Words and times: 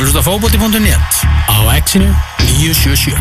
ert 0.00 0.08
að 0.08 0.14
hlusta 0.14 0.22
fókbóti.net 0.24 1.12
á 1.52 1.56
exinu 1.76 2.08
977 2.40 3.20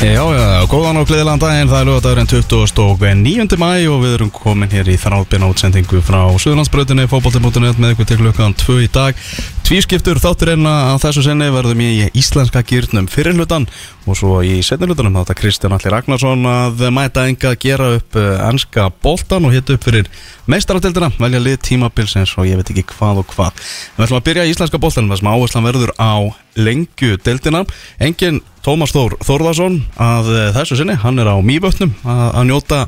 Já, 0.00 0.24
já, 0.32 0.64
góðan 0.68 0.96
og 1.00 1.08
gleðilegan 1.08 1.40
daginn, 1.40 1.68
það 1.68 1.80
er 1.80 1.88
lögadagurinn 1.88 2.28
29. 2.28 3.56
mæ 3.60 3.72
og 3.88 3.98
við 4.00 4.14
erum 4.16 4.30
komin 4.32 4.72
hér 4.72 4.88
í 4.88 4.96
þráðbyrna 5.00 5.48
útsendingu 5.52 6.00
frá 6.04 6.22
Suðurlandsbröðinni, 6.40 7.08
fókbalti.net 7.08 7.80
með 7.80 7.94
ykkur 7.94 8.08
til 8.08 8.20
klukkan 8.22 8.56
2 8.60 8.78
í 8.84 8.88
dag. 8.92 9.24
Tvískiptur 9.70 10.18
þátturinn 10.18 10.66
að 10.66 10.96
þessu 11.04 11.22
senni 11.22 11.46
verðum 11.54 11.78
í 11.84 12.08
íslenska 12.18 12.58
gýrnum 12.66 13.06
fyrirlutan 13.06 13.68
og 14.02 14.16
svo 14.18 14.40
í 14.42 14.56
setnilutanum 14.66 15.14
þátt 15.20 15.30
að 15.30 15.38
Kristján 15.38 15.76
Alli 15.76 15.92
Ragnarsson 15.94 16.42
að 16.50 16.82
mæta 16.90 17.28
enga 17.30 17.52
að 17.52 17.60
gera 17.62 17.92
upp 18.00 18.18
ennska 18.18 18.88
boltan 18.98 19.46
og 19.46 19.54
hitta 19.54 19.76
upp 19.76 19.86
fyrir 19.86 20.10
meistaratildina, 20.50 21.12
velja 21.22 21.42
lið 21.44 21.60
tímabilsins 21.68 22.32
og 22.34 22.50
ég 22.50 22.58
veit 22.58 22.72
ekki 22.74 22.88
hvað 22.96 23.22
og 23.22 23.30
hvað. 23.30 23.62
Við 23.94 24.08
ætlum 24.08 24.18
að 24.18 24.26
byrja 24.26 24.48
í 24.48 24.54
íslenska 24.56 24.80
boltanum 24.82 25.14
þar 25.14 25.22
sem 25.22 25.30
áherslan 25.36 25.68
verður 25.68 25.94
á 26.02 26.14
lengju 26.58 27.20
deildina. 27.22 27.62
Engin 28.02 28.40
Tómas 28.66 28.90
Þór 28.90 29.20
Þórðarsson 29.22 29.84
að 30.02 30.32
þessu 30.58 30.80
sinni, 30.80 30.98
hann 30.98 31.22
er 31.22 31.30
á 31.30 31.38
mýbötnum 31.38 31.94
að, 32.02 32.26
að 32.26 32.48
njóta 32.50 32.80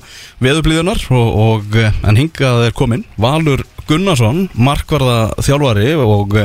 veðublíðunar 0.43 1.07
og, 1.15 1.31
og 1.47 1.79
en 1.87 2.19
hingað 2.19 2.67
er 2.67 2.75
komin 2.75 3.07
Valur 3.23 3.63
Gunnarsson, 3.89 4.47
markvarða 4.55 5.19
þjálfari 5.43 5.93
og, 6.01 6.37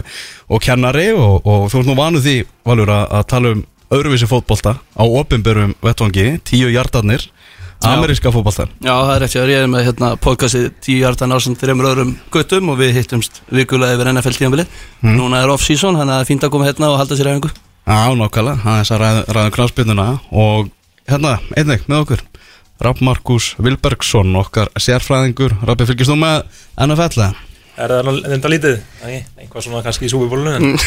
og 0.48 0.64
kennari 0.64 1.10
og, 1.16 1.42
og 1.46 1.68
þú 1.72 1.82
ert 1.82 1.90
nú 1.90 1.98
vanuð 1.98 2.28
því 2.28 2.38
Valur 2.68 2.94
að, 2.94 3.18
tala 3.32 3.54
um 3.56 3.66
öðruvísi 3.94 4.28
fótbolta 4.28 4.78
á 4.82 5.04
opimberum 5.06 5.76
vettvangi, 5.84 6.38
tíu 6.48 6.72
hjartarnir 6.74 7.30
ameríska 7.86 8.32
fótboltan 8.34 8.72
Já, 8.82 8.92
það 8.92 9.14
er 9.14 9.26
eftir 9.28 9.44
að 9.44 9.52
ég 9.54 9.64
er 9.64 9.70
með 9.72 9.86
hérna, 9.88 10.10
podcastið 10.22 10.68
tíu 10.84 11.02
hjartan 11.04 11.36
ásand 11.36 11.60
þreymur 11.62 11.90
öðrum 11.92 12.16
guttum 12.34 12.72
og 12.74 12.80
við 12.82 12.96
hittumst 12.98 13.42
vikulega 13.54 13.96
yfir 13.98 14.12
NFL 14.14 14.40
tímanbili 14.40 14.66
mm. 14.66 15.14
Núna 15.16 15.44
er 15.44 15.54
off-season, 15.54 16.00
þannig 16.00 16.16
að 16.16 16.18
það 16.18 16.26
er 16.26 16.32
fínt 16.32 16.48
að 16.48 16.54
koma 16.56 16.68
hérna 16.68 16.92
og 16.92 17.00
halda 17.02 17.20
sér 17.20 17.32
aðeingu 17.32 17.54
Já, 17.88 18.00
nokkala, 18.20 18.58
það 18.64 18.74
er 18.74 18.82
þess 18.82 18.96
að 18.96 19.04
ræða, 19.04 19.22
ræða 19.38 19.54
knafspilnuna 19.58 20.08
og 20.44 20.72
hérna, 21.08 21.38
einnig 21.56 21.86
með 21.88 22.04
okkur 22.04 22.26
Rapp 22.84 23.02
Markus 23.02 23.56
Vilbergsson, 23.64 24.36
okkar 24.38 24.70
sérfræðingur 24.78 25.56
Rappi, 25.66 25.88
fylgist 25.90 26.12
þú 26.12 26.18
með 26.22 26.44
NFL-a? 26.86 27.30
Er 27.78 27.92
það 27.94 28.20
enda 28.34 28.50
lítið? 28.50 28.78
Nei, 29.06 29.18
einhvað 29.38 29.66
svona 29.68 29.84
kannski 29.86 30.08
í 30.08 30.12
súbibólunu 30.14 30.54
en 30.58 30.78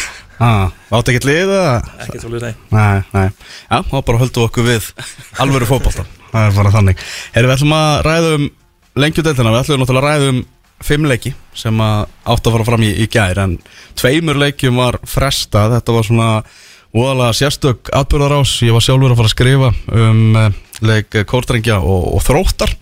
Ah, 0.41 0.71
átt 0.89 1.11
ekkert 1.11 1.27
lið 1.29 1.41
eða? 1.43 1.75
ekkert 2.01 2.23
svolítið, 2.25 2.47
nei. 2.47 2.55
Nei, 2.73 3.03
nei, 3.13 3.27
já, 3.69 3.77
þá 3.91 3.93
bara 4.07 4.21
höldum 4.23 4.41
við 4.41 4.47
okkur 4.47 4.65
við 4.65 4.87
alvöru 5.43 5.67
fótbolta, 5.69 6.05
það 6.31 6.47
er 6.47 6.55
bara 6.57 6.73
þannig 6.73 7.03
Erum 7.37 7.51
við 7.51 7.55
ætlum 7.59 7.75
að 7.77 7.93
ræða 8.07 8.31
um 8.39 8.47
lengjudeldina, 9.03 9.53
við 9.53 9.61
ætlum 9.61 9.83
náttúrulega 9.83 10.01
að 10.01 10.09
ræða 10.09 10.31
um 10.33 10.41
fimm 10.81 11.05
leiki 11.05 11.33
sem 11.53 11.83
að 11.85 11.99
átt 12.33 12.47
að 12.49 12.55
fara 12.57 12.67
fram 12.71 12.83
í, 12.87 12.89
í 13.03 13.07
gær 13.13 13.43
en 13.43 13.53
tveimur 14.01 14.39
leikjum 14.41 14.79
var 14.81 14.97
frestað, 15.05 15.75
þetta 15.77 15.95
var 15.99 16.07
svona 16.09 16.29
óalega 16.91 17.33
sérstök 17.35 17.91
atbyrðarás, 17.95 18.57
ég 18.65 18.75
var 18.75 18.83
sjálfur 18.83 19.13
að 19.13 19.19
fara 19.21 19.29
að 19.29 19.35
skrifa 19.35 19.73
um 19.95 20.39
eh, 20.39 20.55
leik 20.81 21.19
kórdrengja 21.29 21.79
og, 21.79 22.07
og 22.17 22.23
þróttar 22.25 22.75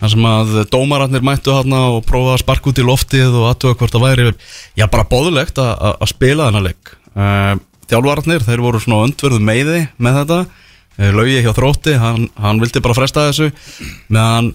þar 0.00 0.12
sem 0.12 0.26
að 0.28 0.54
dómararnir 0.72 1.24
mættu 1.24 1.54
hérna 1.54 1.84
og 1.94 2.02
prófaði 2.08 2.34
að 2.34 2.42
sparka 2.42 2.70
út 2.70 2.80
í 2.80 2.86
loftið 2.86 3.36
og 3.38 3.46
aðtöða 3.50 3.78
hvort 3.80 3.94
það 3.94 4.04
væri, 4.04 4.32
já 4.76 4.86
bara 4.90 5.06
bóðulegt 5.08 5.60
að, 5.62 6.02
spila 6.10 6.48
þennan 6.48 6.66
leik. 6.68 6.94
Uh, 7.14 7.54
Þjálfararnir, 7.84 8.44
þeir 8.44 8.64
voru 8.64 8.80
svona 8.80 9.06
öndverðu 9.06 9.38
meiði 9.44 9.84
með 10.02 10.18
þetta. 10.20 10.40
Uh, 10.98 11.10
Laugi 11.14 11.38
hjá 11.44 11.52
þrótti, 11.56 11.94
hann, 12.00 12.26
hann 12.40 12.60
vildi 12.62 12.82
bara 12.84 12.98
fresta 12.98 13.28
þessu 13.30 13.50
meðan 14.12 14.52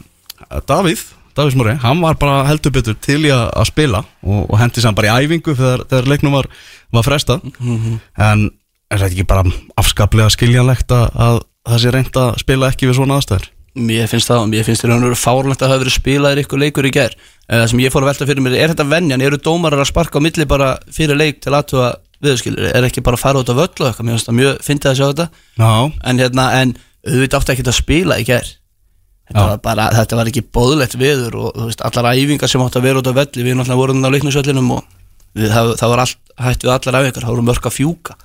Davíð, 0.69 1.02
Davíð 1.38 1.56
Smári, 1.56 1.75
hann 1.84 2.03
var 2.03 2.19
bara 2.19 2.44
heldur 2.50 2.73
betur 2.75 2.97
til 3.00 3.22
í 3.28 3.34
að, 3.34 3.50
spila 3.69 4.03
og, 4.25 4.46
og 4.46 4.56
hendi 4.59 4.84
saman 4.84 4.97
bara 5.00 5.18
í 5.19 5.28
æfingu 5.28 5.56
þegar, 5.56 5.85
þegar 5.90 6.09
leiknum 6.13 6.38
var, 6.40 6.50
var 6.96 7.06
fresta 7.06 7.40
en 7.40 8.50
er 8.89 9.01
þetta 9.01 9.13
ekki 9.13 9.27
bara 9.29 9.45
afskaplega 9.79 10.33
skiljanlegt 10.33 10.91
að, 10.95 11.07
að 11.13 11.39
það 11.69 11.81
sé 11.83 11.94
reynd 11.94 12.19
að 12.19 12.29
spila 12.41 12.69
ekki 12.73 12.89
við 12.89 13.00
svona 13.00 13.19
aðstæður? 13.19 13.47
Mér 13.79 14.09
finnst 14.09 14.27
það, 14.31 14.45
mér 14.50 14.66
finnst 14.66 14.83
það 14.83 15.05
að 15.07 15.16
fárlegt 15.22 15.63
að 15.63 15.72
hafa 15.72 15.81
verið 15.83 15.95
spilaðir 15.95 16.41
ykkur 16.41 16.61
leikur 16.63 16.88
í 16.89 16.91
gær. 16.94 17.13
Það 17.45 17.66
sem 17.72 17.81
ég 17.83 17.94
fór 17.94 18.03
að 18.03 18.09
velta 18.09 18.28
fyrir 18.28 18.44
mér, 18.44 18.55
er 18.57 18.73
þetta 18.73 18.88
venjan, 18.89 19.23
eru 19.23 19.39
dómarar 19.45 19.83
að 19.83 19.91
sparka 19.91 20.19
á 20.19 20.25
milli 20.25 20.47
bara 20.49 20.72
fyrir 20.94 21.19
leik 21.19 21.39
til 21.45 21.53
aðtúa 21.53 21.91
viðskilur, 22.25 22.66
er 22.73 22.88
ekki 22.89 23.03
bara 23.05 23.16
að 23.16 23.23
fara 23.23 23.44
út 23.44 23.51
á 23.53 23.55
völl 23.55 23.69
og 23.69 23.85
eitthvað, 23.88 24.07
mér 24.07 24.17
finnst 24.17 24.29
það 24.29 24.38
mjög 24.39 24.63
fyndið 24.66 24.89
að 24.91 24.97
sjá 24.99 25.05
þetta. 25.05 25.28
Já, 25.61 25.69
En 26.09 26.22
hérna, 26.23 26.47
en 26.59 26.73
auðvitað 27.05 27.39
átti 27.39 27.53
ekki 27.55 27.67
að 27.69 27.78
spila 27.78 28.17
í 28.19 28.25
gær. 28.28 28.49
Þetta 29.29 29.44
Já. 29.45 29.49
var 29.53 29.61
bara, 29.69 29.85
þetta 29.94 30.17
var 30.17 30.31
ekki 30.31 30.44
bóðlegt 30.57 30.97
viður 30.99 31.38
og 31.38 31.51
þú 31.53 31.67
veist, 31.69 31.83
allar 31.85 32.09
æfingar 32.17 32.49
sem 32.49 32.63
átti 32.66 32.81
að 32.81 32.88
vera 32.89 33.03
út 33.03 33.11
á 33.13 33.13
velli, 33.13 33.45
við 33.45 33.55
náttúrulega 33.55 33.79
vorum 33.83 34.01
á 34.09 34.13
leiknusöllinum 34.16 34.72
og 34.73 34.88
við, 35.38 35.51
það, 35.53 35.75
það 35.78 35.94
var 35.94 36.01
allt 36.03 36.33
hætt 36.41 36.66
við 36.66 36.73
allar 36.73 36.97
æfingar, 36.99 37.28
það 37.28 37.35
voru 37.35 37.45
mörg 37.45 37.69
að 37.69 37.75
fjúka 37.78 38.17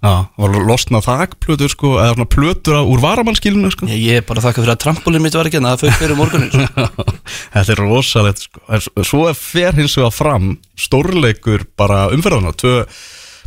var 0.00 0.54
losnað 0.64 1.04
þakplötur 1.04 1.68
sko, 1.74 1.90
eða 2.00 2.14
svona 2.14 2.28
plötur 2.32 2.78
á- 2.80 2.88
úr 2.88 3.02
varamannskilinu 3.02 3.68
sko 3.74 3.88
Ég, 3.90 4.20
er 4.22 4.24
bara 4.24 4.40
að 4.40 4.46
þakka 4.48 4.62
fyrir 4.64 4.72
að 4.74 4.82
trampolín 4.86 5.24
mitt 5.26 5.36
var 5.36 5.50
ekki 5.50 5.60
en 5.60 5.68
það 5.68 5.82
fyrir 5.84 5.98
fyrir 6.00 6.16
morgunin 6.16 6.52
sko. 6.54 6.86
Þetta 7.54 7.74
er 7.74 7.82
rosalegt 7.84 8.44
sko. 8.46 8.80
Svo 9.04 9.26
fer 9.36 9.76
hins 9.76 9.98
vegar 10.00 10.14
fram 10.16 10.54
stórleikur 10.80 11.66
bara 11.76 12.06
umferðana 12.16 12.54
tvö, 12.56 12.78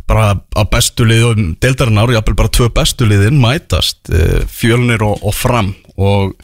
bara 0.06 0.28
að 0.54 0.68
bestu 0.70 1.06
liðum 1.08 1.54
deildarinnar, 1.64 2.12
jáfnvel 2.14 2.36
bara 2.38 2.52
tvö 2.54 2.68
bestu 2.76 3.08
liðin 3.10 3.40
mætast, 3.42 4.04
eh, 4.14 4.44
fjölnir 4.46 5.02
og, 5.02 5.18
og 5.26 5.34
fram 5.34 5.72
og 5.98 6.36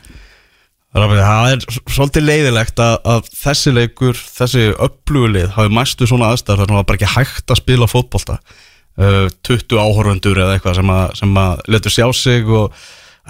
það 0.90 1.52
er 1.52 1.60
svolítið 1.86 2.24
leiðilegt 2.26 2.80
að, 2.82 2.96
að 3.06 3.28
þessi 3.44 3.72
leikur, 3.76 4.18
þessi 4.18 4.64
upplugulið 4.74 5.52
hafi 5.54 5.70
mæstu 5.76 6.08
svona 6.10 6.32
aðstæður 6.34 6.64
þar 6.64 6.66
sem 6.66 6.74
það 6.74 6.80
var 6.80 6.88
bara 6.90 6.98
ekki 6.98 7.12
hægt 7.14 7.54
að 7.54 7.60
spila 7.62 7.86
fótbolta 7.90 8.38
20 8.98 9.78
áhorfundur 9.80 10.40
eða 10.42 10.56
eitthvað 10.56 10.80
sem 10.80 10.90
að, 10.94 11.04
sem 11.20 11.38
að 11.42 11.62
letur 11.72 11.94
sjá 11.94 12.06
sig 12.16 12.48
og 12.48 12.74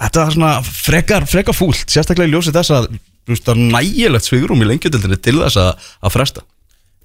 þetta 0.01 0.23
var 0.23 0.33
svona 0.35 0.53
frekar, 0.65 1.27
frekar 1.29 1.55
fúlt, 1.55 1.85
sérstaklega 1.91 2.29
í 2.29 2.33
ljósi 2.33 2.55
þess 2.55 2.73
að 2.75 2.89
veist, 3.29 3.47
er 3.47 3.61
nægilegt 3.61 4.27
svigurum 4.27 4.63
í 4.65 4.71
lengjutildinni 4.71 5.19
til 5.21 5.37
þess 5.43 5.61
að, 5.61 5.93
að 6.01 6.17
fresta 6.17 6.47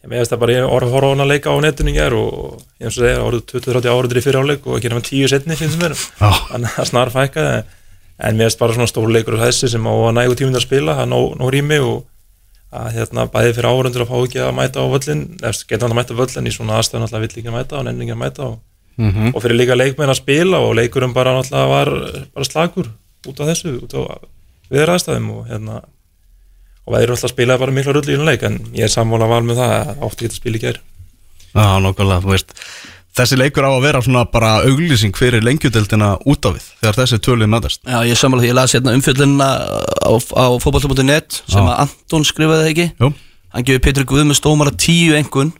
Ég 0.06 0.12
meðist 0.12 0.30
það 0.30 0.42
bara, 0.44 0.54
ég 0.54 0.68
orði 0.70 0.86
að 0.86 0.92
horfa 0.94 1.08
á 1.10 1.12
hana 1.16 1.24
leika 1.26 1.50
á 1.50 1.56
netinu 1.64 1.90
í 1.90 1.94
gær 1.96 2.14
og 2.14 2.34
ég 2.78 2.86
eins 2.86 2.94
og 2.94 3.00
segja, 3.02 3.22
orðið 3.26 3.40
20-30 3.50 3.88
áriður 3.90 4.20
í 4.20 4.22
fyrir 4.22 4.38
áleik 4.38 4.68
og 4.68 4.76
ekki 4.76 4.92
nema 4.92 5.02
10 5.02 5.30
setni 5.32 5.56
finnst 5.58 5.80
mér. 5.80 5.94
Þannig 6.20 6.68
að 6.68 6.76
það 6.76 6.86
snar 6.92 7.10
fækkaði 7.10 7.56
en 8.28 8.38
finnst 8.42 8.60
bara 8.60 8.76
svona 8.76 8.86
stór 8.92 9.10
leikur 9.10 9.34
og 9.34 9.42
þessi 9.42 9.72
sem 9.72 9.88
á 9.90 9.94
að 9.96 10.14
nægu 10.20 10.36
tímundar 10.38 10.62
að 10.62 10.68
spila, 10.68 10.94
það 10.94 11.08
er 11.08 11.10
nóg 11.42 11.50
rými 11.56 11.80
og 11.82 11.96
að 12.72 12.88
hérna 12.96 13.26
bæði 13.30 13.52
fyrir 13.56 13.68
áhörundur 13.70 14.02
að 14.04 14.10
fá 14.10 14.16
ekki 14.26 14.40
að 14.42 14.54
mæta 14.58 14.82
á 14.82 14.86
völlin, 14.90 15.20
eftir 15.46 15.66
geta 15.70 15.86
hann 15.86 15.94
að 15.94 16.00
mæta 16.00 16.16
völlin 16.18 16.48
í 16.50 16.54
svona 16.54 16.78
aðstöðun 16.80 17.06
alltaf 17.06 17.20
vill 17.22 17.30
ekki 17.36 17.50
að 17.52 17.56
mæta 17.58 17.78
og 17.78 17.86
ekki 17.92 18.12
að 18.16 18.22
mæta 18.24 18.42
og, 18.50 18.58
Mhm. 18.96 19.34
og 19.36 19.42
fyrir 19.44 19.56
líka 19.60 19.76
leikmenn 19.76 20.08
að 20.10 20.16
spila 20.22 20.58
og 20.58 20.74
leikurum 20.74 21.12
bara 21.14 21.36
alltaf 21.36 21.68
var 21.68 21.88
bara 22.34 22.44
slagur 22.48 22.86
út 23.28 23.40
af 23.40 23.46
þessu, 23.52 23.76
út 23.84 23.94
af 23.94 24.24
viðraðstæðum 24.72 25.30
og 25.36 25.46
hérna 25.50 25.82
og 26.86 26.94
væri 26.94 27.10
alltaf 27.12 27.28
að 27.28 27.34
spila 27.34 27.58
bara 27.58 27.72
mikla 27.72 27.92
rullu 27.92 28.14
í 28.14 28.16
hún 28.16 28.24
leik 28.24 28.42
en 28.42 28.58
ég 28.72 28.84
er 28.84 28.88
sammála 28.88 29.28
val 29.28 29.42
með 29.42 29.56
það 29.60 29.74
að 29.76 30.00
átti 30.08 30.24
geta 30.26 30.34
spila 30.40 30.56
í 30.56 30.60
gær 30.64 30.78
Já, 31.56 31.78
nokkulega, 31.80 32.20
þú 32.24 32.32
veist 32.32 32.52
Þessi 33.16 33.38
leikur 33.40 33.64
á 33.64 33.70
að 33.72 33.84
vera 33.86 34.00
svona 34.04 34.24
bara 34.28 34.50
auglýsing 34.66 35.16
fyrir 35.16 35.44
lengjudeldina 35.44 36.10
út 36.28 36.48
af 36.48 36.58
við 36.58 36.66
þegar 36.82 36.98
þessi 37.00 37.18
tölið 37.24 37.48
mætast 37.52 37.80
Já, 37.88 38.00
ég 38.04 38.18
sammála 38.20 38.44
því, 38.44 38.50
ég 38.50 38.58
las 38.58 38.74
hérna 38.76 38.92
umfjöllunina 38.96 39.46
á, 40.04 40.12
á 40.12 40.44
fótballta.net 40.60 41.38
sem 41.46 41.62
Já. 41.62 41.64
að 41.64 41.78
Anton 41.86 42.26
skrifaði 42.28 42.72
ekki? 42.74 42.88
Jú, 43.00 43.12
Hann 43.56 43.64
gefur 43.64 43.84
Petri 43.86 44.04
Guð 44.04 44.26
með 44.28 44.40
stómara 44.42 44.74
tíu 44.76 45.16
engun 45.16 45.54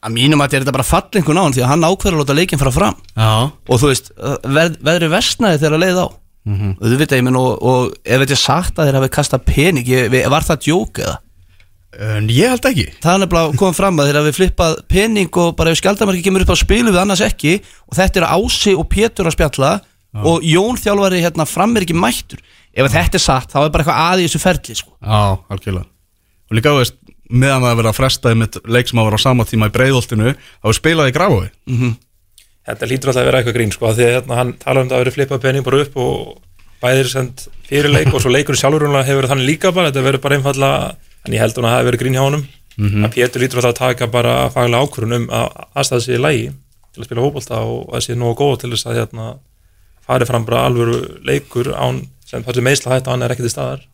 Að 0.00 0.14
mínum 0.16 0.40
að 0.40 0.46
þetta 0.48 0.56
er 0.56 0.64
þetta 0.64 0.76
bara 0.78 0.88
fall 0.88 1.18
engun 1.20 1.40
á 1.40 1.42
hann 1.44 1.54
því 1.56 1.64
að 1.64 1.70
hann 1.74 1.82
ákveður 1.90 2.14
að 2.14 2.22
láta 2.22 2.36
leikinn 2.38 2.60
fara 2.62 2.70
fram. 2.72 2.94
Já, 3.12 3.32
og 3.52 3.80
þú 3.82 3.90
veist, 3.90 4.06
veð, 4.48 4.78
veðri 4.86 5.10
versnaði 5.12 5.58
þegar 5.60 5.76
að 5.76 5.82
leið 5.84 5.98
á. 6.00 6.06
Mhm. 6.48 6.70
og 6.80 6.86
þú 6.88 6.96
veit 6.96 7.10
að 7.12 7.18
ég 7.20 7.24
minn 7.26 7.36
og, 7.36 7.50
og 7.60 7.90
ef 8.00 8.22
þetta 8.22 8.32
er 8.32 8.40
sagt 8.40 8.78
að 8.80 8.86
þeir 8.88 8.96
hafi 8.96 9.10
kastað 9.12 9.42
pening 9.44 9.90
ég, 9.90 10.14
var 10.32 10.46
það 10.46 10.62
djók 10.64 11.00
eða? 11.04 11.18
En 11.98 12.24
ég 12.30 12.46
held 12.52 12.64
ekki. 12.70 12.86
Það 13.02 13.14
er 13.14 13.20
nefnilega 13.24 13.58
komið 13.60 13.76
fram 13.80 13.96
að 14.00 14.06
þeir 14.10 14.18
hafi 14.20 14.32
flippað 14.36 14.72
pening 14.90 15.30
og 15.42 15.48
bara 15.58 15.70
ef 15.72 15.78
skjaldamarki 15.80 16.24
kemur 16.26 16.42
upp 16.44 16.54
á 16.54 16.62
spilu 16.62 16.90
við 16.92 17.02
annars 17.02 17.24
ekki 17.26 17.52
og 17.88 17.94
þetta 17.98 18.16
er 18.20 18.30
Ási 18.30 18.72
og 18.78 18.86
Pétur 18.92 19.26
að 19.30 19.36
spjalla 19.36 19.70
og 20.26 20.36
Jón 20.46 20.76
þjálfari 20.78 21.18
hérna 21.22 21.44
fram 21.46 21.72
er 21.76 21.82
ekki 21.86 21.98
mættur. 21.98 22.40
Ef 22.70 22.84
þetta 22.94 23.16
er 23.18 23.24
satt 23.24 23.50
þá 23.50 23.60
er 23.64 23.72
bara 23.74 23.82
eitthvað 23.84 24.02
að 24.06 24.20
í 24.20 24.22
þessu 24.28 24.42
ferli 24.42 24.74
sko. 24.78 24.92
Já, 25.02 25.22
algjörlega. 25.50 25.88
Og 26.50 26.54
líka, 26.58 26.70
þú 26.70 26.78
veist, 26.82 26.96
meðan 27.30 27.62
það 27.62 27.70
er 27.70 27.78
verið 27.78 27.90
að 27.90 27.98
fresta 27.98 28.28
með 28.34 28.48
leik 28.66 28.88
sem 28.90 29.00
að 29.00 29.06
vera 29.06 29.18
á 29.18 29.26
sama 29.26 29.44
tíma 29.46 29.66
í 29.70 29.74
breiðoltinu 29.74 30.28
þá 30.34 30.66
er 30.70 30.78
spilað 30.78 31.10
í 31.10 31.14
gráfi 31.14 31.48
Þetta 32.70 32.88
lítur 32.90 33.08
alltaf 33.10 33.22
að 33.22 33.28
vera 33.30 33.38
eitthvað 33.40 33.56
grín 33.56 33.72
sko 33.72 33.84
af 33.88 33.94
því 33.96 34.04
að 34.04 34.14
hérna, 34.14 34.34
hann 34.36 34.50
tala 34.60 34.80
um 34.82 34.88
það 34.90 34.98
að 34.98 35.04
vera 40.10 40.20
en 41.26 41.36
ég 41.36 41.42
held 41.42 41.58
hún 41.58 41.68
að 41.68 41.72
það 41.72 41.80
hefur 41.80 41.90
verið 41.90 42.02
grín 42.04 42.18
hjá 42.18 42.24
honum. 42.24 42.44
Að 43.04 43.14
Pétur 43.16 43.42
lítur 43.42 43.60
alltaf 43.60 43.74
að 43.74 43.80
taka 43.80 44.06
bara 44.08 44.34
faglega 44.54 44.86
ákvörun 44.86 45.16
um 45.18 45.26
að 45.36 45.48
aðstæða 45.76 46.04
sig 46.04 46.16
í 46.16 46.20
lægi 46.20 46.46
til 46.90 47.02
að 47.02 47.08
spila 47.08 47.24
hópólta 47.26 47.58
og 47.66 47.90
að 47.94 48.04
sé 48.06 48.16
nógu 48.16 48.38
góð 48.40 48.54
til 48.62 48.70
þess 48.72 48.88
að 48.88 49.00
hérna, 49.00 49.26
fari 50.06 50.28
fram 50.28 50.46
bara 50.46 50.62
alvöru 50.68 51.00
leikur 51.26 51.74
án 51.76 52.06
sem 52.26 52.46
þessi 52.46 52.64
meðsla 52.64 52.94
hætta 52.94 53.12
hann 53.12 53.26
er 53.26 53.34
ekki 53.34 53.44
til 53.46 53.52
staðar. 53.52 53.84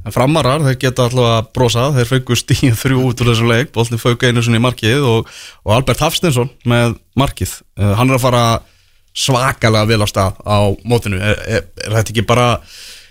En 0.00 0.14
framarar, 0.14 0.62
þeir 0.64 0.78
geta 0.80 1.06
alltaf 1.06 1.26
að 1.28 1.48
brosa, 1.56 1.86
þeir 1.92 2.08
fengu 2.08 2.36
stíð 2.38 2.76
þrjú 2.82 3.00
út 3.10 3.20
úr 3.20 3.30
þessu 3.34 3.48
leik, 3.50 3.74
fauk 4.00 4.22
einu 4.24 4.42
sinni 4.42 4.56
í 4.56 4.64
markið 4.64 5.04
og, 5.04 5.32
og 5.66 5.74
Albert 5.76 6.00
Hafstinsson 6.00 6.48
með 6.64 6.94
markið. 7.20 7.58
Uh, 7.76 7.92
hann 7.98 8.08
er 8.08 8.16
að 8.16 8.24
fara 8.24 8.44
svakalega 9.12 9.90
vel 9.90 10.00
á 10.00 10.08
stað 10.08 10.40
á 10.40 10.58
mótinu. 10.88 11.20
Er, 11.20 11.36
er, 11.44 11.66
er 11.84 11.98
þetta 11.98 12.14
ekki 12.14 12.24
bara, 12.24 12.48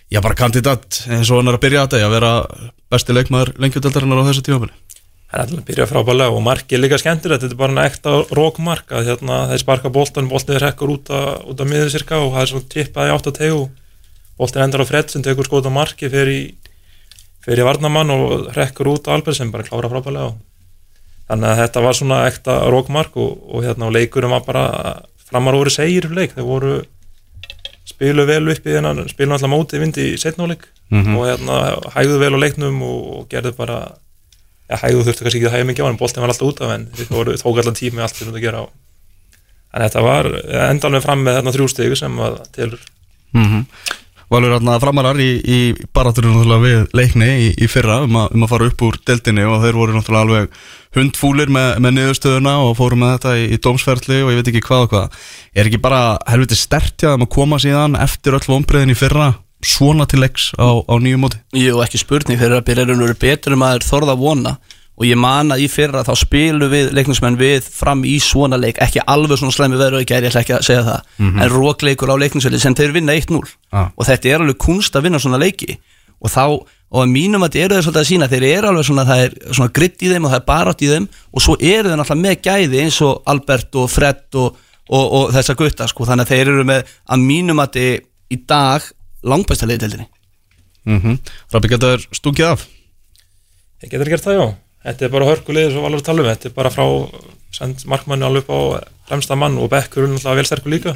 já 0.10 0.22
bara 0.22 0.38
kandidat 0.38 1.04
eins 1.10 1.30
og 1.30 1.42
hann 1.42 1.52
er 1.52 1.60
að 1.60 1.66
byrja 1.66 1.86
þetta 1.86 2.02
í 2.02 2.06
að 2.08 2.16
vera 2.18 2.34
besti 2.90 3.16
leikmaður 3.16 3.54
lengjudeldarinnar 3.62 4.24
á 4.26 4.28
þessu 4.30 4.46
tímafili? 4.48 4.74
hann 5.30 5.42
er 5.42 5.46
alltaf 5.46 5.60
að 5.62 5.68
byrja 5.68 5.86
frábælega 5.90 6.34
og 6.34 6.42
markið 6.42 6.78
er 6.78 6.82
líka 6.82 6.98
skemmtilegt 6.98 7.44
þetta 7.44 7.54
er 7.54 7.60
bara 7.60 7.76
en 7.76 7.84
ekta 7.84 8.14
rókmark 8.34 8.94
að 8.98 9.12
hérna, 9.12 9.44
þeir 9.52 9.62
sparka 9.62 9.92
boltan, 9.94 10.30
boltin 10.32 10.58
er 10.58 10.66
hekkur 10.66 10.96
út, 10.96 11.12
a, 11.14 11.38
út 11.46 11.62
af 11.62 11.70
miður 11.70 11.92
cirka 11.94 12.18
og 12.18 12.34
það 12.34 12.42
er 12.42 12.52
svona 12.54 12.70
tippað 12.74 13.10
í 13.10 13.14
átt 13.14 13.30
að 13.30 13.38
tegu. 13.38 13.62
Boltin 14.40 14.64
endar 14.64 14.82
á 14.82 14.90
Fred 14.90 15.14
sem 15.14 15.26
tekur 15.26 15.46
skóta 15.46 15.70
marki 15.70 16.10
fyrir 16.10 16.56
fyrir 17.46 17.68
varnamann 17.68 18.10
og 18.14 18.50
hekkur 18.56 18.90
út 18.96 19.10
á 19.10 19.14
Albert 19.14 19.38
sem 19.38 19.52
bara 19.54 19.68
klára 19.68 19.92
frábælega 19.92 20.32
og 20.32 20.40
þannig 21.30 21.52
að 21.52 21.62
þetta 21.62 21.84
var 21.86 22.00
svona 22.00 22.22
ekta 22.26 22.56
rókmark 22.74 23.20
og, 23.22 23.38
og 23.54 23.68
hérna 23.68 23.86
og 23.86 23.94
leikurum 23.96 24.34
var 24.34 24.48
bara 24.48 24.66
framar 25.30 25.58
voru 25.60 25.70
segir 25.70 26.10
leik, 26.10 26.34
þeir 26.34 26.48
voru 26.48 26.74
spilu 27.90 28.26
vel 28.30 28.44
upp 28.54 28.68
í 28.68 28.76
þennan 28.76 29.08
spilu 29.12 29.36
alltaf 29.36 29.52
móti 29.52 29.82
vindi 29.82 30.12
í 30.14 30.20
setnáleik 30.22 30.68
og 31.18 31.26
hérna 31.28 31.58
hægðu 31.96 32.20
vel 32.22 32.34
á 32.38 32.40
leiknum 32.44 32.82
og, 32.86 33.26
gerðu 33.32 33.56
bara 33.58 33.80
ja, 34.70 34.78
hægðu 34.78 35.08
þurftu 35.08 35.26
kannski 35.26 35.42
ekki 35.42 35.50
að 35.50 35.56
hægja 35.58 35.70
mikið 35.70 35.86
á 35.86 35.92
en 35.92 36.00
boltin 36.02 36.24
var 36.24 36.34
alltaf 36.34 36.50
út 36.50 36.62
af 36.66 36.76
en 36.76 36.88
þeir 36.98 37.12
voru 37.14 37.38
tók 37.42 37.62
allan 37.62 37.78
tími 37.78 38.06
allt 38.06 38.18
fyrir 38.18 38.36
að 38.36 38.46
gera 38.46 38.64
á. 38.64 38.66
En 39.70 39.84
þetta 39.86 40.02
var 40.02 40.30
endanlega 40.70 41.06
fram 41.06 41.22
með 41.26 41.40
þarna 41.40 41.54
þrjú 41.54 41.68
stegu 41.70 41.98
sem 42.00 42.22
að 42.26 42.40
telur. 42.56 42.86
Mm 43.34 43.66
Valur 44.30 44.54
hérna 44.54 44.78
framarar 44.82 45.18
í, 45.18 45.30
í 45.42 45.60
baraturinn 45.96 46.38
við 46.62 46.92
leikni 46.94 47.30
í, 47.30 47.48
í 47.58 47.70
fyrra 47.70 48.04
um, 48.06 48.18
a, 48.20 48.28
um 48.30 48.46
að 48.46 48.52
fara 48.52 48.70
upp 48.70 48.84
úr 48.86 49.00
deltinni 49.08 49.46
og 49.50 49.64
þeir 49.64 49.80
voru 49.80 49.96
náttúrulega 49.96 50.26
alveg 50.28 50.60
hundfúlir 50.98 51.50
með, 51.54 51.70
með 51.82 51.96
niðurstöðuna 51.98 52.56
og 52.68 52.76
fóru 52.78 53.00
með 53.00 53.16
þetta 53.16 53.36
í, 53.42 53.48
í 53.56 53.60
dómsferðli 53.66 54.22
og 54.24 54.32
ég 54.34 54.42
veit 54.42 54.52
ekki 54.54 54.64
hvað 54.68 54.86
og 54.86 54.94
hvað. 54.94 55.20
Er 55.58 55.70
ekki 55.70 55.82
bara 55.82 56.02
helviti 56.30 56.58
stertjað 56.58 57.18
um 57.18 57.26
að 57.26 57.34
koma 57.40 57.62
síðan 57.62 57.98
eftir 57.98 58.38
öll 58.38 58.46
vonbreiðin 58.46 58.94
í 58.94 58.98
fyrra 58.98 59.32
svona 59.66 60.06
til 60.10 60.22
leiks 60.24 60.52
á, 60.56 60.78
á 60.78 60.94
nýju 61.02 61.20
móti? 61.22 61.42
Jú, 61.58 61.80
ekki 61.84 62.02
spurning 62.02 62.40
fyrir 62.40 62.60
að 62.60 62.68
byrja 62.70 62.86
raun 62.86 63.02
og 63.02 63.10
veru 63.10 63.22
betur 63.26 63.58
um 63.58 63.66
að 63.66 63.80
þeir 63.80 63.90
þorða 63.90 64.16
að 64.16 64.24
vona 64.24 64.54
og 65.00 65.06
ég 65.08 65.16
man 65.16 65.52
að 65.56 65.62
í 65.64 65.68
fyrra 65.72 66.04
þá 66.04 66.12
spilu 66.20 66.68
við 66.70 66.90
leiknismenn 66.98 67.38
við 67.40 67.64
fram 67.72 68.02
í 68.04 68.18
svona 68.20 68.58
leik 68.60 68.78
ekki 68.84 69.00
alveg 69.08 69.40
svona 69.40 69.56
slæmi 69.56 69.78
veru 69.80 70.02
ekki 70.02 70.14
er 70.18 70.26
ég 70.28 70.34
ætla 70.34 70.42
ekki 70.44 70.58
að 70.58 70.66
segja 70.68 70.84
það 70.84 71.30
en 71.44 71.50
rókleikur 71.54 72.12
á 72.12 72.16
leiknisvelli 72.20 72.60
sem 72.60 72.76
þeir 72.76 72.92
vinna 72.98 73.14
1-0 73.16 73.40
Ah. 73.72 73.90
og 73.96 74.06
þetta 74.06 74.30
er 74.30 74.40
alveg 74.44 74.58
kunst 74.58 74.96
að 74.96 75.04
vinna 75.04 75.20
svona 75.20 75.38
leiki. 75.40 75.78
Og 76.20 76.30
þá, 76.30 76.42
og 76.92 77.00
að 77.04 77.12
mínum 77.14 77.44
að 77.46 77.52
þetta 77.54 77.64
eru 77.66 77.76
þeir 77.76 77.84
svolítið 77.86 78.02
að 78.02 78.08
sína 78.10 78.28
þeir 78.28 78.44
eru 78.44 78.68
alveg 78.68 78.86
svona, 78.86 79.06
það 79.06 79.20
er 79.24 79.36
svona 79.54 79.72
gritt 79.78 80.02
í 80.04 80.10
þeim 80.10 80.26
og 80.26 80.32
það 80.32 80.40
er 80.40 80.46
barátt 80.50 80.82
í 80.82 80.90
þeim. 80.90 81.06
Og 81.32 81.42
svo 81.42 81.54
eru 81.62 81.90
þeir 81.90 82.00
náttúrulega 82.02 82.24
með 82.26 82.42
gæði 82.48 82.82
eins 82.84 82.98
og 83.06 83.22
Albert 83.26 83.76
og 83.80 83.90
Fred 83.94 84.36
og, 84.36 84.58
og, 84.90 85.06
og 85.20 85.32
þessa 85.38 85.56
gutta 85.56 85.88
sko, 85.88 86.06
þannig 86.10 86.26
að 86.26 86.34
þeir 86.34 86.52
eru 86.56 86.66
með 86.66 86.82
að 87.08 87.20
mínum 87.30 87.62
að 87.64 87.70
þetta 87.78 88.04
í 88.36 88.38
dag 88.50 88.82
langbæsta 89.24 89.66
leiðdeldinni 89.70 90.08
Mm 90.86 91.00
-hmm. 91.02 91.18
Rabbi 91.54 91.68
getur 91.68 92.00
stungið 92.12 92.46
af? 92.46 92.68
Ég 93.84 93.90
getur 93.92 94.10
gert 94.10 94.24
það 94.24 94.34
já 94.40 94.46
þetta 94.90 95.06
er 95.08 95.14
bara 95.14 95.30
hörkulegið 95.30 95.76
svo 95.76 95.84
valur 95.86 96.02
að 96.02 96.08
tala 96.10 96.24
um. 96.24 96.30
Þetta 96.30 96.50
er 96.50 96.56
bara 96.58 96.72
frá 96.74 96.86
send 97.56 97.86
markmanni 97.90 98.28
alveg 98.28 98.46
upp 98.46 98.54
á 98.54 98.60
fremsta 99.10 99.38
mann 99.40 99.58
og 99.62 99.70
Bekkur 99.72 100.06
er 100.06 100.12
náttúrulega 100.14 100.40
vel 100.40 100.50
sterkur 100.50 100.74
líka. 100.74 100.96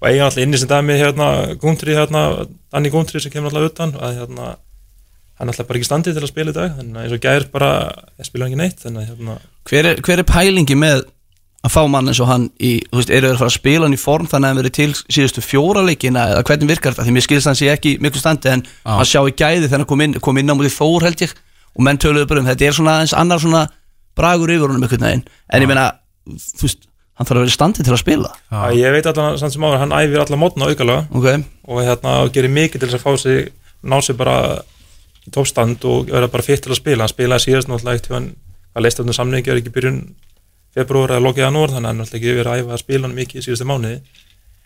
Og 0.00 0.08
eiga 0.08 0.26
náttúrulega 0.28 0.48
inni 0.48 0.60
sem 0.60 0.70
dæmi 0.70 0.98
hérna 1.00 1.30
Gúntri 1.62 1.96
hérna, 1.96 2.26
Danni 2.72 2.92
Gúntri 2.92 3.22
sem 3.22 3.32
kemur 3.32 3.52
náttúrulega 3.52 3.74
utan 3.74 3.96
að 4.00 4.20
hérna 4.20 4.52
hann 4.52 5.48
er 5.48 5.50
náttúrulega 5.50 5.68
bara 5.72 5.80
ekki 5.80 5.90
standið 5.90 6.18
til 6.18 6.24
að 6.26 6.32
spila 6.32 6.54
í 6.54 6.58
dag. 6.60 6.76
Þannig 6.78 7.00
að 7.00 7.08
eins 7.08 7.16
og 7.16 7.24
gær 7.26 7.48
bara, 7.52 7.72
ég 8.20 8.30
spila 8.30 8.48
ekki 8.48 8.62
neitt 8.62 8.86
þannig 8.86 9.02
að 9.02 9.10
hérna, 9.12 9.40
hver 9.68 9.90
er, 9.92 10.06
hver 10.06 10.22
er 10.22 10.28
pælingi 10.32 10.78
með 10.78 11.04
að 11.62 11.70
fá 11.70 11.82
mann 11.86 12.10
eins 12.10 12.18
og 12.22 12.26
hann 12.26 12.48
í, 12.58 12.72
þú 12.90 12.98
veist, 12.98 13.12
eru 13.14 13.28
þeir 13.28 13.36
að 13.36 13.42
fara 13.42 13.52
að 13.52 13.58
spila 13.60 13.86
hann 13.86 13.94
í 13.94 14.00
form 14.02 14.26
þannig 14.26 14.48
að 14.48 14.50
hann 14.50 14.60
verið 14.62 14.74
til 14.78 14.88
síðustu 15.14 15.44
fjóra 15.46 15.84
leikina 15.86 16.24
eða 16.32 16.42
hvernig 16.48 16.72
virkar 16.72 16.96
þetta, 16.96 17.06
því 17.06 17.14
mér 17.14 17.24
skilst 17.28 17.50
hann 17.50 17.58
sé 17.58 17.68
ekki 17.70 17.92
í 17.94 18.00
miklu 18.02 18.22
standi 18.22 18.50
en 18.50 18.64
Já. 18.66 18.96
að 18.96 19.04
sjá 19.12 19.20
í 19.22 19.34
gæði 19.38 19.68
þegar 19.68 19.84
hann 19.84 19.90
kom 19.92 20.02
inn, 20.02 20.16
kom 20.26 20.40
inn 20.42 20.50
á 20.50 20.54
mútið 20.58 20.74
Þór 20.74 21.06
held 21.06 21.22
ég 21.22 21.36
og 21.76 21.86
menn 21.86 22.00
töluðu 22.00 22.28
bara 22.30 22.42
um 22.42 22.48
þetta 22.50 22.68
er 22.68 22.76
svona 22.76 22.98
eins 23.02 23.14
annar 23.16 23.42
svona 23.42 23.66
bragur 24.18 24.52
yfir 24.52 24.68
honum 24.68 24.84
einhvern 24.84 25.06
veginn. 25.06 25.24
En 25.52 25.64
ég 25.64 25.70
meina, 25.70 25.86
þú 26.26 26.66
veist, 26.66 26.86
hann 27.16 27.28
þarf 27.28 27.38
að 27.38 27.44
vera 27.44 27.52
í 27.52 27.56
standi 27.56 27.86
til 27.86 27.94
að 27.94 28.02
spila. 28.02 28.32
Að 28.52 28.76
ég 28.80 28.94
veit 28.96 29.08
allan 29.08 29.38
samt 29.40 29.54
sem 29.54 29.64
áður, 29.64 29.80
hann 29.82 29.96
æfir 29.96 30.24
alla 30.24 30.40
mótna 30.40 30.68
aukalega. 30.68 31.06
Ok, 31.12 31.46
og 31.68 31.82
hérna 31.86 32.16
og 32.24 32.32
gerir 32.34 32.52
mikið 32.52 32.82
til 32.82 32.90
þess 32.90 33.00
að 33.00 33.06
fá 33.06 33.22
sig 33.22 33.52
ná 33.82 33.98
sig 34.04 34.18
bara 34.18 34.36
í 35.22 35.32
toppstand 35.34 35.84
og 35.88 36.10
vera 36.10 36.30
bara 36.30 36.46
fitt 36.46 36.64
til 36.64 36.74
að 36.74 36.82
spila. 36.82 37.06
Hann 37.06 37.14
spilaði 37.14 37.46
síðast 37.46 37.70
náttúrulega 37.70 38.00
eitt 38.00 38.10
hann 38.12 38.28
að 38.72 38.86
leist 38.86 39.00
um 39.02 39.12
samningi 39.12 39.52
er 39.52 39.60
ekki 39.60 39.72
í 39.72 39.76
byrjun 39.76 40.02
februar 40.72 41.12
eða 41.12 41.26
lokið 41.26 41.46
janúar 41.46 41.72
þannig 41.72 41.88
að 41.88 41.90
hann 41.90 41.96
er 41.96 42.04
náttúrulega 42.04 42.20
ekki 42.22 42.36
verið 42.38 42.52
að 42.52 42.62
æfa 42.62 42.76
að 42.76 42.84
spila 42.84 43.08
hann 43.08 43.16
mikið 43.18 43.40
í 43.40 43.46
síðustu 43.46 43.68
mánuði. 43.68 43.98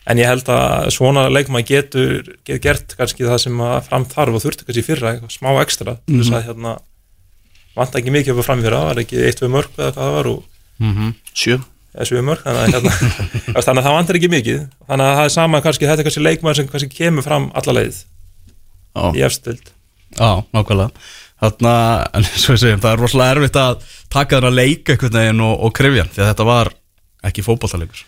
En 0.07 0.21
ég 0.21 0.29
held 0.29 0.47
að 0.47 0.89
svona 0.95 1.25
leikmann 1.27 1.65
getur, 1.67 2.29
getur 2.47 2.61
gert 2.63 2.93
kannski 2.95 3.25
það 3.27 3.41
sem 3.43 3.63
að 3.65 3.79
fram 3.89 4.05
þarf 4.07 4.37
og 4.37 4.43
þurfti 4.45 4.67
kannski 4.67 4.83
í 4.83 4.87
fyrra 4.87 5.11
eitthvað 5.11 5.33
smá 5.35 5.49
ekstra 5.59 5.97
til 6.05 6.21
þess 6.21 6.31
að 6.37 6.45
hérna 6.47 6.77
vant 7.77 7.97
ekki 7.99 8.13
mikið 8.13 8.33
upp 8.33 8.41
að 8.43 8.47
framfyrra, 8.49 8.81
það 8.81 8.89
var 8.91 9.01
ekki 9.03 9.23
eitt 9.27 9.41
við 9.43 9.53
mörg 9.53 9.77
eða 9.77 9.91
hvað 9.91 10.03
það 10.03 10.15
var 10.17 10.29
og 10.31 10.39
sjö. 11.33 11.59
Eða 11.97 12.07
sjö 12.09 12.23
mörg 12.25 12.43
þannig 12.43 12.61
að, 12.61 12.73
hérna, 12.75 12.91
þannig 13.65 13.81
að 13.81 13.87
það 13.87 13.95
vantar 13.97 14.19
ekki 14.19 14.31
mikið 14.33 14.59
þannig 14.89 15.07
að 15.07 15.15
það 15.19 15.29
er 15.29 15.33
sama 15.37 15.61
kannski, 15.65 15.87
þetta 15.89 16.03
er 16.03 16.09
kannski 16.09 16.25
leikmann 16.25 16.57
sem 16.57 16.67
kannski 16.73 16.91
kemur 16.93 17.25
fram 17.25 17.47
alla 17.57 17.77
leið 17.79 18.01
Já. 18.97 19.05
í 19.13 19.23
efstild 19.25 19.71
Já, 20.17 20.29
nákvæmlega. 20.55 20.91
Svo 22.41 22.55
ég 22.55 22.61
segjum, 22.61 22.81
það 22.81 22.91
er 22.93 23.01
rosalega 23.01 23.33
erfitt 23.35 23.57
að 23.61 23.81
taka 24.13 24.39
þarna 24.39 24.53
leik 24.55 24.89
einhvern 24.89 25.17
veginn 25.19 25.41
og, 25.45 25.57
og 25.67 25.73
krifja 25.77 26.05
því 26.09 26.23
að 26.23 26.29
þetta 26.31 26.47
var 26.47 26.71
ekki 27.27 27.45
fótballtalegur 27.45 28.05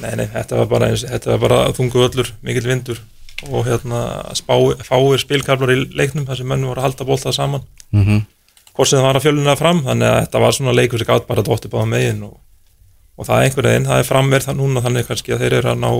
Nei, 0.00 0.12
nei, 0.16 0.26
þetta 0.32 0.62
var 0.62 0.68
bara, 0.70 0.88
eins, 0.88 1.04
þetta 1.04 1.34
var 1.34 1.42
bara 1.42 1.58
þungu 1.76 2.06
öllur, 2.06 2.30
mikill 2.46 2.64
vindur 2.64 3.02
og 3.50 3.66
hérna 3.66 4.02
spá, 4.38 4.54
fáir 4.86 5.20
spilkablar 5.20 5.74
í 5.74 5.82
leiknum 5.98 6.24
þar 6.28 6.38
sem 6.40 6.48
menn 6.48 6.64
voru 6.64 6.80
að 6.80 6.86
halda 6.86 7.06
bóltað 7.08 7.36
saman. 7.36 7.64
Mm 7.90 8.04
-hmm. 8.06 8.22
Hvort 8.72 8.88
sem 8.88 8.98
það 8.98 9.06
var 9.08 9.18
að 9.20 9.26
fjöluna 9.26 9.58
fram 9.58 9.84
þannig 9.84 10.08
að 10.08 10.18
þetta 10.24 10.42
var 10.44 10.56
svona 10.56 10.76
leikur 10.76 11.02
sem 11.02 11.10
gátt 11.10 11.28
bara 11.28 11.44
dótti 11.46 11.68
báða 11.72 11.90
megin 11.92 12.24
og, 12.26 12.34
og 13.16 13.28
það 13.28 13.38
er 13.38 13.48
einhver 13.48 13.68
veginn, 13.68 13.88
það 13.90 14.02
er 14.02 14.08
framverð 14.08 14.48
það 14.48 14.60
núna 14.60 14.82
þannig 14.84 15.08
kannski 15.08 15.34
að 15.34 15.44
þeir 15.44 15.58
eru 15.60 15.72
að 15.72 15.82
ná 15.82 15.90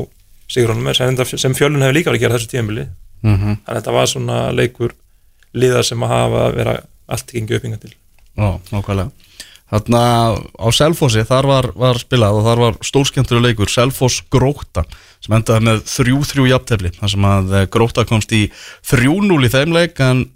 sigurunum 0.53 0.95
sem, 0.95 1.25
sem 1.39 1.55
fjölun 1.57 1.85
hefur 1.85 1.97
líka 1.97 2.11
verið 2.11 2.21
að 2.21 2.25
gera 2.27 2.39
þessu 2.39 2.53
tímili 2.53 2.87
Mm 3.23 3.35
-hmm. 3.35 3.57
þannig 3.65 3.69
að 3.71 3.77
þetta 3.77 3.93
var 3.93 4.07
svona 4.07 4.39
leikur 4.53 4.95
liðar 5.55 5.85
sem 5.87 6.03
að 6.03 6.09
hafa 6.09 6.47
að 6.47 6.55
vera 6.57 6.79
allt 7.07 7.33
gengi 7.33 7.57
uppinga 7.57 7.77
til. 7.79 7.93
Já, 8.37 8.61
nákvæmlega. 8.73 9.11
Þarna 9.73 10.03
á 10.37 10.69
Selfossi, 10.73 11.25
þar 11.25 11.47
var, 11.47 11.67
var 11.77 11.99
spilað 11.99 12.37
og 12.37 12.45
þar 12.45 12.59
var 12.59 12.75
stórskemmtur 12.85 13.41
leikur 13.41 13.71
Selfoss 13.71 14.23
Gróta 14.29 14.85
sem 15.21 15.33
endaði 15.33 15.65
með 15.65 15.79
3-3 15.89 16.49
jafntefli 16.51 16.91
þar 16.99 17.11
sem 17.11 17.25
að 17.25 17.55
eh, 17.55 17.67
Gróta 17.67 18.05
komst 18.05 18.33
í 18.33 18.51
3-0 18.85 19.47
í 19.47 19.49
þeim 19.49 19.73
leik 19.73 20.01
en 20.01 20.27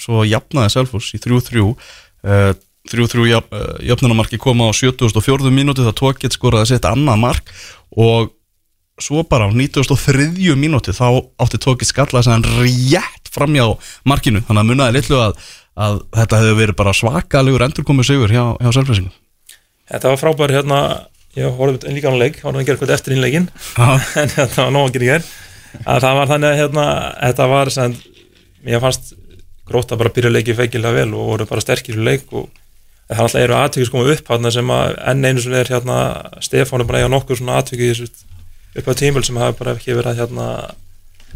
svo 0.00 0.24
jafnaði 0.26 0.74
Selfoss 0.74 1.14
í 1.16 1.20
3-3 1.22 1.64
uh, 1.64 2.54
3-3 2.90 3.28
jafn, 3.30 3.56
uh, 3.56 3.74
jafnunamarki 3.84 4.38
koma 4.40 4.68
á 4.68 4.72
74. 4.76 5.52
mínútu 5.54 5.86
það 5.86 5.98
tókitt 6.00 6.36
skoraði 6.36 6.74
sitt 6.74 6.88
annað 6.88 7.22
mark 7.22 7.52
og 7.96 8.32
svo 9.00 9.24
bara 9.26 9.48
á 9.48 9.50
93. 9.50 10.54
mínútu 10.58 10.94
þá 10.94 11.24
átti 11.42 11.60
tókitt 11.62 11.90
skalla 11.90 12.22
sem 12.22 12.36
hann 12.36 12.46
rétt 12.60 13.30
framjá 13.34 13.66
markinu 14.06 14.44
þannig 14.46 14.62
að 14.62 14.70
munaði 14.70 14.96
litlu 14.98 15.18
að, 15.22 15.40
að 15.74 15.98
þetta 16.14 16.42
hefði 16.42 16.58
verið 16.60 16.78
bara 16.78 16.94
svakalegur 16.94 17.66
endurkomið 17.66 18.10
sigur 18.10 18.34
hjá, 18.34 18.44
hjá 18.60 18.70
Selfessingum 18.76 19.14
Þetta 19.84 20.12
var 20.14 20.20
frábær 20.20 20.54
hérna 20.54 20.78
ég 21.36 21.56
horfði 21.58 21.92
líka 21.96 22.12
á 22.14 22.16
leik, 22.16 22.38
að 22.44 22.60
gera 22.62 22.76
eitthvað 22.76 22.94
eftir 22.94 23.16
innleikin 23.16 23.48
en 24.20 24.30
þetta 24.36 24.68
var 24.68 24.72
nóg 24.74 24.88
að 24.88 24.96
gera 24.98 25.10
hér 25.10 25.26
að 25.82 26.04
það 26.04 26.18
var 26.20 26.30
þannig 26.30 26.50
að 26.50 26.60
hérna, 26.60 26.86
þetta 27.18 27.46
var 27.50 27.70
sem, 27.74 27.96
mér 28.64 28.82
fannst 28.84 29.14
gróta 29.68 29.96
bara 29.96 30.10
byrja 30.14 30.30
leikið 30.30 30.56
feikilega 30.60 30.92
vel 30.98 31.14
og 31.14 31.26
voru 31.32 31.46
bara 31.46 31.60
sterkir 31.64 31.96
í 31.98 32.04
leik 32.04 32.32
og 32.32 32.48
það 33.08 33.16
er 33.16 33.22
alltaf 33.24 33.40
eru 33.42 33.54
aðtökis 33.54 33.90
koma 33.92 34.12
upp 34.12 34.28
hérna 34.28 34.50
sem 34.52 34.70
að 34.70 34.94
enn 35.10 35.24
einu 35.24 35.40
sem 35.44 35.52
er 35.54 35.70
hérna 35.72 35.98
Stefán 36.44 36.80
er 36.80 36.88
bara 36.88 36.98
eiga 37.02 37.08
nokkur 37.12 37.36
svona 37.40 37.58
aðtöki 37.60 37.90
upp 38.74 38.88
á 38.88 38.92
tímul 38.98 39.24
sem 39.24 39.36
hafa 39.36 39.56
bara 39.58 39.74
ekki 39.76 39.94
verið 39.96 40.18
hérna 40.22 40.46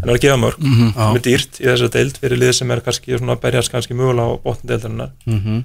en 0.02 0.08
að 0.12 0.20
gefa 0.23 0.37
mörg 0.38 0.58
Mhm. 0.62 0.92
sem 0.94 1.16
er 1.16 1.25
dýrt 1.26 1.61
í 1.61 1.66
þessa 1.66 1.90
deild 1.90 2.18
fyrir 2.18 2.38
lið 2.38 2.52
sem 2.54 2.70
er 2.70 2.80
kannski 2.80 3.18
svona 3.18 3.37
berjast 3.40 3.70
kannski 3.73 3.94
mögulega 3.94 4.30
á 4.30 4.42
botndeildarinnar 4.44 5.11
mm 5.26 5.38
-hmm. 5.44 5.64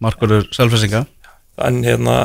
Markurur 0.00 0.46
Selfessinga 0.52 1.06
en 1.58 1.82
hérna 1.84 2.16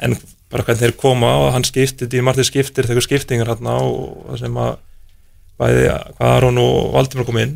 en 0.00 0.16
bara 0.50 0.62
hvernig 0.62 0.80
þeir 0.82 0.96
koma 0.96 1.26
og 1.36 1.52
hann 1.52 1.64
skiptir, 1.64 2.08
Di 2.08 2.20
Martin 2.20 2.44
skiptir 2.44 2.86
þegar 2.86 3.02
skiptingar 3.02 3.46
hérna 3.48 3.80
og 3.82 4.38
sem 4.38 4.54
að 4.54 4.76
bæði 5.60 5.84
hvað 6.16 6.32
Aron 6.36 6.58
og 6.58 6.92
Valdimar 6.94 7.26
kom 7.28 7.38
inn 7.38 7.54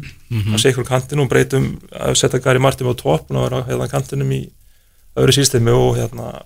að 0.54 0.60
sé 0.62 0.70
ykkur 0.72 0.86
kantinu 0.86 1.24
og 1.24 1.30
breytum 1.32 1.80
að 1.90 2.14
setja 2.20 2.40
Gary 2.44 2.60
Martin 2.62 2.86
á 2.86 2.94
topp 2.94 3.30
og 3.30 3.42
vera 3.42 3.64
hérna 3.66 3.88
kantinum 3.90 4.30
í 4.32 4.50
öðru 5.18 5.34
sístemi 5.34 5.72
og 5.74 5.96
hérna 5.96 6.42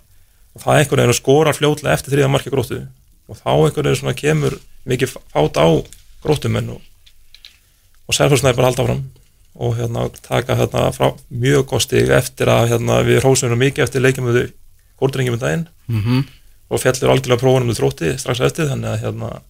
það 0.58 0.78
einhvern 0.78 1.00
veginn 1.00 1.14
að 1.14 1.20
skora 1.20 1.52
fljótlega 1.56 1.94
eftir 1.96 2.12
þriða 2.12 2.30
marki 2.32 2.52
gróttu. 2.52 2.86
Og 3.28 3.36
þá 3.36 3.50
einhvern 3.52 3.88
veginn 3.88 4.00
svona 4.00 4.14
kemur 4.14 4.58
mikið 4.84 5.16
fát 5.32 5.56
á 5.60 5.68
gróttumenn 6.22 6.70
og, 6.76 6.80
og 8.08 8.16
Selfossnæði 8.16 8.56
bara 8.56 8.70
halda 8.70 8.84
áfram 8.84 9.02
og 9.54 9.76
hérna 9.76 10.08
taka 10.22 10.56
hérna 10.56 10.88
frá 10.96 11.12
mjög 11.28 11.66
góð 11.68 11.84
stig 11.84 12.08
eftir 12.10 12.48
að 12.48 12.70
hérna 12.72 13.02
við 13.04 13.20
hrósum 13.22 13.52
mikið 13.58 13.84
eftir 13.84 14.04
leikjumöðu 14.04 14.46
górdrengjum 15.00 15.36
í 15.36 15.42
daginn. 15.42 15.66
Mhm. 15.88 16.22
og 16.72 16.80
fjallur 16.80 17.10
algjörlega 17.12 17.40
prófunum 17.40 17.68
með 17.68 17.80
þrótti 17.82 18.18
strax 18.18 18.40
eftir 18.40 18.70
þannig 18.70 18.88
að 18.88 19.02
hérna 19.02 19.42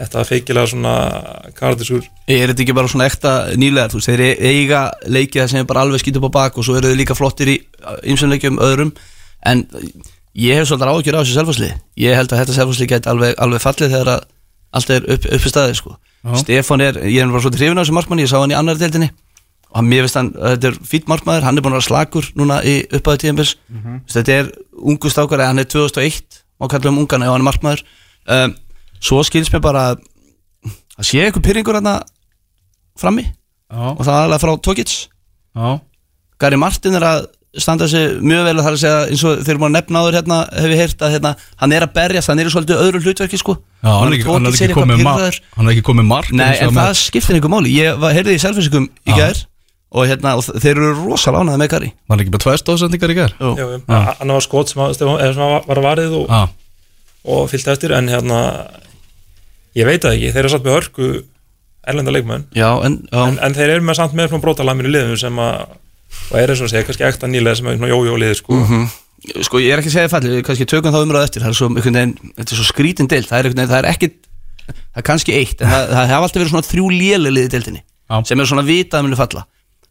þetta 0.00 0.24
feikilega 0.28 0.70
svona 0.72 0.94
kardisur 1.58 2.06
Er 2.30 2.50
þetta 2.50 2.64
ekki 2.64 2.76
bara 2.76 2.90
svona 2.90 3.06
ekta 3.10 3.32
nýlegar, 3.60 3.90
þú 3.92 4.00
veist, 4.00 4.10
þeir 4.10 4.22
eiga 4.50 4.82
leikið 5.06 5.48
sem 5.50 5.60
er 5.60 5.68
bara 5.68 5.84
alveg 5.84 6.02
skýt 6.02 6.20
upp 6.20 6.28
á 6.30 6.36
bak 6.38 6.58
og 6.58 6.66
svo 6.66 6.76
eru 6.78 6.90
þeir 6.92 7.00
líka 7.02 7.16
flottir 7.18 7.50
í 7.52 7.56
ymsum 8.08 8.30
leikjum 8.30 8.60
öðrum. 8.62 8.92
En 9.46 9.64
ég 10.38 10.60
hef 10.60 10.68
svolítið 10.70 10.92
ágjör 10.94 11.18
á 11.18 11.22
þessu 11.22 11.36
selfhásli 11.38 11.70
ég 11.98 12.14
held 12.16 12.32
að 12.32 12.42
þetta 12.44 12.56
selfhásli 12.58 12.86
geti 12.90 13.10
alveg, 13.10 13.34
alveg 13.42 13.64
fallið 13.64 13.96
þegar 13.96 14.12
að 14.14 14.28
allt 14.78 14.92
er 14.94 15.08
upp, 15.10 15.26
uppi 15.34 15.50
staðið 15.50 15.74
sko. 15.80 15.96
Stefán 16.38 16.84
er, 16.84 17.00
ég 17.10 17.24
er 17.24 17.32
bara 17.32 17.42
svolítið 17.42 17.64
hrifin 17.64 17.80
á 17.80 17.82
þessu 17.82 17.96
markmanni, 17.96 18.26
ég 18.26 18.30
sá 18.30 18.38
hann 18.38 18.54
í 18.54 18.58
annar 18.58 18.78
deildinni. 18.78 19.10
Og 19.70 19.78
hann, 19.80 19.88
mér 19.90 20.06
veist 20.06 20.18
hann, 20.18 20.30
þetta 20.34 20.70
er 20.70 20.78
fýtt 20.86 21.10
markmaður 21.10 21.46
hann 21.46 21.58
er 21.58 21.64
búin 21.64 21.74
að 21.74 21.80
vera 21.80 21.88
slakur 21.88 22.26
núna 22.38 22.56
í 22.66 22.76
uppaðu 22.90 23.20
tíðanbils 23.22 23.52
þetta 24.10 24.32
er 24.34 24.48
ungu 24.82 25.10
stákar 25.10 25.42
hann 25.46 25.62
er 25.62 25.68
2001, 25.70 26.40
má 26.58 26.66
kalla 26.70 26.90
um 26.90 26.98
ungan 27.02 27.22
ef 27.26 27.30
hann 27.30 27.42
er 27.42 27.48
markmaður. 27.50 27.82
Um, 28.30 28.54
svo 29.00 29.22
skilst 29.26 29.52
mér 29.54 29.64
bara 29.64 29.84
að 29.92 30.06
að 31.00 31.08
sé 31.08 31.22
eitthvað 31.24 31.46
pyrringur 31.46 31.78
hérna 31.78 31.98
frammi. 33.00 33.26
Já, 33.70 33.84
og 33.94 34.00
það 34.02 34.16
er 34.16 34.24
alveg 34.26 34.42
frá 34.42 34.54
Tókits 34.66 34.94
já, 35.54 35.68
Gary 36.42 36.58
Martin 36.58 36.96
er 36.98 37.04
að 37.06 37.28
standa 37.60 37.86
sig 37.90 38.16
mjög 38.22 38.44
vel 38.46 38.54
og 38.58 38.64
það 38.64 38.70
er 38.70 38.76
að 38.76 38.82
segja 38.82 38.98
eins 39.10 39.22
og 39.26 39.40
þeir 39.42 39.52
eru 39.52 39.60
búin 39.62 39.70
að 39.70 39.76
nefna 39.76 40.00
áður 40.02 40.16
hérna 40.18 40.38
hef 40.54 40.70
ég 40.70 40.80
heyrt 40.80 41.04
að 41.06 41.14
hérna, 41.14 41.32
hann 41.62 41.74
er 41.74 41.86
að 41.86 41.92
berjast 41.96 42.30
hann 42.30 42.42
er 42.42 42.50
í 42.50 42.52
svolítið 42.54 42.82
öðru 42.84 43.02
hlutverki 43.04 43.40
sko. 43.40 43.56
Já 43.82 43.90
hann, 43.90 44.10
er 44.10 44.16
ekki, 44.18 44.26
hann, 44.28 44.48
er 44.50 44.58
ekki 44.58 44.76
komið 44.76 45.02
mar, 45.06 45.38
hann 45.56 45.70
er 45.70 45.74
ekki 45.74 45.86
komið 45.86 46.08
mark 46.10 46.32
Nei, 46.34 46.50
en 46.62 46.74
það 46.76 46.92
skiptir 47.00 47.38
einhver 47.38 47.54
máli. 47.54 47.72
Ég 47.74 47.98
var- 48.02 48.14
heyrði 48.14 48.36
í 48.36 48.42
selfinsingum 48.42 48.86
í 49.06 49.16
gær 49.18 49.42
og, 49.90 50.06
hérna, 50.06 50.36
og 50.38 50.46
þeir 50.46 50.76
eru 50.76 50.92
rosalega 51.00 51.42
ánæði 51.46 51.62
með 51.62 51.70
Gary. 51.74 51.90
Var 51.90 52.14
hann 52.14 52.24
ekki 52.24 52.34
með 52.36 52.44
tvær 52.44 52.60
stóðsendingar 52.62 53.14
í 53.14 53.18
gær? 53.18 53.34
Jú. 53.40 53.70
Hann 53.90 54.34
var 54.34 54.46
skot 54.46 54.70
sem, 54.70 54.82
að, 54.82 54.94
Stefán, 54.98 55.18
eða 55.18 55.34
sem 55.34 55.42
að 55.42 55.82
var 55.86 56.02
Já, 56.30 56.42
og 57.30 57.50
fyllt 57.50 57.70
eftir 57.74 57.92
en 57.98 58.08
hérna 58.08 58.38
ég 59.78 59.88
veit 59.88 60.02
það 60.02 60.16
ekki, 60.16 60.32
þeir 60.34 60.42
eru 60.44 60.52
satt 60.54 60.66
með 60.66 60.76
hörku 60.78 61.10
erlenda 61.90 62.14
leikmenn. 62.14 62.48
Já, 62.56 62.70
en, 62.86 62.98
já, 63.10 63.20
en, 63.26 63.38
en 63.46 63.54
þeir 63.56 63.76
eru 63.76 63.86
með 63.86 64.00
samt 64.00 64.16
með 64.18 64.32
svona 64.32 64.44
brotalamir 64.44 64.88
í 64.90 64.94
liðum 64.94 65.20
sem 65.20 65.38
að 65.42 65.76
og 66.30 66.40
er 66.40 66.50
eins 66.50 66.62
og 66.64 66.70
segja, 66.70 66.86
kannski 66.88 67.06
ekta 67.06 67.28
nýlega 67.30 67.58
sem 67.60 67.68
er 67.70 67.78
svona 67.78 67.90
jójó 67.92 68.16
liði 68.18 68.38
sko. 68.40 68.58
Sko 69.46 69.60
ég 69.62 69.74
er 69.74 69.82
ekki 69.82 69.90
að 69.92 69.94
segja 69.98 70.10
falli 70.10 70.30
Við 70.32 70.42
kannski 70.48 70.66
tökum 70.70 70.94
þá 70.94 71.02
umræðu 71.04 71.26
eftir. 71.28 71.42
Það 71.44 71.50
er 71.52 71.56
svo, 71.58 71.66
einhvern 71.70 71.98
veginn, 71.98 72.32
þetta 72.38 72.54
er 72.54 72.58
svo 72.58 72.66
skrítin 72.66 73.08
deild. 73.10 73.28
Það 73.28 73.46
er, 73.50 73.56
það 73.60 73.74
er 73.78 73.88
ekki 73.90 74.08
Það 74.70 75.00
er 75.00 75.06
kannski 75.06 75.34
eitt 75.36 75.62
En 75.62 75.70
það, 75.70 75.88
það 75.90 76.10
hefur 76.10 76.26
alltaf 76.26 76.40
verið 76.40 76.52
svona 76.54 76.68
þrjú 76.68 76.90
lélið 76.94 77.42
í 77.42 77.50
deildinni 77.54 77.82
Já. 77.82 78.16
Sem 78.26 78.42
er 78.42 78.48
svona 78.50 78.64
vitað 78.66 79.00
að 79.00 79.06
muni 79.06 79.18
falla. 79.18 79.44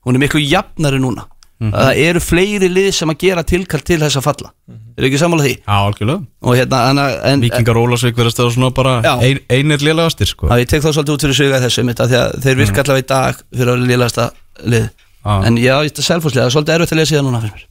Hún 0.07 0.17
er 0.17 0.24
miklu 0.25 0.41
jafnari 0.43 1.00
núna 1.00 1.24
Það 1.60 1.98
eru 2.06 2.22
fleiri 2.24 2.70
lið 2.72 2.89
sem 2.96 3.12
að 3.12 3.18
gera 3.25 3.44
tilkall 3.44 3.82
til 3.84 3.98
þess 4.00 4.20
að 4.20 4.25
falla. 4.30 4.51
Er 4.96 5.08
ekki 5.08 5.20
sammála 5.20 5.44
því? 5.44 5.54
já, 5.60 5.75
algjörlega. 5.75 6.22
Og 6.39 6.56
hérna, 6.56 7.08
Víkingar 7.44 7.80
Ólasvík 7.80 8.16
verðast 8.16 8.39
það 8.39 8.51
svona 8.56 8.70
bara 8.75 8.94
ein, 9.20 9.42
einir 9.51 9.84
lélegastir 9.84 10.30
sko. 10.32 10.48
Að 10.48 10.63
ég 10.63 10.72
tek 10.72 10.84
þá 10.86 10.89
svolítið 10.94 11.16
út 11.16 11.25
fyrir 11.25 11.39
sögða 11.39 11.60
þessu 11.66 11.84
mitt, 11.88 12.00
Því 12.00 12.20
að 12.20 12.38
þeir 12.46 12.60
virka 12.62 12.84
allavega 12.86 13.04
í 13.04 13.10
dag 13.12 13.42
Fyrir 13.51 13.74
að 13.74 13.84
liðlegasta 13.89 14.30
lið. 14.63 14.86
Já. 15.20 15.34
En 15.50 15.60
já, 15.60 15.74
þetta 15.84 16.04
er 16.04 16.08
selfhúslega, 16.08 16.46
það 16.46 16.48
er 16.48 16.56
svolítið 16.56 16.75
erfitt 16.78 16.96
að 16.96 17.01
lesa 17.01 17.18
það 17.18 17.28
núna 17.28 17.42
fyrir 17.44 17.58
mér. 17.58 17.68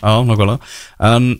Já, 0.00 0.12
nákvæmlega. 0.28 0.74
En 1.10 1.30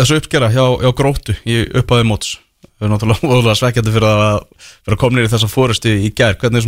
þessu 0.00 0.18
uppgera 0.18 0.50
hjá, 0.50 0.64
hjá 0.82 0.90
gróttu 0.98 1.38
í 1.46 1.60
upphæði 1.78 2.08
móts 2.10 2.34
Það 2.76 2.84
er 2.84 2.90
náttúrulega 2.92 3.54
svekkjandi 3.60 3.92
fyrir 3.94 4.06
að 4.10 4.40
vera 4.84 4.98
komnir 5.00 5.24
í 5.24 5.30
þessa 5.32 5.48
fórustu 5.48 5.94
í 5.96 6.10
gær. 6.12 6.34
Hvernig 6.36 6.66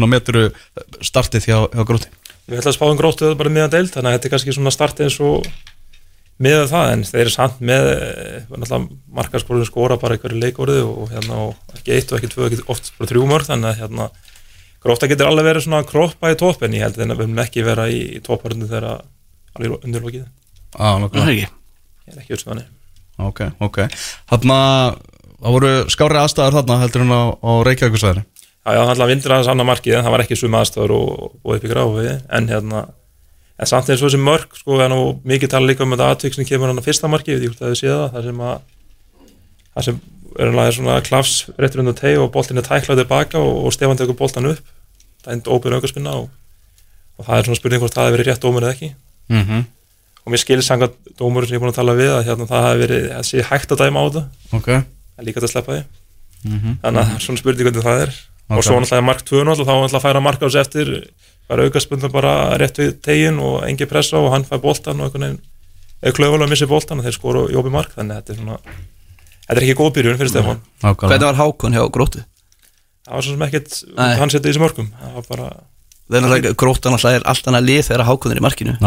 startið 1.04 1.48
hjá, 1.50 1.58
hjá 1.68 1.82
grótti? 1.84 2.08
Við 2.48 2.60
ætlum 2.62 2.72
að 2.72 2.76
spáðum 2.78 3.00
gróttu 3.00 3.32
bara 3.36 3.52
meðan 3.52 3.74
deild 3.74 3.90
þannig 3.92 4.08
að 4.08 4.14
þetta 4.16 4.28
er 4.28 4.32
kannski 4.34 4.54
svona 4.56 4.72
start 4.72 5.02
eins 5.04 5.18
og 5.20 5.48
með 6.38 6.62
það 6.70 6.92
en 6.92 7.02
þeir 7.08 7.20
eru 7.24 7.34
samt 7.34 7.60
með 7.66 7.88
eh, 7.92 8.72
markarskórun 9.18 9.66
skora 9.68 9.98
bara 10.00 10.16
einhverju 10.16 10.38
leikórið 10.38 10.80
og, 10.86 11.10
hérna, 11.12 11.42
og 11.48 11.76
ekki 11.76 11.96
eitt 11.96 12.12
og 12.12 12.20
ekki 12.20 12.30
tvö, 12.32 12.48
ekki 12.48 12.64
oft 12.70 12.92
bara 12.96 13.10
þrjú 13.10 13.26
mörg 13.28 13.48
þannig 13.50 13.72
að 13.72 13.82
hérna, 13.82 14.08
grótta 14.84 15.10
getur 15.10 15.28
alveg 15.28 15.48
verið 15.50 15.66
svona 15.66 15.82
kroppa 15.88 16.32
í 16.32 16.38
topp 16.38 16.64
en 16.64 16.78
ég 16.78 16.86
held 16.86 16.96
að 16.96 17.04
við 17.10 17.24
höfum 17.26 17.42
ekki 17.42 17.66
vera 17.66 17.88
í, 17.90 18.00
í 18.16 18.22
topparundu 18.24 18.70
þegar 18.70 18.88
alveg 19.58 19.76
er 20.22 21.02
nákvæmlega 21.02 21.34
ekki? 21.34 21.52
Ég 22.08 22.14
er 22.14 22.22
ekki 22.22 22.38
öll 22.38 22.44
þannig 22.46 22.74
Ok, 23.18 23.40
ok. 23.66 23.80
Þarna, 24.30 24.58
það 25.42 25.54
voru 25.56 25.70
skári 25.90 26.20
aðstæðar 26.22 26.60
þarna 26.60 26.82
heldur 26.84 27.02
hún 27.02 27.16
á, 27.18 27.22
á 27.34 27.50
Reykjavíkusvæðinu 27.66 28.37
Já, 28.68 28.74
já, 28.76 28.82
þannig 28.84 29.02
að 29.04 29.10
vindur 29.14 29.32
aðeins 29.32 29.48
annað 29.48 29.68
markið 29.70 29.94
en 29.96 30.04
það 30.04 30.12
var 30.12 30.22
ekki 30.24 30.36
suma 30.36 30.58
aðstæður 30.60 30.92
og, 30.92 31.12
og 31.40 31.52
upp 31.54 31.64
í 31.64 31.70
gráfi 31.70 32.08
en 32.36 32.48
hérna, 32.50 32.82
en 33.56 33.70
samt 33.70 33.88
eins 33.88 34.02
og 34.02 34.10
þessi 34.10 34.20
mörk 34.20 34.58
sko, 34.58 34.74
það 34.76 34.84
er 34.84 34.92
nú 34.92 35.04
mikið 35.24 35.52
tala 35.54 35.70
líka 35.70 35.86
um 35.86 35.94
þetta 35.96 36.32
sem 36.34 36.48
kemur 36.48 36.68
hann 36.68 36.82
að 36.82 36.90
fyrsta 36.90 37.08
markið, 37.08 37.38
við 37.40 37.54
hvort 37.54 37.62
að 37.64 37.72
þið 37.72 37.80
séð 37.80 37.94
það 37.94 38.10
það 38.12 38.26
sem 38.26 38.42
að 38.44 38.58
það 39.72 39.86
sem 39.86 40.02
er 40.36 40.50
alveg 40.50 40.74
svona 40.76 40.98
klafs 41.06 41.38
réttur 41.56 41.82
undan 41.82 41.96
teg 41.96 42.18
og 42.20 42.30
boltin 42.34 42.60
er 42.60 42.66
tæklað 42.66 43.00
tilbaka 43.02 43.40
og, 43.40 43.64
og 43.64 43.74
Stefán 43.74 43.98
tekur 43.98 44.18
boltan 44.18 44.50
upp. 44.50 44.62
Það 45.24 45.32
er 45.32 45.38
enda 45.38 45.54
óbyrð 45.54 45.78
aukarspinna 45.78 46.14
og, 46.20 46.28
og 47.18 47.26
það 47.26 47.38
er 47.38 47.48
svona 47.48 47.60
spurning 47.60 47.82
hvort 47.82 47.96
það 47.96 48.08
hefur 48.08 48.16
verið 48.18 48.30
rétt 48.30 48.44
dómur 48.44 48.66
eða 48.66 48.76
ekki. 48.76 48.90
Mm 49.28 49.44
-hmm. 49.44 49.64
og 50.24 50.32
mér 50.32 50.40
skil 50.42 50.62
sanga 50.62 50.88
dómur 51.18 51.46
sem 51.46 51.54
ég 51.54 51.58
er 51.58 51.62
búin 51.64 51.72
að 51.72 51.80
tala 51.80 51.94
við 51.94 52.12
að 52.14 52.24
hérna, 52.26 52.46
það 52.46 52.66
hefur 52.66 52.82
verið, 52.84 53.08
það 53.10 53.26
sé 53.30 53.42
hægt 53.50 53.72
að 53.72 53.80
dæma 53.82 54.00
á 54.00 54.04
þetta. 54.08 54.24
Ok. 54.52 54.68
En 55.18 55.24
líka 55.24 55.40
að 55.40 55.50
sleppa 55.50 55.72
því. 55.72 55.82
Þannig 56.82 57.00
að 57.00 57.06
það 57.08 57.14
er 57.14 57.24
svona 57.26 57.38
spurning 57.38 57.66
hvernig 57.66 57.84
það 57.84 58.02
er 58.02 58.12
Ok. 58.48 58.56
og 58.56 58.64
svo 58.64 58.78
náttúrulega 58.80 59.04
mark 59.04 59.24
2 59.28 59.44
náttúrulega 59.44 59.68
þá 59.68 59.74
náttúrulega 59.76 60.04
færa 60.06 60.22
mark 60.24 60.40
á 60.40 60.46
þessu 60.46 60.60
eftir 60.62 60.92
færa 61.48 61.66
aukaspundum 61.68 62.12
bara 62.12 62.32
rétt 62.60 62.80
við 62.80 62.94
tegin 63.04 63.40
og 63.44 63.64
engi 63.68 63.88
pressa 63.90 64.16
og 64.20 64.32
hann 64.32 64.46
fær 64.48 64.62
boltan 64.62 65.00
og 65.00 65.08
einhvern 65.08 65.26
veginn 65.26 65.40
eða 66.02 66.16
klöfulega 66.16 66.48
missi 66.48 66.68
boltan 66.70 67.02
og 67.02 67.04
þeir 67.08 67.16
skora 67.18 67.44
og 67.44 67.52
jópi 67.52 67.72
mark 67.74 67.92
þannig 67.96 68.16
að 68.16 68.22
þetta 68.22 68.32
er 68.32 68.40
svona 68.40 68.58
þetta 69.48 69.58
er 69.58 69.64
ekki 69.66 69.78
góð 69.80 69.92
byrjun 69.98 70.20
fyrir 70.20 70.32
Stefán 70.32 70.60
Nákvæmlega 70.82 71.12
Hvernig 71.12 71.28
var 71.28 71.40
Hákon 71.42 71.76
hjá 71.76 71.84
gróttu? 71.92 72.24
það 73.04 73.14
var 73.14 73.26
svo 73.26 73.34
sem 73.36 73.46
ekkert 73.48 73.78
Nei. 73.96 74.16
hann 74.20 74.32
setja 74.32 74.48
í 74.48 74.52
þessu 74.52 74.64
mörgum 74.64 74.90
það 74.96 75.18
var 75.18 75.28
bara 75.32 76.52
gróttan 76.62 76.96
alltaf 76.96 77.18
er 77.18 77.28
allt 77.28 77.48
annað 77.50 77.68
lið 77.68 77.82
þegar 77.88 78.08
Hákon 78.08 78.32
er 78.32 78.40
í 78.40 78.46
markinu 78.48 78.78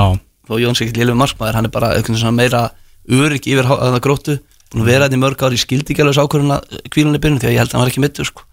Þó 0.50 0.58
Jóns 0.58 0.82
ekkert 0.82 0.98
lélum 0.98 1.20
markmaður, 1.22 1.54
hann 1.54 1.68
er 1.68 1.72
bara 1.72 1.92
svona 2.02 2.34
meira 2.34 2.62
örygg 3.06 3.46
yfir 3.46 3.68
að 3.70 4.00
gróttu 4.02 4.40
Búin 4.72 4.86
að 4.86 4.88
vera 4.88 5.08
þetta 5.08 5.18
í 5.18 5.20
mörg 5.20 5.42
ári, 5.44 5.58
skildi 5.60 5.92
ekki 5.92 6.04
alveg 6.04 6.16
þessu 6.16 6.24
ákvörðun 6.24 6.54
að 6.56 6.76
kvílunni 6.96 7.20
byrjun 7.20 7.40
því 7.42 7.48
að 7.50 7.54
ég 7.54 7.60
held 7.60 7.72
að 7.72 7.76
hann 7.76 7.84
var 7.84 7.90
ekki 7.92 8.04
mittur 8.06 8.28
sko. 8.30 8.46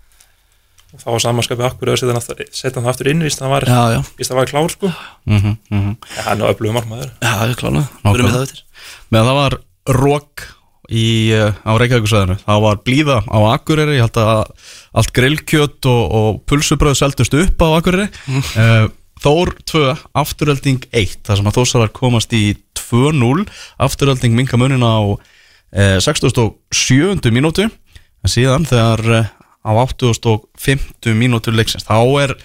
Þá 0.97 1.09
var 1.11 1.23
samanskapið 1.25 1.67
akkur 1.69 1.93
að 1.93 1.99
setja 2.01 2.79
hann 2.79 2.89
aftur, 2.89 3.11
inn 3.11 3.25
víst 3.25 3.43
hann 3.45 3.53
var, 3.53 3.67
var 3.69 4.49
klár 4.49 4.71
sko. 4.73 4.93
Mm 5.29 5.41
-hmm, 5.41 5.57
mm 5.71 5.81
-hmm. 5.81 5.97
ja, 6.17 6.23
hann 6.23 6.41
er 6.41 6.55
öflugum 6.55 6.79
markmaður. 6.81 7.11
Já, 7.21 7.49
ég 7.49 7.57
klána 7.57 7.89
Við 8.05 8.15
erum 8.15 8.27
við 8.27 8.35
það 8.37 8.47
eftir. 8.47 8.63
Meðan 9.11 9.29
það 9.29 9.41
var 9.43 9.59
rók 9.89 10.47
í, 10.89 11.33
uh, 11.37 11.53
á 11.65 11.73
Reykjavíkusvæðinu 11.77 12.39
Það 12.45 12.63
var 12.65 12.81
blíða 12.85 13.19
á 13.29 13.39
Akureyri. 13.53 13.99
Ég 13.99 14.07
held 14.07 14.17
að 14.17 14.45
allt 14.93 15.13
grillkjöt 15.13 15.89
og, 15.91 16.05
og 16.19 16.41
pulsubröð 16.49 16.97
seldust 16.97 17.35
upp 17.35 17.61
á 17.61 17.69
Akureyri. 17.77 18.09
Uh, 18.57 18.89
Þór 19.19 19.51
2, 19.67 19.97
afturölding 20.15 20.85
1 20.95 21.17
Það 21.27 21.37
sem 21.41 21.49
að 21.51 21.57
Þórsarar 21.57 21.89
komast 21.91 22.31
í 22.33 22.55
2-0 22.79 23.49
Afturölding 23.83 24.37
minka 24.37 24.57
munin 24.57 24.85
á 24.87 24.97
uh, 25.03 25.99
67. 25.99 27.29
mínútu. 27.35 27.67
En 28.23 28.31
síðan 28.31 28.67
þegar 28.67 29.29
á 29.65 29.71
85. 29.75 31.15
mínútu 31.19 31.55
leiksins. 31.55 31.87
Þá 31.89 31.99
er 32.23 32.37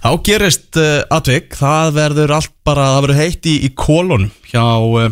Þá 0.00 0.12
gerist 0.24 0.78
uh, 0.80 1.02
atvik, 1.12 1.56
það 1.60 1.96
verður 1.98 2.38
allt 2.38 2.52
bara, 2.64 2.94
það 2.94 3.02
verður 3.04 3.18
heitt 3.20 3.48
í, 3.50 3.56
í 3.66 3.70
kólunum 3.76 4.30
hjá, 4.48 4.62
uh, 4.80 5.10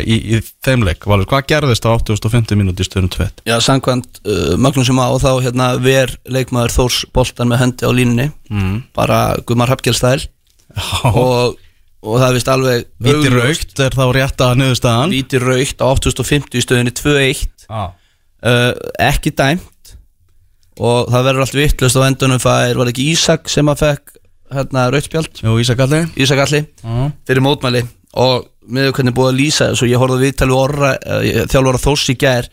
í, 0.00 0.16
í 0.16 0.38
þeim 0.64 0.86
leik, 0.88 1.04
Valur, 1.10 1.28
hvað 1.28 1.50
gerðist 1.52 1.84
á 1.84 1.92
85 1.92 2.56
minúti 2.56 2.86
í 2.86 2.88
stöðunum 2.88 3.12
2? 3.12 3.26
Já, 3.50 3.58
samkvæmt 3.66 4.22
uh, 4.24 4.54
Magnúsum 4.56 5.02
á 5.04 5.12
þá 5.20 5.30
hérna 5.44 5.66
ver 5.84 6.14
leikmaður 6.24 6.78
Þórs 6.78 7.02
boltan 7.12 7.52
með 7.52 7.60
hendi 7.66 7.84
á 7.84 7.92
línunni. 7.92 8.30
Mm. 8.48 8.78
bara 8.96 9.18
Guðmar 9.44 9.70
Hapkjellstæl 9.74 10.24
og, 11.10 11.60
og 12.00 12.16
það 12.24 12.38
vist 12.38 12.48
alveg 12.50 12.88
Víti 13.04 13.34
raukt 13.36 13.84
er 13.84 13.98
þá 14.00 14.04
rétt 14.16 14.46
að 14.46 14.56
niðurstaðan. 14.62 15.12
Víti 15.12 15.42
raukt 15.44 15.84
á 15.84 15.86
8050 15.92 16.56
í 16.56 16.64
stöðunni 16.64 16.96
2-1 16.96 17.68
ah. 17.68 17.92
ekki 19.10 19.36
dæmt 19.36 19.68
og 20.78 21.10
það 21.10 21.26
verður 21.26 21.44
allt 21.44 21.58
vittlust 21.58 21.98
á 21.98 22.06
endunum 22.06 22.42
fær, 22.42 22.78
var 22.78 22.90
ekki 22.92 23.10
Ísak 23.12 23.50
sem 23.50 23.68
að 23.70 23.82
fekk 23.84 24.16
hérna 24.54 24.88
rautspjald, 24.90 25.42
Jú, 25.44 25.56
Ísakalli 25.62 26.04
Ísak 26.20 26.42
Alli 26.44 26.64
ah. 26.82 27.10
fyrir 27.26 27.44
mótmæli. 27.44 27.84
Og 28.20 28.48
með 28.70 28.90
hvernig 28.96 29.14
búið 29.16 29.30
að 29.30 29.38
lýsa 29.38 29.70
þessu 29.70 29.90
ég 29.90 30.02
horfði 30.02 30.26
viðtali 30.26 30.52
við 30.54 30.60
orra, 30.60 30.90
uh, 30.98 31.44
þjálfara 31.50 31.82
Þórs 31.84 32.06
í 32.10 32.16
gær 32.18 32.50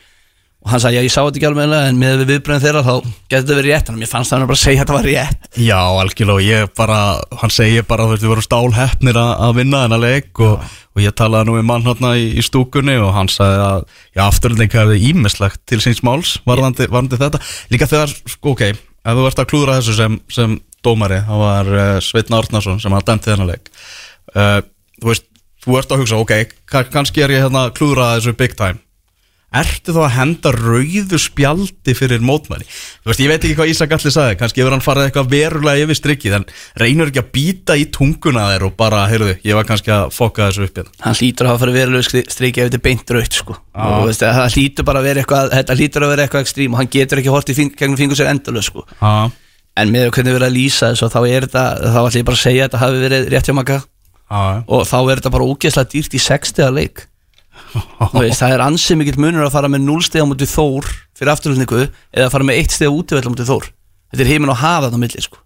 og 0.67 0.71
hann 0.73 0.81
sagði, 0.83 0.97
já 0.99 1.05
ég 1.07 1.13
sá 1.13 1.21
þetta 1.23 1.39
ekki 1.39 1.47
alveg 1.47 1.73
en 1.87 1.99
með 2.01 2.17
við 2.19 2.31
viðbröðin 2.33 2.63
þeirra 2.65 2.81
þá 2.83 2.91
getur 2.99 3.37
þetta 3.37 3.55
verið 3.57 3.71
rétt. 3.71 3.91
En 3.93 3.99
mér 4.01 4.09
fannst 4.11 4.33
það 4.33 4.37
hann 4.41 4.49
bara 4.49 4.57
að 4.57 4.63
segja 4.65 4.77
að 4.77 4.81
þetta 4.83 4.97
var 4.97 5.07
rétt. 5.07 5.47
Já, 5.63 5.79
algjörlega, 6.01 6.35
og 6.35 6.43
ég 6.43 6.73
bara, 6.81 6.97
hann 7.41 7.53
segir 7.55 7.85
bara, 7.87 8.03
þú 8.07 8.11
veist, 8.17 8.25
við 8.25 8.31
vorum 8.33 8.45
stálheppnir 8.47 9.19
að, 9.21 9.53
vinna 9.61 9.83
þennan 9.85 10.03
leik 10.03 10.41
og, 10.43 10.67
og 10.97 11.03
ég 11.05 11.15
talaði 11.23 11.47
nú 11.47 11.55
við 11.55 11.65
mann 11.71 11.87
hérna 11.87 12.11
í, 12.19 12.25
í 12.35 12.43
stúkunni 12.43 12.97
og 12.99 13.13
hann 13.15 13.31
sagði 13.31 13.63
að, 13.69 13.85
já, 14.17 14.23
afturlending 14.27 14.75
hefði 14.75 14.99
ímislegt 15.13 15.63
til 15.71 15.79
síns 15.87 16.03
máls, 16.03 16.35
varðandi, 16.49 16.89
varðandi 16.91 17.21
þetta. 17.23 17.41
Líka 17.71 17.87
þegar, 17.93 18.11
sko, 18.35 18.53
ok, 18.57 18.65
ef 18.75 19.17
þú 19.21 19.27
ert 19.31 19.41
að 19.45 19.49
klúðra 19.53 19.79
þessu 19.79 19.95
sem, 20.01 20.19
sem 20.35 20.57
dómari, 20.83 21.21
það 21.29 21.41
var 21.45 21.71
uh, 21.77 21.85
Sveitn 22.03 22.35
Árnason 22.37 22.81
sem 22.83 22.93
hafði 22.93 23.07
dæmt 23.13 23.29
þennan 23.31 23.49
leik, 23.53 23.71
uh, 24.35 24.59
þú 25.01 25.09
veist, 25.13 25.25
þú 25.63 25.77
ert 25.79 25.93
að 25.95 26.03
hugsa, 26.03 26.19
ok, 26.21 26.33
ka- 26.69 26.85
kannski 26.93 27.23
er 27.25 27.33
ég 27.33 27.45
hérna 27.47 27.65
klúðra 27.75 28.11
þessu 28.17 28.35
big 28.39 28.53
time, 28.59 28.77
Ertu 29.57 29.93
þá 29.95 29.99
að 30.03 30.13
henda 30.17 30.51
rauðu 30.53 31.17
spjaldi 31.21 31.93
fyrir 31.97 32.21
mótmæli? 32.25 32.65
Þú 32.67 33.09
veist, 33.09 33.21
ég 33.23 33.31
veit 33.31 33.41
ekki 33.41 33.57
hvað 33.57 33.71
Ísak 33.71 33.95
allir 33.97 34.13
sagði, 34.13 34.37
kannski 34.41 34.61
hefur 34.61 34.75
hann 34.75 34.85
farið 34.85 35.07
eitthvað 35.07 35.31
verulega 35.31 35.83
yfir 35.85 35.97
strikkið, 35.97 36.35
en 36.37 36.45
reynur 36.83 37.09
ekki 37.11 37.23
að 37.23 37.31
býta 37.37 37.73
í 37.77 37.87
tunguna 37.93 38.43
þér 38.51 38.67
og 38.67 38.73
bara, 38.79 38.99
heyrðu, 39.11 39.33
ég 39.47 39.57
var 39.57 39.65
kannski 39.69 39.89
að 39.95 40.13
fokka 40.15 40.47
þessu 40.51 40.67
upp 40.67 40.75
hérna. 40.81 40.93
hann 41.07 41.17
hlýtur 41.17 41.43
að 41.47 41.51
hafa 41.53 41.61
farið 41.63 41.79
verulega 41.81 42.03
strikið 42.35 42.61
ef 42.61 42.69
þetta 42.69 42.79
er 42.79 42.85
beint 42.87 43.07
raut 43.17 43.33
sko. 43.41 43.53
og 43.57 43.91
þú 43.97 44.05
veist, 44.11 44.23
það 44.23 44.53
hlýtur 44.57 44.87
bara 44.87 44.99
að 45.01 45.07
vera 45.09 45.19
eitthvað 45.23 45.45
þetta 45.57 45.77
hlýtur 45.81 46.01
að 46.05 46.13
vera 46.13 46.23
eitthvað 46.27 46.45
ekstrím 46.45 46.71
og 46.73 46.79
hann 46.81 46.93
getur 46.93 47.19
ekki 47.23 47.33
hort 47.33 47.49
í 47.49 47.57
fing, 47.57 47.71
gegnum 47.77 47.99
fingur 47.99 48.17
sér 48.19 48.31
endalög 48.33 48.65
sko. 48.67 48.85
Já, 49.01 49.31
en 49.77 49.93
með 49.93 50.09
hvernig 50.11 50.33
við 50.33 50.39
erum 50.39 50.49
að 50.49 50.57
lýsa 50.57 50.91
þessu 50.93 51.09
þá 51.13 51.21
er 51.27 51.47
þetta, 51.47 51.65
þá 51.93 52.01
að 52.01 52.11
að 53.71 53.85
og 54.67 54.83
þá 54.87 54.97
er 54.99 55.19
þetta 55.21 55.31
bara 55.31 55.47
ógeðslega 55.47 55.91
dýrt 55.93 56.15
í 56.17 56.19
60 56.19 56.73
leik 56.75 57.05
veist, 58.13 58.41
það 58.41 58.53
er 58.55 58.63
ansið 58.67 58.99
mikill 59.01 59.19
munur 59.21 59.45
að 59.47 59.53
fara 59.57 59.69
með 59.71 59.83
0 59.87 60.05
steg 60.07 60.23
á 60.23 60.29
mútið 60.29 60.51
Þór 60.53 60.87
fyrir 61.17 61.31
afturlutningu 61.33 61.81
eða 61.87 62.27
að 62.27 62.33
fara 62.35 62.47
með 62.47 62.61
1 62.63 62.75
steg 62.77 62.93
útivell 62.93 63.25
á 63.27 63.31
mútið 63.33 63.51
Þór. 63.51 63.69
Þetta 64.11 64.23
er 64.25 64.31
heiminn 64.31 64.53
á 64.53 64.57
hafa 64.61 64.87
þetta 64.87 65.01
milli 65.03 65.23
sko. 65.25 65.41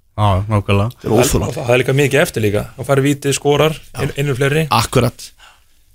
er 1.07 1.15
óþúland 1.17 1.55
það 1.55 1.73
er 1.75 1.81
líka 1.81 1.95
mikið 1.97 2.21
eftir 2.21 2.43
líka. 2.45 2.65
Og 2.77 2.85
farið 2.85 3.07
vítið, 3.07 3.33
skorar, 3.37 3.77
ein- 3.95 4.13
einu 4.17 4.35
fleiri. 4.35 4.67
Akkurat. 4.69 5.31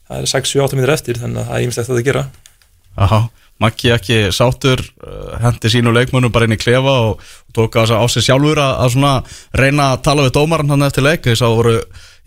Það 0.08 0.22
er 0.22 0.30
6-7-8 0.32 0.74
minnir 0.78 0.92
eftir 0.94 1.20
þannig 1.20 1.42
að 1.42 1.48
það 1.50 1.56
er 1.60 1.66
ímislegt 1.66 1.90
að 1.90 1.96
það 2.00 2.08
gera 2.08 2.24
Já, 2.96 3.28
Maggi 3.56 3.88
ekki 3.88 4.16
sátur, 4.36 4.82
uh, 5.00 5.36
hendi 5.40 5.70
sínu 5.72 5.88
leikmönnum 5.96 6.32
bara 6.32 6.44
inn 6.44 6.52
í 6.52 6.60
klefa 6.60 6.92
og, 7.06 7.22
og 7.48 7.54
tók 7.56 7.78
á, 7.80 8.04
sig 8.12 8.26
sjálfur 8.26 8.60
að, 8.60 8.74
að 8.84 8.92
svona 8.92 9.12
reyna 9.56 9.86
að 9.94 10.02
tala 10.04 10.26
við 10.26 10.34
dómaran 10.36 10.74
hann 10.74 10.84
eftir 10.84 11.06
leik, 11.06 11.24
ég 11.24 11.38
sá 11.40 11.46
voru, 11.48 11.78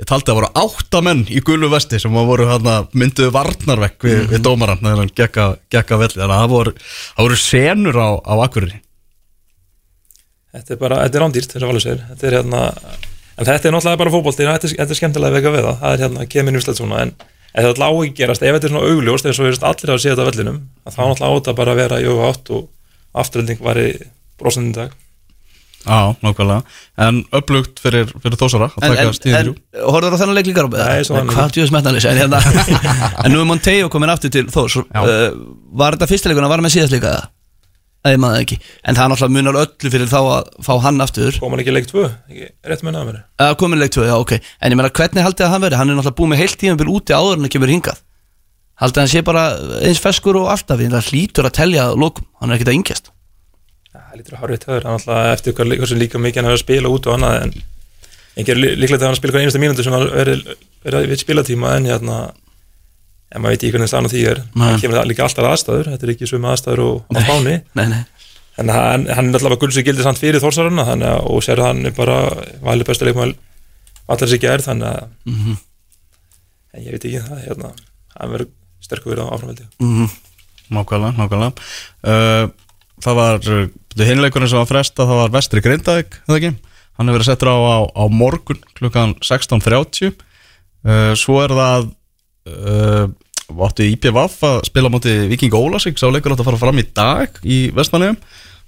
ég 0.02 0.10
taldi 0.10 0.34
að 0.34 0.40
voru 0.40 0.50
átta 0.58 1.04
menn 1.06 1.22
í 1.30 1.44
gulu 1.46 1.70
vesti 1.70 2.02
sem 2.02 2.18
voru 2.18 2.50
hann 2.50 2.72
mynduðu 2.98 3.30
varnarvekk 3.38 4.10
við, 4.10 4.26
við 4.34 4.44
dómaran 4.50 4.82
þegar 4.82 5.04
hann 5.04 5.14
gekka, 5.22 5.48
gekka 5.70 6.02
velli, 6.02 6.18
þannig 6.18 6.34
að 6.34 6.42
það 6.42 6.56
voru, 6.56 6.78
voru 7.22 7.42
senur 7.44 8.02
á, 8.02 8.10
á 8.26 8.34
akkurinni. 8.48 8.82
þetta 10.58 10.74
er 10.74 10.82
bara, 10.82 11.04
þetta 11.06 11.20
er 11.20 11.28
rándýrt 11.28 11.54
þess 11.54 11.62
að 11.62 11.70
valur 11.76 11.86
sér 11.86 12.06
þetta 12.10 12.32
er 12.32 12.40
hérna, 12.40 12.68
en 13.38 13.52
þetta 13.52 13.70
er 13.70 13.78
náttúrulega 13.78 14.02
bara 14.02 14.18
fótbolti 14.18 14.50
þetta 14.50 14.74
þetta 14.74 14.94
er 14.96 15.04
skemmtilega 15.04 15.38
vega 15.38 15.54
við 15.54 15.68
það. 15.70 15.84
Það 15.84 15.94
er 15.94 16.08
hérna, 16.08 16.32
kemur 16.34 16.58
nýmslegt 16.58 16.82
svona 16.82 17.04
en, 17.06 17.14
en 17.54 17.66
þetta 17.66 17.82
lág 17.84 18.00
ekki 18.06 18.18
gerast, 18.22 18.44
ef 18.46 18.56
þetta 18.58 18.70
er 18.70 18.74
svona 18.76 18.88
augljóst 18.94 19.26
eins 19.30 19.40
og 19.42 19.46
við 19.48 19.54
erum 19.56 19.68
allir 19.72 19.94
að 19.96 20.02
sé 20.04 20.14
þetta 20.14 20.26
á 20.26 20.30
vellinum 20.30 20.58
að 20.86 20.96
þá 20.96 21.02
náttúrulega 21.04 21.38
átt 21.40 21.52
að 21.54 21.60
bara 21.60 21.78
vera 21.80 22.00
í 22.02 22.08
öfu 22.10 22.26
átt 22.30 22.52
og 22.56 22.68
afturölding 23.24 23.62
var 23.66 23.80
í 23.82 23.92
brosandi 24.40 24.76
dag 24.78 24.98
Já, 25.80 26.12
nákvæmlega, 26.20 26.64
en 27.00 27.22
upplugt 27.40 27.78
fyrir, 27.80 28.10
fyrir 28.20 28.36
þósara 28.38 28.68
að 28.76 28.84
en, 28.84 28.96
taka 28.98 29.30
en, 29.40 29.54
en 29.80 29.86
horfður 29.88 30.18
á 30.18 30.20
þennan 30.20 30.36
leik 30.36 30.50
líka? 30.50 30.66
Nei, 30.76 31.06
svo 31.08 31.16
hann- 31.16 31.32
hvað 31.32 31.54
djúðis 31.56 31.72
metnaðlis 31.72 32.08
en, 32.10 32.20
hérna, 32.20 32.42
en 33.24 33.32
nú 33.32 33.40
er 33.40 33.48
Monteo 33.48 33.88
komin 33.90 34.12
aftur 34.12 34.34
til 34.34 34.44
Þórs 34.52 34.76
Já. 34.82 35.00
uh, 35.00 35.40
var 35.80 35.96
þetta 35.96 36.10
fyrsta 36.12 36.30
leikuna, 36.34 36.50
var 36.52 36.60
hann 36.60 36.68
með 36.68 36.76
síðast 36.76 36.92
leika 36.98 37.14
það? 37.16 37.30
Nei, 38.08 38.16
maður 38.16 38.44
ekki. 38.46 38.58
En 38.88 38.96
það 38.96 39.04
er 39.04 39.12
náttúrulega 39.12 39.36
munar 39.36 39.58
öllu 39.60 39.90
fyrir 39.92 40.08
þá 40.08 40.20
að 40.20 40.52
fá 40.64 40.72
hann 40.86 41.04
aftur. 41.04 41.36
Kom 41.42 41.52
hann 41.52 41.64
ekki 41.64 41.74
leik 41.76 41.90
2, 41.90 42.04
ekki 42.32 42.48
rétt 42.72 42.84
með 42.88 42.96
náður 42.96 43.18
uh, 43.20 43.50
Komin 43.60 43.82
leik 43.82 43.92
2, 43.92 44.06
já 44.08 44.16
ok. 44.16 44.32
En 44.40 44.72
ég 44.72 44.80
meina 44.80 44.92
hvernig 44.96 45.26
haldið 45.26 45.48
að 45.48 45.52
hann 45.52 45.66
veri? 45.66 45.80
Hann 45.80 45.92
er 45.92 46.00
náttúrulega 46.00 46.20
búið 46.22 46.32
með 46.32 46.42
heilt 46.44 46.60
tímabil 46.62 46.94
úti 46.94 47.18
áður 47.18 47.42
en 47.42 47.50
að 47.50 47.54
kemur 47.58 47.74
hingað. 47.74 48.00
Haldið 48.80 49.02
að 49.02 49.04
hann 49.04 49.12
sé 49.12 49.24
bara 49.28 49.44
eins 49.84 50.00
feskur 50.00 50.40
og 50.40 50.48
alltaf? 50.54 50.80
En 50.80 50.96
það 50.96 51.12
hlýtur 51.12 51.50
að 51.50 51.58
telja 51.60 51.90
lokum. 52.00 52.30
Hann 52.40 52.54
er 52.54 52.60
ekkert 52.60 52.72
að 52.72 52.80
yngjast. 52.80 53.12
Það 53.90 54.16
lítur 54.22 54.38
að 54.38 54.44
horfa 54.46 54.56
í 54.56 54.64
töður, 54.64 54.88
hann 54.88 54.96
alltaf 54.96 55.34
eftir 55.34 55.60
hvað 55.60 55.76
hversu 55.76 56.00
líka 56.00 56.24
mikið 56.24 56.40
hann 56.40 56.48
hefur 56.54 56.62
að 56.62 56.64
spila 56.64 56.94
út 56.94 57.10
og 57.10 57.18
annað 57.18 57.40
en 57.44 57.56
engin 58.40 58.62
líklegt 58.64 59.02
að 59.02 59.10
hann 59.10 59.20
spila 59.20 59.36
hvað 59.36 59.44
einasta 59.44 59.62
mínútu 59.62 59.86
sem 59.86 59.96
hann 59.96 60.08
verið 60.14 60.54
verið 60.86 61.10
við 61.12 61.22
spilatíma 61.24 61.74
en 61.76 61.90
hérna 61.90 62.20
en 63.32 63.42
maður 63.42 63.54
veit 63.56 63.64
ekki 63.64 63.74
hvernig 63.76 64.12
því 64.14 64.22
er 64.32 64.40
það 64.56 64.82
kemur 64.82 64.98
það 65.00 65.10
líka 65.12 65.24
alltaf 65.28 65.50
aðstæður, 65.52 65.90
þetta 65.94 66.08
er 66.08 66.14
ekki 66.16 66.30
svöma 66.30 66.54
aðstæður 66.56 66.82
og 66.86 66.96
á 67.14 67.36
nei 67.46 67.58
en 68.60 68.70
hann, 68.76 69.06
hann 69.08 69.30
er 69.30 69.40
alltaf 69.40 69.60
guldsið 69.62 69.86
gildi 69.88 70.04
samt 70.04 70.20
fyrir 70.20 70.42
þórsarana 70.44 70.86
og 71.24 71.44
sér 71.46 71.62
hann 71.64 71.86
er 71.86 71.94
bara 71.96 72.18
valið 72.66 72.90
bestu 72.90 73.06
leikmæl 73.08 73.34
allar 74.10 74.28
sér 74.32 74.42
gerð 74.42 74.66
þannig 74.68 74.90
að 74.90 75.08
Mhm. 75.30 75.58
en 76.74 76.82
ég 76.86 76.92
veit 76.92 77.06
ekki 77.06 77.22
það 77.28 77.46
hérna, 77.48 77.70
hann 78.20 78.32
verður 78.34 78.50
sterkur 78.82 79.14
verið 79.16 79.26
á 79.30 79.34
áframveldi 79.36 79.68
Mhm. 79.80 80.10
Nákvæmlega, 80.70 81.18
nákvæmlega. 81.18 81.54
Uh, 82.06 82.50
það 83.02 83.16
var, 83.18 83.40
hinleikurinn 84.06 84.50
sem 84.52 84.60
var 84.60 84.68
fresta, 84.70 85.02
það 85.08 85.18
var 85.24 85.30
Vestri 85.34 85.62
Grindavík, 85.66 86.20
ekki? 86.30 86.52
Hann 87.00 87.08
hefur 87.10 87.18
verið 87.18 87.26
settur 87.32 87.50
á, 87.50 87.58
á, 87.58 87.78
á 87.90 88.04
morgun 88.12 88.60
klukkan 88.78 89.16
16.30. 89.26 90.14
Uh, 90.86 91.16
svo 91.18 91.40
er 91.42 91.50
það, 91.58 91.88
uh, 92.48 93.10
áttu 93.66 93.88
IPVF 93.88 94.38
að 94.46 94.60
spila 94.70 94.92
á 94.92 94.94
móti 94.94 95.16
Viking 95.32 95.56
Ólasík, 95.58 95.98
sá 96.00 96.08
leikur 96.08 96.36
átt 96.36 96.44
að 96.44 96.52
fara 96.52 96.62
fram 96.62 96.80
í 96.80 96.86
dag 96.86 97.42
í 97.44 97.60
Vestmanniðum. 97.76 98.20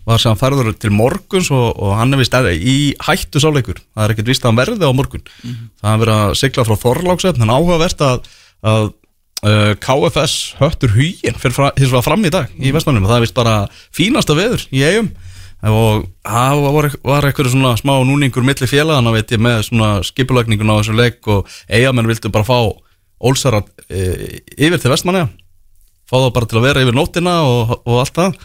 Var 0.09 0.17
sem 0.17 0.37
færður 0.39 0.71
til 0.81 0.89
morguns 0.89 1.51
og, 1.53 1.75
og 1.77 1.91
hann 1.99 2.15
er 2.15 2.23
vist 2.23 2.33
í 2.33 2.77
hættu 3.05 3.37
sáleikur. 3.43 3.77
Það 3.93 4.07
er 4.07 4.13
ekkert 4.15 4.31
vist 4.31 4.41
að 4.41 4.49
hann 4.49 4.61
verði 4.63 4.89
á 4.89 4.97
morgun. 4.97 5.21
Það 5.77 5.91
er 5.91 6.01
verið 6.01 6.21
að 6.23 6.39
sigla 6.39 6.65
frá 6.65 6.79
Þorláksöfn, 6.81 7.45
en 7.45 7.53
áhugavert 7.53 8.01
að, 8.07 8.31
að 8.65 8.87
uh, 9.45 9.73
KFS 9.81 10.55
höttur 10.61 10.95
hugin 10.95 11.37
fyrir 11.41 11.73
hins 11.77 11.91
vegar 11.91 12.05
fram 12.05 12.25
í 12.25 12.33
dag 12.33 12.51
í 12.57 12.73
Vestmannum 12.73 13.07
það 13.09 13.19
er 13.19 13.25
vist 13.25 13.37
bara 13.37 13.55
fínasta 13.95 14.37
veður 14.37 14.65
í 14.73 14.83
eigum 14.85 15.11
og 15.61 16.07
það 16.25 16.63
var, 16.73 16.87
var 17.05 17.27
eitthvað 17.27 17.51
svona 17.53 17.75
smá 17.77 17.93
núningur 18.05 18.45
milli 18.45 18.69
félagana 18.69 19.13
veit 19.13 19.33
ég 19.33 19.41
með 19.41 19.67
svona 19.67 19.91
skipulagningun 20.05 20.71
á 20.73 20.79
þessu 20.79 20.95
leik 20.97 21.29
og 21.29 21.51
eigamenn 21.69 22.09
vildu 22.09 22.31
bara 22.33 22.47
fá 22.47 22.57
Ólsara 23.21 23.61
e, 23.87 24.01
yfir 24.57 24.81
til 24.81 24.91
Vestmanna 24.93 25.27
fá 26.09 26.17
það 26.17 26.33
bara 26.35 26.49
til 26.49 26.59
að 26.59 26.67
vera 26.67 26.83
yfir 26.83 26.97
nótina 26.97 27.37
og, 27.47 27.77
og 27.85 28.01
allt 28.01 28.17
það. 28.17 28.41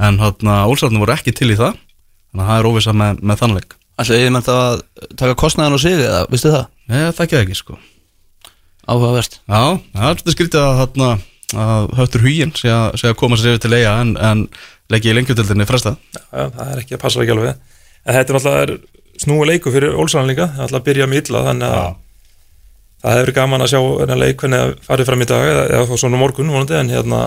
En 0.00 0.20
hérna 0.22 0.62
Ólsararnir 0.70 1.02
voru 1.02 1.16
ekki 1.16 1.34
til 1.36 1.50
í 1.52 1.58
það. 1.58 1.76
Þannig 2.30 2.44
að 2.44 2.50
það 2.50 2.60
er 2.60 2.70
óvisa 2.70 2.96
með, 2.96 3.22
með 3.26 3.40
þannleik 3.42 3.76
Ætli 4.00 4.16
ég 4.16 4.30
með 4.32 4.46
það 4.46 4.60
að 4.64 4.82
taka 5.20 5.36
kostnaðan 5.36 5.76
og 5.76 5.80
sig 5.82 5.98
eða, 5.98 6.20
vistu 6.32 6.52
það? 6.54 6.68
Þekki 7.18 7.36
það 7.36 7.42
ekki 7.44 7.56
sko. 7.58 7.74
Áhugavert. 8.88 9.34
Já, 9.44 9.64
það 9.92 10.06
er 10.06 10.14
svolítið 10.14 10.36
skrítið 10.36 10.60
að, 10.62 10.78
hérna, 10.78 11.08
að 11.64 11.90
höftur 11.98 12.24
huginn 12.24 12.54
sé 12.56 12.70
að, 12.72 12.86
sé 13.02 13.10
að 13.10 13.18
koma 13.20 13.36
sér 13.36 13.52
yfir 13.52 13.64
til 13.66 13.74
eiga 13.76 13.92
en, 14.00 14.14
en 14.16 14.46
leggja 14.90 15.12
í 15.12 15.18
lengjutildinni 15.18 15.66
fresta 15.68 15.92
Já, 16.16 16.46
það 16.48 16.62
er 16.64 16.80
ekki 16.80 16.96
að 16.96 17.02
passa 17.02 17.20
ekki 17.20 17.34
alveg. 17.36 17.76
En 18.00 18.16
þetta 18.16 18.32
er 18.32 18.40
alltaf 18.40 19.20
snúi 19.20 19.50
leiku 19.50 19.74
fyrir 19.74 19.98
Olsson 20.00 20.30
líka, 20.30 20.48
það 20.48 20.62
er 20.62 20.66
alltaf 20.68 20.80
að 20.80 20.88
byrja 20.88 21.10
með 21.10 21.20
illa 21.20 21.44
þannig 21.50 21.76
að 21.76 21.90
það 23.00 23.18
hefur 23.18 23.34
gaman 23.40 23.64
að 23.64 23.72
sjá 23.72 23.80
leik 24.14 24.42
hvernig 24.42 24.62
það 24.62 24.74
farið 24.86 25.10
fram 25.10 25.24
í 25.24 25.28
dag 25.30 25.50
eða, 25.50 25.66
eða 25.78 26.00
svona 26.02 26.20
morgun 26.20 26.52
vonandi 26.52 26.78
en 26.78 26.92
hérna 26.92 27.20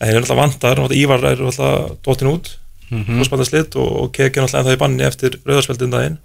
en 0.00 0.08
þeir 0.08 0.16
eru 0.16 0.24
alltaf 0.24 0.40
vantar, 0.40 0.82
Ívar 0.96 1.24
er 1.28 1.44
alltaf 1.44 1.94
dottin 2.06 2.32
út, 2.32 2.54
mm. 2.90 3.04
-hmm. 3.04 3.44
slitt 3.44 3.76
og, 3.76 3.88
og 4.02 4.12
Keki 4.12 4.40
er 4.40 4.46
alltaf 4.46 4.62
ennþá 4.62 4.76
í 4.76 4.80
banni 4.80 5.04
eftir 5.04 5.40
rauðarspjöldin 5.44 5.92
daginn 5.92 6.20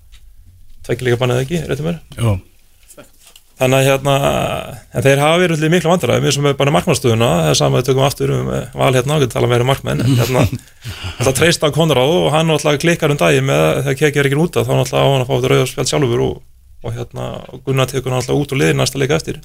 tvekki 0.86 1.08
líka 1.08 1.22
bannið 1.22 1.42
ekki, 1.44 1.62
réttum 1.66 1.98
Jó, 2.16 2.38
þannig 3.60 3.78
að 3.78 3.88
hérna 3.90 4.16
en 4.94 5.06
þeir 5.06 5.22
hafa 5.24 5.42
verið 5.42 5.58
allir 5.58 5.74
miklu 5.74 5.92
vandræði 5.92 6.26
við 6.26 6.36
sem 6.36 6.48
er 6.50 6.58
bara 6.60 6.74
markmannstöðuna, 6.76 7.30
það 7.42 7.52
er 7.52 7.60
sama 7.60 7.78
að 7.78 7.82
við 7.82 7.90
tökum 7.90 8.08
aftur 8.08 8.34
um 8.36 8.50
eh, 8.54 8.66
val 8.76 8.92
hérna, 8.94 9.20
við 9.22 9.32
tala 9.34 9.50
meira 9.52 9.66
um 9.66 9.72
markmenn 9.72 10.04
en 10.04 10.20
hérna, 10.20 10.44
alltaf 11.18 11.38
treyst 11.40 11.64
á 11.64 11.70
Konráð 11.76 12.18
og 12.20 12.28
hann 12.36 12.52
alltaf 12.52 12.78
klikkar 12.84 13.14
um 13.16 13.20
daginn 13.20 13.48
með 13.48 13.64
þegar 13.88 14.00
kekki 14.02 14.22
er 14.22 14.30
ekki 14.30 14.42
út 14.44 14.60
af, 14.60 14.68
þá 14.68 14.76
alltaf 14.76 15.00
á 15.00 15.08
hann 15.08 15.24
að 15.24 15.30
fá 15.30 15.34
þetta 15.38 15.54
rauðarspjöld 15.54 15.92
sjálfur 15.94 16.26
og, 16.28 16.36
og 16.86 16.94
hérna, 16.96 17.30
Gunnar 17.66 17.90
tekur 17.90 18.14
hann 18.14 18.22
alltaf 18.22 18.38
út 18.38 18.54
og 18.54 18.62
liðir 18.62 18.78
næsta 18.78 19.02
leika 19.02 19.18
eftir. 19.18 19.40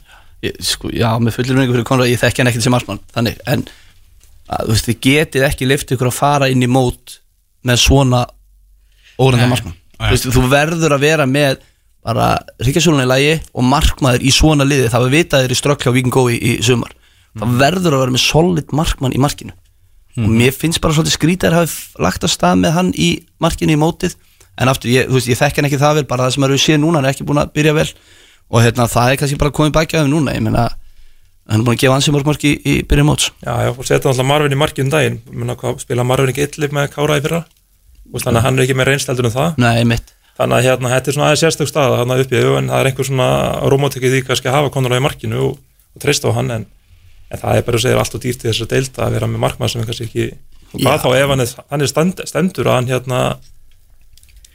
Ég, 0.44 0.56
sko, 0.64 0.90
Já, 0.92 1.10
með 1.20 1.36
fullir 1.36 1.56
minningu 1.56 1.74
fyrir 1.76 1.86
Konrad 1.88 2.08
Ég 2.08 2.20
þekki 2.20 2.40
hann 2.40 2.48
ekkert 2.48 2.64
sem 2.64 2.72
markmann 2.72 3.00
Þannig, 3.12 3.40
en 3.44 3.66
að, 4.48 4.70
þú 4.70 4.72
veist, 4.72 4.86
þið 4.88 5.00
getið 5.04 5.42
ekki 5.50 5.68
lift 5.68 5.92
ykkur 5.92 6.08
að 6.08 6.16
fara 6.16 6.48
inn 6.48 6.64
í 6.64 6.68
mót 6.70 7.18
með 7.68 7.82
svona 7.82 8.22
órenda 9.20 9.44
Nei, 9.44 9.52
markmann. 9.52 9.74
Þú 9.98 10.14
veist, 10.14 10.28
þú 10.32 10.44
verður 10.48 10.96
að 10.96 11.04
vera 11.04 11.26
með 11.28 11.60
bara 12.00 12.30
ríkjasólunni 12.64 13.04
í 13.04 13.10
lagi 13.10 13.34
og 13.52 13.66
markmaður 13.68 14.24
í 14.24 14.32
svona 14.32 14.64
liði. 14.64 14.88
Það 14.88 15.04
var 15.04 15.12
vitaðir 15.12 15.52
í 15.52 15.58
strökk 15.60 15.84
hjá 15.84 15.92
Víking 15.92 16.14
Gói 16.14 16.38
í, 16.38 16.38
í 16.40 16.64
sumar. 16.64 16.94
Það 17.36 17.58
verður 17.60 17.98
að 17.98 18.04
vera 18.06 18.14
með 18.16 18.24
solid 18.24 18.72
markmann 18.80 19.16
í 19.16 19.20
markinu. 19.20 19.52
Og 20.20 20.32
mér 20.40 20.56
finnst 20.56 20.80
bara 20.82 20.96
svolítið 20.96 21.18
skrítið 21.18 21.52
að 21.52 21.60
hafa 21.60 22.06
lagt 22.08 22.24
að 22.24 22.32
stað 22.32 22.62
með 22.64 22.74
hann 22.78 22.88
í 22.96 23.10
markinu 23.44 23.76
í 23.76 23.78
mótið 23.78 24.16
en 24.60 24.72
aftur, 24.72 24.92
ég, 24.92 25.08
veist, 25.10 25.30
ég 25.30 25.40
þekki 25.40 25.60
hann 25.60 25.70
ekki 25.70 25.80
það 25.80 26.00
vel 26.00 26.06
bara 26.10 26.28
það 26.28 26.36
sem 26.36 26.46
eru 26.48 26.60
séð 26.60 26.78
núna, 26.82 27.00
hann 27.00 27.08
er 27.08 27.16
ekki 27.16 27.26
búin 27.28 27.42
að 27.42 27.54
byrja 27.56 27.74
vel. 27.80 27.88
Og 28.50 28.64
hérna, 28.64 28.86
það 28.90 29.14
er 29.14 29.20
kannski 29.22 29.40
bara 29.40 29.54
komið 29.56 29.80
af 29.80 29.90
þeim 29.94 30.12
núna 30.12 30.36
ég 30.36 30.44
meina 30.44 30.68
hann 31.50 31.62
er 31.62 31.66
búin 31.66 31.74
að 31.74 31.82
gefa 31.82 31.96
ansi 31.98 32.14
mörg 32.14 32.28
mörg 32.28 32.46
í, 32.46 32.54
í 32.62 32.76
byrjun 32.86 33.08
móts. 33.08 33.32
Já, 33.42 33.54
já, 33.64 33.72
og 33.72 33.86
setja 33.86 34.10
alltaf 34.10 34.26
Marvin 34.26 34.54
í 34.54 34.58
markið 34.60 34.86
um 34.86 34.92
daginn. 34.92 35.18
Muna, 35.32 35.56
hvað, 35.58 35.80
spila 35.82 36.06
Marvin 36.06 36.30
ekki 36.30 36.46
illif 36.46 36.74
með 36.76 36.92
Kára 36.94 37.18
í 37.18 37.24
fyrra? 37.24 37.42
Veist, 38.10 38.26
þannig 38.26 38.38
að 38.42 38.46
hann 38.46 38.58
er 38.58 38.66
ekki 38.66 38.76
með 38.78 38.90
reynsteldur 38.92 39.30
um 39.30 39.34
það. 39.34 39.58
Nei, 39.62 39.82
mitt 39.88 40.14
þannig 40.40 40.56
að 40.56 40.66
hérna, 40.66 40.90
þetta 40.94 41.10
er 41.10 41.16
svona 41.16 41.28
aðeins 41.28 41.42
sérstök 41.44 41.68
staða 41.68 41.96
hann 42.00 42.12
uppi, 42.16 42.40
en 42.40 42.70
það 42.70 42.82
er 42.82 42.88
einhver 42.90 43.08
svona 43.08 43.30
romantikið 43.72 44.16
í 44.16 44.20
kannski 44.24 44.48
að 44.48 44.56
hafa 44.56 44.72
konur 44.72 44.94
á 44.96 45.00
í 45.00 45.04
markinu 45.04 45.40
og, 45.44 45.58
og 45.92 46.02
treysta 46.02 46.32
á 46.32 46.36
hann, 46.38 46.52
en, 46.54 46.64
en 47.28 47.42
það 47.42 47.58
er 47.58 47.66
bara 47.66 47.80
að 47.80 47.84
segja 47.84 48.00
allt 48.00 48.16
og 48.16 48.22
dýrt 48.24 48.46
í 48.46 48.48
þessu 48.48 48.68
deilda 48.70 49.04
að 49.04 49.16
vera 49.18 49.28
með 49.28 49.42
markmann 49.44 49.72
sem 49.72 49.82
er 49.82 49.90
kannski 49.90 50.06
ekki, 50.08 50.28
og 50.70 50.78
hvað 50.80 51.04
þá 51.04 51.08
ef 51.18 51.34
hann 51.34 51.44
er, 51.44 51.54
hann 51.74 51.84
er 51.84 51.92
stendur 52.30 52.70
að 52.70 52.78
hann 52.78 52.90
hérna 52.94 53.20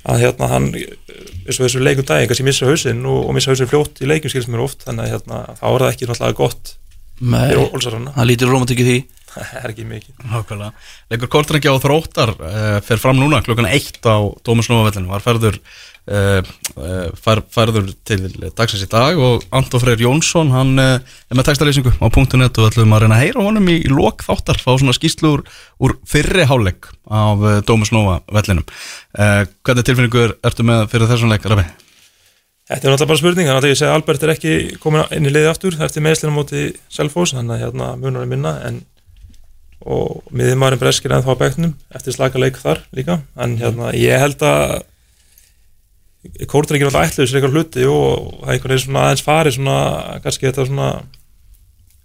að 0.05 0.23
hérna 0.23 0.49
hann 0.51 0.71
eins 0.75 1.57
og 1.59 1.65
þessu 1.65 1.83
leikum 1.83 2.07
daginn 2.07 2.29
kannski 2.29 2.45
missa 2.47 2.69
hausinn 2.69 3.05
og, 3.09 3.21
og 3.27 3.35
missa 3.37 3.51
hausinn 3.51 3.69
fljótt 3.69 4.01
í 4.01 4.09
leikum 4.09 4.31
skilst 4.33 4.51
mér 4.51 4.65
oft, 4.65 4.85
þannig 4.85 5.07
að 5.07 5.13
hérna, 5.15 5.41
þá 5.59 5.65
er 5.71 5.85
það 5.85 5.91
ekki 5.91 6.09
náttúrulega 6.09 6.39
gott 6.41 6.75
Nei, 7.23 7.45
fyrir 7.47 7.69
Olsarana, 7.71 8.11
hann 8.17 8.27
lítur 8.27 8.51
romantik 8.51 8.81
í 8.83 8.85
því. 8.85 8.95
Það 9.35 9.59
er 9.61 9.71
ekki 9.71 9.85
mikið. 9.87 10.15
Nákvæmlega. 10.31 10.85
Leikur 11.11 11.29
Kortrengi 11.31 11.71
á 11.71 11.75
þróttar 11.83 12.31
uh, 12.35 12.77
fer 12.83 12.99
fram 12.99 13.19
núna 13.19 13.41
klukkan 13.43 13.67
eitt 13.67 13.99
á 14.03 14.19
Dómus 14.47 14.67
Nóavellinu 14.71 15.11
var 15.11 15.23
færður 15.23 15.57
uh, 15.59 15.94
fær, 16.05 17.41
færður 17.49 17.87
til 18.05 18.19
dagsins 18.53 18.83
í 18.85 18.89
dag 18.91 19.17
og 19.17 19.45
Anton 19.55 19.81
Freyr 19.81 20.03
Jónsson 20.03 20.51
hann 20.53 20.75
uh, 20.77 20.99
er 21.01 21.39
með 21.39 21.47
textalýsingu 21.49 21.95
á 21.97 22.05
punktu.net 22.13 22.59
og 22.61 22.69
ætlum 22.69 22.93
að 22.93 23.05
reyna 23.05 23.17
að 23.17 23.23
heyra 23.23 23.45
honum 23.47 23.71
í, 23.73 23.79
lok 23.89 24.21
þáttar 24.27 24.61
fá 24.61 24.69
svona 24.75 24.93
skýslu 24.93 25.31
úr, 25.37 25.45
úr 25.81 25.95
fyrri 26.05 26.45
háleik 26.45 26.91
af 27.09 27.41
Dómus 27.65 27.93
Nóavellinum 27.95 28.65
uh, 28.65 29.41
Hvernig 29.65 29.87
tilfinningur 29.87 30.37
ertu 30.45 30.67
með 30.67 30.85
fyrir 30.93 31.09
þessum 31.09 31.33
leik, 31.33 31.49
Rafi? 31.49 31.65
Þetta 32.65 32.87
er 32.87 32.93
náttúrulega 32.95 33.09
bara 33.11 33.21
spurning, 33.21 33.47
þannig 33.47 33.65
að 33.65 33.69
ég 33.69 33.77
segi 33.77 33.89
að 33.91 33.95
Albert 33.99 34.23
er 34.25 34.31
ekki 34.33 34.53
komin 34.81 35.03
inn 35.13 35.27
í 35.29 35.31
liði 35.31 35.49
aftur. 35.51 35.75
Eftir 35.85 36.01
meðslina 36.01 36.33
móti 36.33 36.63
Selfoss, 36.89 37.35
þannig 37.37 37.59
að 37.59 37.61
hérna 37.61 37.89
munar 38.01 38.25
er 38.25 38.31
minna 38.31 38.53
en 38.65 38.79
og 39.85 40.23
miðjumærin 40.33 40.81
breskir 40.81 41.13
ennþá 41.13 41.35
á 41.37 41.41
bekknum 41.43 41.75
eftir 41.93 42.15
slaka 42.15 42.41
leik 42.41 42.57
þar 42.57 42.81
líka. 42.97 43.19
En 43.37 43.53
hérna 43.59 43.91
ég 43.93 44.17
held 44.17 44.41
að 44.41 44.79
Kórtur 46.49 46.77
ekki 46.77 46.87
náttúrulega 46.87 47.11
ætluðu 47.11 47.29
sér 47.29 47.39
eitthvað 47.39 47.57
hluti 47.57 47.85
og 47.89 48.31
það 48.39 48.47
er 48.47 48.55
einhvern 48.55 48.73
veginn 48.73 48.85
svona 48.85 49.03
aðeins 49.05 49.25
farið 49.25 49.57
svona 49.57 49.77
kannski 50.23 50.47
þetta 50.49 50.67
svona 50.69 50.87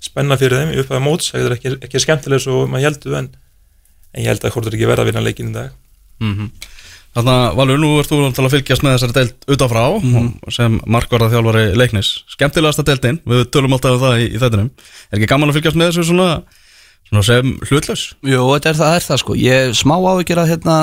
spenna 0.00 0.38
fyrir 0.40 0.60
þeim 0.60 0.74
í 0.74 0.82
upphæða 0.82 1.04
móts, 1.04 1.30
það 1.32 1.46
er 1.46 1.54
ekki, 1.56 1.72
ekki 1.86 2.02
skemmtilega 2.04 2.44
svo 2.44 2.64
maður 2.70 2.88
heldur 2.88 3.16
en, 3.20 3.30
en 4.14 4.22
ég 4.24 4.30
held 4.32 4.44
að 4.44 4.54
Kórtur 4.54 4.76
ekki 4.76 4.88
verða 4.88 5.04
að 5.04 5.10
vinna 5.12 5.24
leikin 5.24 5.52
í 5.52 5.56
dag. 5.56 5.74
Mm 6.20 6.52
Þannig 7.10 7.32
að 7.34 7.56
Valur, 7.58 7.78
nú 7.82 7.88
ert 7.98 8.06
þú 8.06 8.20
náttúrulega 8.20 8.46
að 8.46 8.52
fylgjast 8.54 8.84
með 8.86 8.92
þessari 8.94 9.14
deild 9.16 9.46
utanfrá 9.50 9.80
sem 10.54 10.76
markvarða 10.86 11.30
þjálfari 11.32 11.64
leiknis. 11.74 12.10
Skemmtilegasta 12.30 12.84
deildin, 12.86 13.18
við 13.26 13.48
tölum 13.50 13.74
alltaf 13.74 13.96
um 13.96 14.04
það 14.04 14.20
í, 14.22 14.28
í 14.30 14.38
þettinum 14.38 14.68
Er 15.10 15.18
ekki 15.18 15.30
gaman 15.32 15.50
að 15.50 15.58
fylgjast 15.58 15.80
með 15.80 15.90
þessu 15.90 16.04
svona, 16.06 16.28
svona 17.08 17.24
sem 17.26 17.50
hlutlaus? 17.66 18.04
Jú, 18.22 18.44
þetta 18.54 18.70
er 18.70 18.78
það, 18.78 18.94
er 18.94 19.06
það 19.08 19.22
sko. 19.24 19.36
Ég 19.42 19.74
smá 19.80 19.96
áhyggjur 19.98 20.42
að 20.44 20.52
hérna 20.52 20.76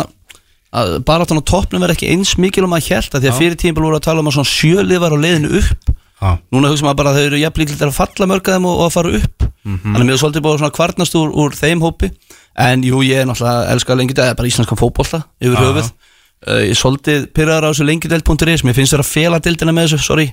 að 0.76 0.98
baráttan 1.08 1.40
á 1.40 1.44
toppnum 1.48 1.84
er 1.88 1.94
ekki 1.96 2.10
eins 2.12 2.34
mikil 2.38 2.66
um 2.68 2.76
að 2.76 2.90
hjælta 2.90 3.22
því 3.22 3.30
að 3.32 3.38
fyrir 3.40 3.56
tímpil 3.62 3.86
voru 3.86 4.00
að 4.00 4.06
tala 4.08 4.20
um 4.24 4.28
að 4.28 4.36
svona 4.38 4.52
sjölið 4.52 5.00
var 5.04 5.16
á 5.16 5.18
leiðinu 5.24 5.52
upp. 5.62 5.94
Já, 6.18 6.32
Núna 6.52 6.72
hugsa 6.72 6.84
maður 6.88 6.98
bara 6.98 7.12
að 7.14 7.18
þau 7.20 7.26
eru 7.30 7.40
jafn 7.44 7.62
líklega 7.62 7.88
að 7.88 7.98
falla 7.98 8.28
mörgaðum 8.32 8.66
og, 8.68 8.80
og 8.82 8.86
að 8.88 8.94
fara 8.98 9.12
upp. 9.22 9.48
Þannig 9.68 10.00
að 10.02 10.06
mér 10.08 10.16
er 10.16 10.22
svolítið 10.22 10.44
búið 10.48 10.60
svona 10.64 10.76
kvarnast 10.78 11.18
úr, 11.20 11.32
úr 11.44 11.56
þeim 11.58 11.84
hópi. 11.84 12.10
En 12.58 12.84
jú, 12.88 13.02
ég 13.06 13.22
er 13.22 13.28
náttúrulega 13.30 13.68
elskar 13.76 14.00
lengi 14.00 14.16
þetta, 14.18 14.36
bara 14.40 14.50
íslenskan 14.50 14.80
fótbolta 14.80 15.20
yfir 15.44 15.60
höfuð. 15.62 15.92
Uh, 16.48 16.62
Ég 16.66 16.74
er 16.74 16.78
svolítið 16.80 17.28
pyrraður 17.34 17.66
á 17.66 17.70
þessu 17.74 17.86
lengidelt.is 17.86 18.64
Mér 18.66 18.76
finnst 18.78 18.94
þér 18.94 19.04
að 19.04 19.10
fela 19.12 19.40
dildina 19.42 19.74
með 19.74 19.88
þessu, 19.92 20.00
sorry. 20.06 20.28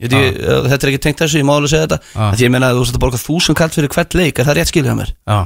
Ég, 0.00 0.12
uh, 0.12 0.66
Þetta 0.68 0.86
er 0.86 0.92
ekki 0.92 1.02
tengt 1.04 1.20
þessu, 1.20 1.40
ég 1.40 1.46
má 1.48 1.54
alveg 1.56 1.72
segja 1.72 1.86
þetta. 1.86 2.00
Því 2.36 2.44
ég 2.46 2.52
meina 2.52 2.70
að 2.72 2.80
þú 2.80 2.88
að 2.96 3.02
borga 3.04 3.20
þúsund 3.20 3.56
kall 3.60 3.72
fyrir 3.72 3.92
hvert 3.92 4.16
leik 4.16 4.40
Er 4.40 4.48
það 4.48 4.58
rétt 4.60 4.72
skilja 4.72 4.96
mér? 4.96 5.12
já, 5.24 5.38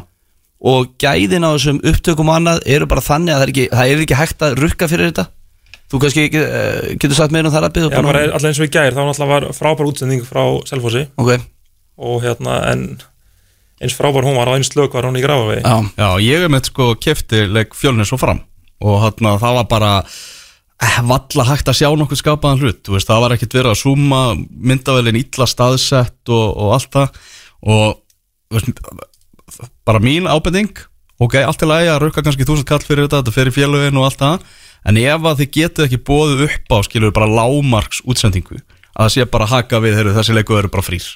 og 0.61 0.95
gæðin 1.01 1.47
á 1.47 1.51
þessum 1.55 1.83
upptökum 1.89 2.31
og 2.31 2.41
annað 2.41 2.65
eru 2.69 2.89
bara 2.91 3.05
þannig 3.05 3.35
að 3.35 3.39
það 3.39 3.45
er 3.47 3.53
ekki, 3.55 3.69
það 3.73 3.93
er 3.93 4.03
ekki 4.05 4.19
hægt 4.19 4.43
að 4.45 4.59
rukka 4.61 4.89
fyrir 4.91 5.11
þetta. 5.11 5.27
Þú 5.91 6.01
kannski 6.05 6.25
ekki, 6.29 6.43
uh, 6.47 6.91
getur 7.01 7.17
sagt 7.19 7.33
meira 7.35 7.49
um 7.49 7.55
það 7.55 7.65
að 7.67 7.71
Já, 7.71 7.75
byggja 7.79 8.03
bara 8.07 8.27
alltaf 8.29 8.51
eins 8.51 8.61
og 8.61 8.69
í 8.69 8.75
gær, 8.75 8.95
þá 8.95 9.25
var 9.31 9.47
frábær 9.57 9.89
útsending 9.91 10.27
frá 10.27 10.43
Selfossi. 10.69 11.07
Ok, 11.19 11.33
og 12.01 12.21
hérna 12.23 12.61
en 12.71 12.85
eins 13.81 13.97
frábær 13.97 14.29
hún 14.29 14.37
var 14.37 14.53
á 14.53 14.55
eins 14.55 14.71
slök 14.71 14.95
var 14.95 15.09
hún 15.09 15.19
í 15.19 15.25
Grafavegi 15.25 15.65
já, 15.65 15.77
já, 15.97 16.09
ég 16.21 16.45
hef 16.45 16.53
með 16.53 16.69
sko 16.69 16.93
kefti 17.01 17.47
leik 17.49 17.75
fjölnir 17.75 18.09
svo 18.09 18.21
fram. 18.21 18.45
Og 18.85 19.01
hann 19.03 19.33
það 19.41 19.57
var 19.59 19.67
bara 19.69 19.93
eh, 20.05 21.01
valla 21.09 21.47
hægt 21.51 21.69
að 21.73 21.81
sjá 21.81 21.89
nokkuð 21.97 22.21
skapaðan 22.21 22.63
hlut. 22.63 22.83
Þú 22.85 22.97
veist, 22.97 23.09
það 23.09 23.25
var 23.25 23.35
ekkit 23.37 23.57
verið 23.59 23.73
að 23.73 23.81
súma 23.83 24.21
myndavælin 24.37 25.21
illa 25.21 25.49
staðsett 25.49 26.33
og, 26.33 26.47
og 26.55 26.77
allt 26.77 26.93
það. 26.97 27.21
Og 27.67 27.99
þú 28.51 28.61
veist, 28.61 29.10
bara 29.87 30.03
mín 30.03 30.29
ábending. 30.31 30.73
Ok, 31.21 31.37
allt 31.45 31.63
í 31.63 31.69
lagi 31.69 31.91
að 31.93 32.01
rauka 32.07 32.23
kannski 32.25 32.47
þúsund 32.49 32.69
kall 32.69 32.81
fyrir 32.81 33.05
þetta, 33.05 33.21
þetta 33.21 33.35
fyrir 33.35 33.53
félögin 33.53 33.99
og 34.01 34.07
allt 34.09 34.21
það. 34.23 34.47
En 34.89 34.97
ef 34.97 35.27
að 35.29 35.43
þið 35.43 35.51
getið 35.57 35.87
ekki 35.87 35.99
bóðið 36.09 36.47
upp 36.47 36.73
á 36.73 36.79
skilur 36.87 37.13
bara 37.13 37.29
lámarks 37.29 38.01
útsendingu 38.09 38.57
að 38.57 39.03
það 39.05 39.13
sé 39.15 39.27
bara 39.35 39.49
haka 39.51 39.81
við, 39.85 39.99
heyrðu, 39.99 40.15
þessi 40.17 40.37
leiku 40.37 40.57
eru 40.57 40.71
bara 40.73 40.87
frýr. 40.87 41.09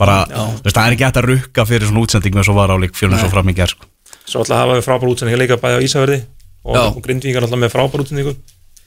Bara, 0.00 0.22
veist, 0.64 0.72
það 0.72 0.86
er 0.86 0.96
ekki 0.96 1.04
hægt 1.04 1.20
að 1.20 1.28
rukka 1.28 1.66
fyrir 1.68 1.90
svona 1.90 2.06
útsendingu 2.06 2.40
eins 2.40 2.48
og 2.48 2.56
var 2.56 2.72
á 2.72 2.76
leik 2.80 2.96
fjölnir 2.96 3.20
svo 3.20 3.28
fram 3.32 3.52
í 3.52 3.54
gerð 3.58 3.76
sko. 3.76 3.90
svo 4.24 4.40
alltaf 4.40 4.62
hafa 4.62 4.78
við 4.78 4.86
frábær 4.86 5.12
útsending 5.12 5.36
líka 5.36 5.58
bæði 5.60 5.76
á 5.76 5.84
Ísafverði 5.84 6.18
og, 6.64 6.98
Grindvíkar 7.04 7.44
alltaf 7.44 7.60
með 7.60 7.74
frábær 7.74 8.04
útsendingu. 8.06 8.32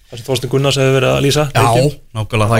Þar 0.10 0.19
sem 0.19 0.25
Þorsten 0.25 0.51
Gunnars 0.51 0.77
hefur 0.81 0.95
verið 0.99 1.12
að 1.12 1.23
lýsa 1.25 1.43
já, 1.49 1.62
nákvæmlega 2.13 2.49
það 2.49 2.60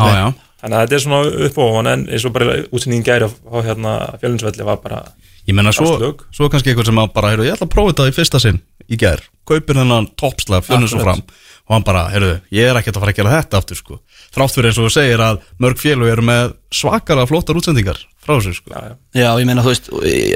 það 0.00 0.34
þannig 0.64 0.78
að 0.78 0.84
þetta 0.84 0.96
er 0.96 1.04
svona 1.04 1.46
upp 1.46 1.60
á 1.60 1.64
hann 1.76 1.92
en 1.92 2.04
eins 2.08 2.24
og 2.24 2.34
bara 2.34 2.58
útsendingin 2.70 3.06
gæri 3.06 3.28
á, 3.28 3.56
hérna 3.60 3.94
fjölinsvelli 4.22 4.66
var 4.66 4.80
bara 4.80 5.04
ég 5.44 5.56
menna 5.56 5.72
svo, 5.76 6.14
svo 6.32 6.48
kannski 6.48 6.72
eitthvað 6.72 6.88
sem 6.88 7.00
að 7.00 7.10
bara, 7.16 7.32
heyrðu, 7.34 7.48
ég 7.48 7.56
ætla 7.56 7.68
að 7.68 7.74
prófa 7.74 7.92
þetta 7.92 8.06
í 8.08 8.14
fyrsta 8.16 8.40
sinn 8.40 8.60
í 8.88 8.98
gerð, 9.00 9.26
kaupir 9.48 9.78
þennan 9.80 10.10
toppslag 10.20 10.64
fjölnir 10.64 10.90
svo 10.92 11.00
fram. 11.00 11.22
Og 11.64 11.72
hann 11.72 11.84
bara, 11.86 12.02
heyrðu, 12.12 12.32
ég 12.52 12.68
er 12.68 12.76
ekkert 12.76 12.98
að 12.98 13.04
fara 13.04 13.12
að 13.14 13.18
gera 13.20 13.34
þetta 13.38 13.60
aftur 13.60 13.78
sko, 13.78 13.94
þrátt 14.34 14.56
fyrir 14.56 14.68
eins 14.68 14.80
og 14.80 14.88
þú 14.88 14.92
segir 14.92 15.22
að 15.24 15.38
mörg 15.64 15.80
félög 15.80 16.12
eru 16.12 16.24
með 16.28 16.52
svakalega 16.76 17.30
flottar 17.30 17.60
útsendingar 17.60 18.00
frá 18.20 18.34
þessu 18.34 18.52
sko. 18.58 18.72
Já, 18.74 18.90
já. 18.90 18.94
já, 19.22 19.28
ég 19.40 19.48
meina 19.48 19.64
þú 19.64 19.72
veist 19.72 19.88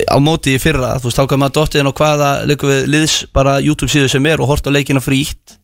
á 0.09 0.17
móti 0.25 0.57
í 0.57 0.63
fyrra, 0.63 0.95
þú 0.97 1.11
veist, 1.11 1.21
þá 1.21 1.29
kann 1.29 1.43
maður 1.45 1.57
dottið 1.59 1.83
inn 1.83 1.93
á 1.93 1.99
hvaða 2.01 2.31
leikum 2.49 2.73
við 2.73 2.89
liðs, 2.97 3.19
bara 3.37 3.59
YouTube 3.61 3.93
síðu 3.93 4.13
sem 4.15 4.31
er 4.33 4.41
og 4.41 4.49
hort 4.55 4.69
á 4.69 4.73
leikina 4.73 5.05
frítt 5.05 5.58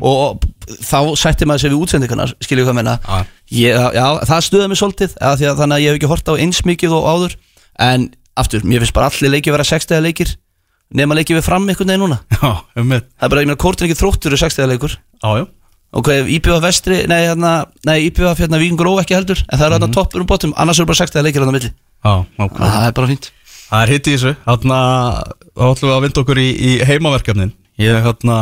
og 0.00 0.44
þá 0.82 0.98
sætti 1.18 1.48
maður 1.48 1.64
sér 1.64 1.74
við 1.74 1.82
útsendingarnar 1.84 2.34
skilju 2.42 2.66
hvað 2.66 2.78
menna 2.78 2.96
Já. 3.04 3.18
ég, 3.50 3.80
já, 3.96 4.06
það 4.30 4.44
stuða 4.46 4.68
mig 4.68 4.80
svolítið 4.80 5.16
að 5.20 5.44
að 5.50 5.60
þannig 5.62 5.76
að 5.76 5.84
ég 5.84 5.90
hef 5.90 5.98
ekki 6.00 6.10
hort 6.12 6.30
á 6.30 6.34
eins 6.40 6.62
mikið 6.66 6.96
og 6.96 7.08
áður. 7.10 7.36
En 7.80 8.10
aftur, 8.36 8.64
mér 8.64 8.84
finnst 8.84 8.96
bara 8.96 9.10
allir 9.10 9.34
leikir 9.36 9.54
vera 9.54 9.66
60 9.66 10.02
leikir 10.04 10.34
nema 10.94 11.14
leikir 11.14 11.38
við 11.38 11.46
fram 11.46 11.68
einhvern 11.68 11.92
veginn 11.92 12.04
núna. 12.04 12.20
Já, 12.34 12.50
um 12.76 12.90
Það 12.90 13.24
er 13.26 13.32
bara, 13.32 13.40
ég 13.44 13.50
meina, 13.50 13.60
Kortin 13.60 13.86
ekki 13.88 14.00
þróttur 14.00 14.34
er 14.34 14.42
60 14.42 14.70
leikur. 14.74 14.98
Já 15.22 15.46
Ok, 15.90 16.06
IPVF 16.36 16.60
vestri, 16.62 17.00
nei, 17.10 17.24
hérna, 17.26 17.64
nei, 17.88 17.96
IPVF 18.06 18.38
hérna 18.38 18.60
Víkingur 18.62 18.86
Ó 18.86 19.00
ekki 19.00 19.16
heldur 19.16 19.40
En 19.42 19.58
það 19.58 19.64
er 19.64 19.72
hérna 19.74 19.88
toppur 19.90 20.22
um 20.22 20.28
bóttum, 20.30 20.52
annars 20.54 20.78
eru 20.78 20.86
bara 20.86 21.00
60 21.00 21.24
leikir 21.26 21.42
hérna 21.42 21.54
milli. 21.56 21.70
Já, 22.06 22.12
nákvæmlega. 22.38 22.68
Það 22.76 22.86
er 22.86 22.94
bara 22.98 23.08
fínt. 23.10 23.26
Það 23.70 23.82
er 23.82 23.92
hitt 23.94 24.06
í 24.06 24.14
þessu, 24.14 24.32
þarna 24.44 24.78
þá 25.50 25.64
ætlum 25.66 25.90
við 25.90 25.96
að 25.96 26.04
vinda 26.06 26.22
okkur 26.22 26.40
í, 26.42 26.46
í 26.54 26.70
heimaverkefnin. 26.86 27.50
Ég, 27.82 27.98
hérna, 28.06 28.38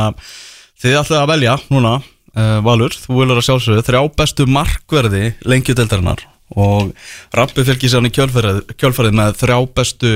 þið 0.83 0.99
ætlum 1.01 1.23
að 1.23 1.31
velja 1.33 1.55
núna, 1.73 1.95
uh, 2.39 2.59
Valur, 2.67 2.95
þú 2.95 3.21
vilur 3.21 3.41
að 3.41 3.47
sjálfsögðu 3.49 3.87
þrjá 3.87 4.03
bestu 4.21 4.47
markverði 4.51 5.25
lengjudeldarinnar 5.49 6.27
og 6.59 6.95
Rappi 7.37 7.65
fylgir 7.67 7.91
sér 7.91 8.01
hann 8.01 8.09
í 8.09 8.15
kjölfarið, 8.15 9.15
með 9.19 9.35
þrjá 9.41 9.59
bestu 9.77 10.13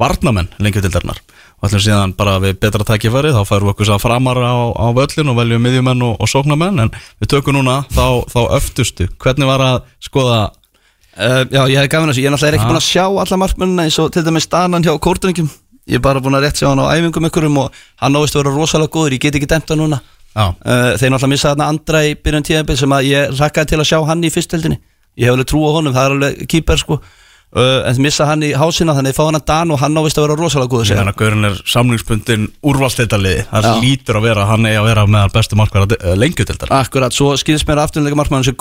varnamenn 0.00 0.52
lengjudeldarinnar 0.62 1.18
og 1.62 1.68
ætlum 1.68 1.82
síðan 1.82 2.14
bara 2.18 2.38
við 2.42 2.58
betra 2.62 2.86
tækifærið, 2.86 3.36
þá 3.38 3.48
færum 3.48 3.68
við 3.68 3.74
okkur 3.74 3.92
að 3.94 4.02
framar 4.02 4.40
á, 4.42 4.54
á 4.74 4.86
völlin 4.94 5.32
og 5.32 5.38
veljum 5.38 5.62
miðjumenn 5.62 6.06
og, 6.06 6.16
og 6.18 6.30
sóknamenn 6.30 6.84
en 6.84 6.92
við 7.22 7.32
tökum 7.34 7.58
núna 7.58 7.82
þá, 7.90 8.26
þá 8.30 8.40
öftustu, 8.58 9.08
hvernig 9.22 9.50
var 9.50 9.64
að 9.64 9.78
skoða? 10.02 10.40
Uh, 11.12 11.42
Já, 11.52 11.62
ég 11.70 11.78
hef 11.78 11.90
gafin 11.92 12.10
þessu, 12.10 12.24
ég 12.24 12.30
er 12.30 12.34
náttúrulega 12.34 12.58
ekki 12.58 12.70
búin 12.70 12.80
að 12.80 12.88
sjá 12.88 13.04
alla 13.06 13.38
markmennina 13.42 13.86
eins 13.86 13.98
og 14.02 14.10
til 14.14 14.24
dæmis 14.26 14.48
stanan 14.48 14.82
hjá 14.86 14.94
Kortiningum 15.02 15.50
Ég 15.90 15.98
er 15.98 16.02
bara 16.04 16.20
búin 16.22 16.36
að 16.38 16.44
rétt 16.46 16.60
sjá 16.60 16.68
hann 16.70 16.78
á 16.78 16.94
æfingum 16.94 17.26
ykkurum 17.26 17.56
og 17.64 17.72
hann 18.02 18.14
ávist 18.18 18.36
að 18.36 18.44
vera 18.44 18.54
rosalega 18.54 18.92
góður, 18.94 19.16
ég 19.16 19.22
get 19.24 19.34
ekki 19.38 19.48
dæmt 19.50 19.68
hann 19.72 19.80
núna. 19.82 19.98
Uh, 20.36 20.94
Þeir 20.96 21.10
náttúrulega 21.10 21.32
missa 21.32 21.50
þarna 21.50 21.66
andra 21.72 21.98
í 22.06 22.14
byrjun 22.22 22.46
tíðanbyrð 22.46 22.78
sem 22.84 22.92
að 22.94 23.08
ég 23.10 23.34
rakkaði 23.40 23.66
til 23.72 23.80
að 23.82 23.88
sjá 23.90 23.98
hann 24.06 24.22
í 24.22 24.30
fyrstöldinni. 24.32 24.78
Ég 25.18 25.26
hef 25.26 25.34
alveg 25.34 25.48
trú 25.50 25.60
á 25.66 25.70
honum, 25.74 25.92
það 25.92 26.06
er 26.06 26.14
alveg 26.16 26.32
kýper 26.48 26.78
sko. 26.80 26.94
Uh, 27.52 27.82
En 27.84 27.92
þeir 27.98 28.04
missa 28.06 28.24
hann 28.30 28.40
í 28.46 28.54
hásina 28.56 28.94
þannig 28.96 29.12
fá 29.12 29.26
hann 29.26 29.36
að 29.36 29.44
Dan 29.50 29.74
og 29.74 29.82
hann 29.82 29.98
ávist 30.00 30.16
að 30.16 30.24
vera 30.24 30.38
rosalega 30.40 30.72
góður 30.72 30.86
Ég 30.86 30.88
segja 30.94 31.02
meina, 31.02 31.12
Gaurin 31.12 31.44
er 31.50 31.58
samlingspundin 31.68 32.46
úrvalstildaliði 32.64 33.42
Það 33.50 33.82
lítur 33.82 34.16
að 34.16 34.24
vera, 34.30 34.46
hann 34.48 34.64
er 34.70 34.78
að 34.80 34.88
vera 34.88 35.04
meðal 35.04 35.34
bestu 35.34 35.58
markverða 35.60 36.16
lengjutildar 36.16 36.72
Akkurat, 36.72 37.12
svo 37.12 37.36
skilst 37.36 37.68
mér 37.68 37.84
afturlega 37.84 38.16
markmann 38.16 38.40
sem 38.40 38.56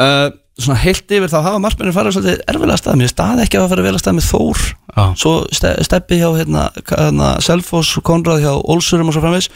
uh, 0.00 0.28
Svona 0.56 0.78
heilt 0.80 1.12
yfir 1.12 1.28
þá 1.28 1.42
hafa 1.44 1.58
markmennir 1.60 1.92
farið 1.92 2.14
svolítið 2.16 2.38
erfilega 2.48 2.80
stað. 2.80 2.94
Mér 2.96 3.10
staði 3.12 3.42
ekki 3.44 3.58
að 3.60 3.66
fara 3.74 3.82
að 3.90 3.98
stað 4.00 4.14
með 4.16 4.28
Þór. 4.30 4.62
Já. 4.96 5.02
Svo 5.20 5.32
ste, 5.52 5.72
steppi 5.84 6.16
hjá 6.16 6.30
hérna, 6.32 6.62
hérna, 6.88 7.32
Selfoss, 7.44 7.98
Konrad 8.06 8.40
hjá 8.40 8.54
Olsurum 8.56 9.10
og 9.10 9.16
svo 9.16 9.20
framvegs 9.20 9.50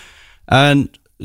En 0.52 0.82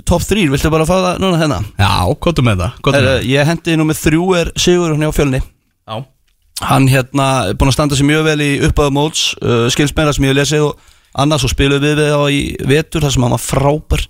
top 0.08 0.24
3, 0.24 0.48
viltu 0.54 0.72
bara 0.72 0.88
fá 0.88 0.96
það 0.96 1.20
núna 1.26 1.42
hérna? 1.42 1.60
Já, 1.76 1.92
hvað 2.24 2.42
með 2.48 2.64
það? 2.64 2.80
Er, 3.02 3.10
ég 3.28 3.52
hendi 3.52 3.76
nú 3.76 3.90
með 3.90 4.02
þrjú 4.06 4.32
er 4.40 4.52
Sigur 4.64 4.96
hann 4.96 5.04
á 5.04 5.12
fjölni. 5.16 5.44
Já, 5.44 5.96
Hann 6.64 6.88
hérna 6.88 7.28
er 7.50 7.58
búinn 7.60 7.74
að 7.74 7.76
standa 7.76 8.00
sér 8.00 8.08
mjög 8.08 8.28
vel 8.30 8.40
í 8.46 8.52
uppáðu 8.64 8.96
móts 8.96 9.24
uh, 9.44 9.68
sem 9.68 9.84
ég 10.24 10.32
hef 10.32 10.38
lesið 10.40 10.70
og 10.70 10.92
annars 11.20 11.44
og 11.44 11.52
spiluð 11.52 11.84
við 11.84 12.00
við 12.00 12.16
á 12.16 12.24
í 12.32 12.40
vetur 12.64 13.04
þar 13.04 13.12
sem 13.12 13.26
hann 13.28 13.36
var 13.36 13.44
frábær. 13.44 14.06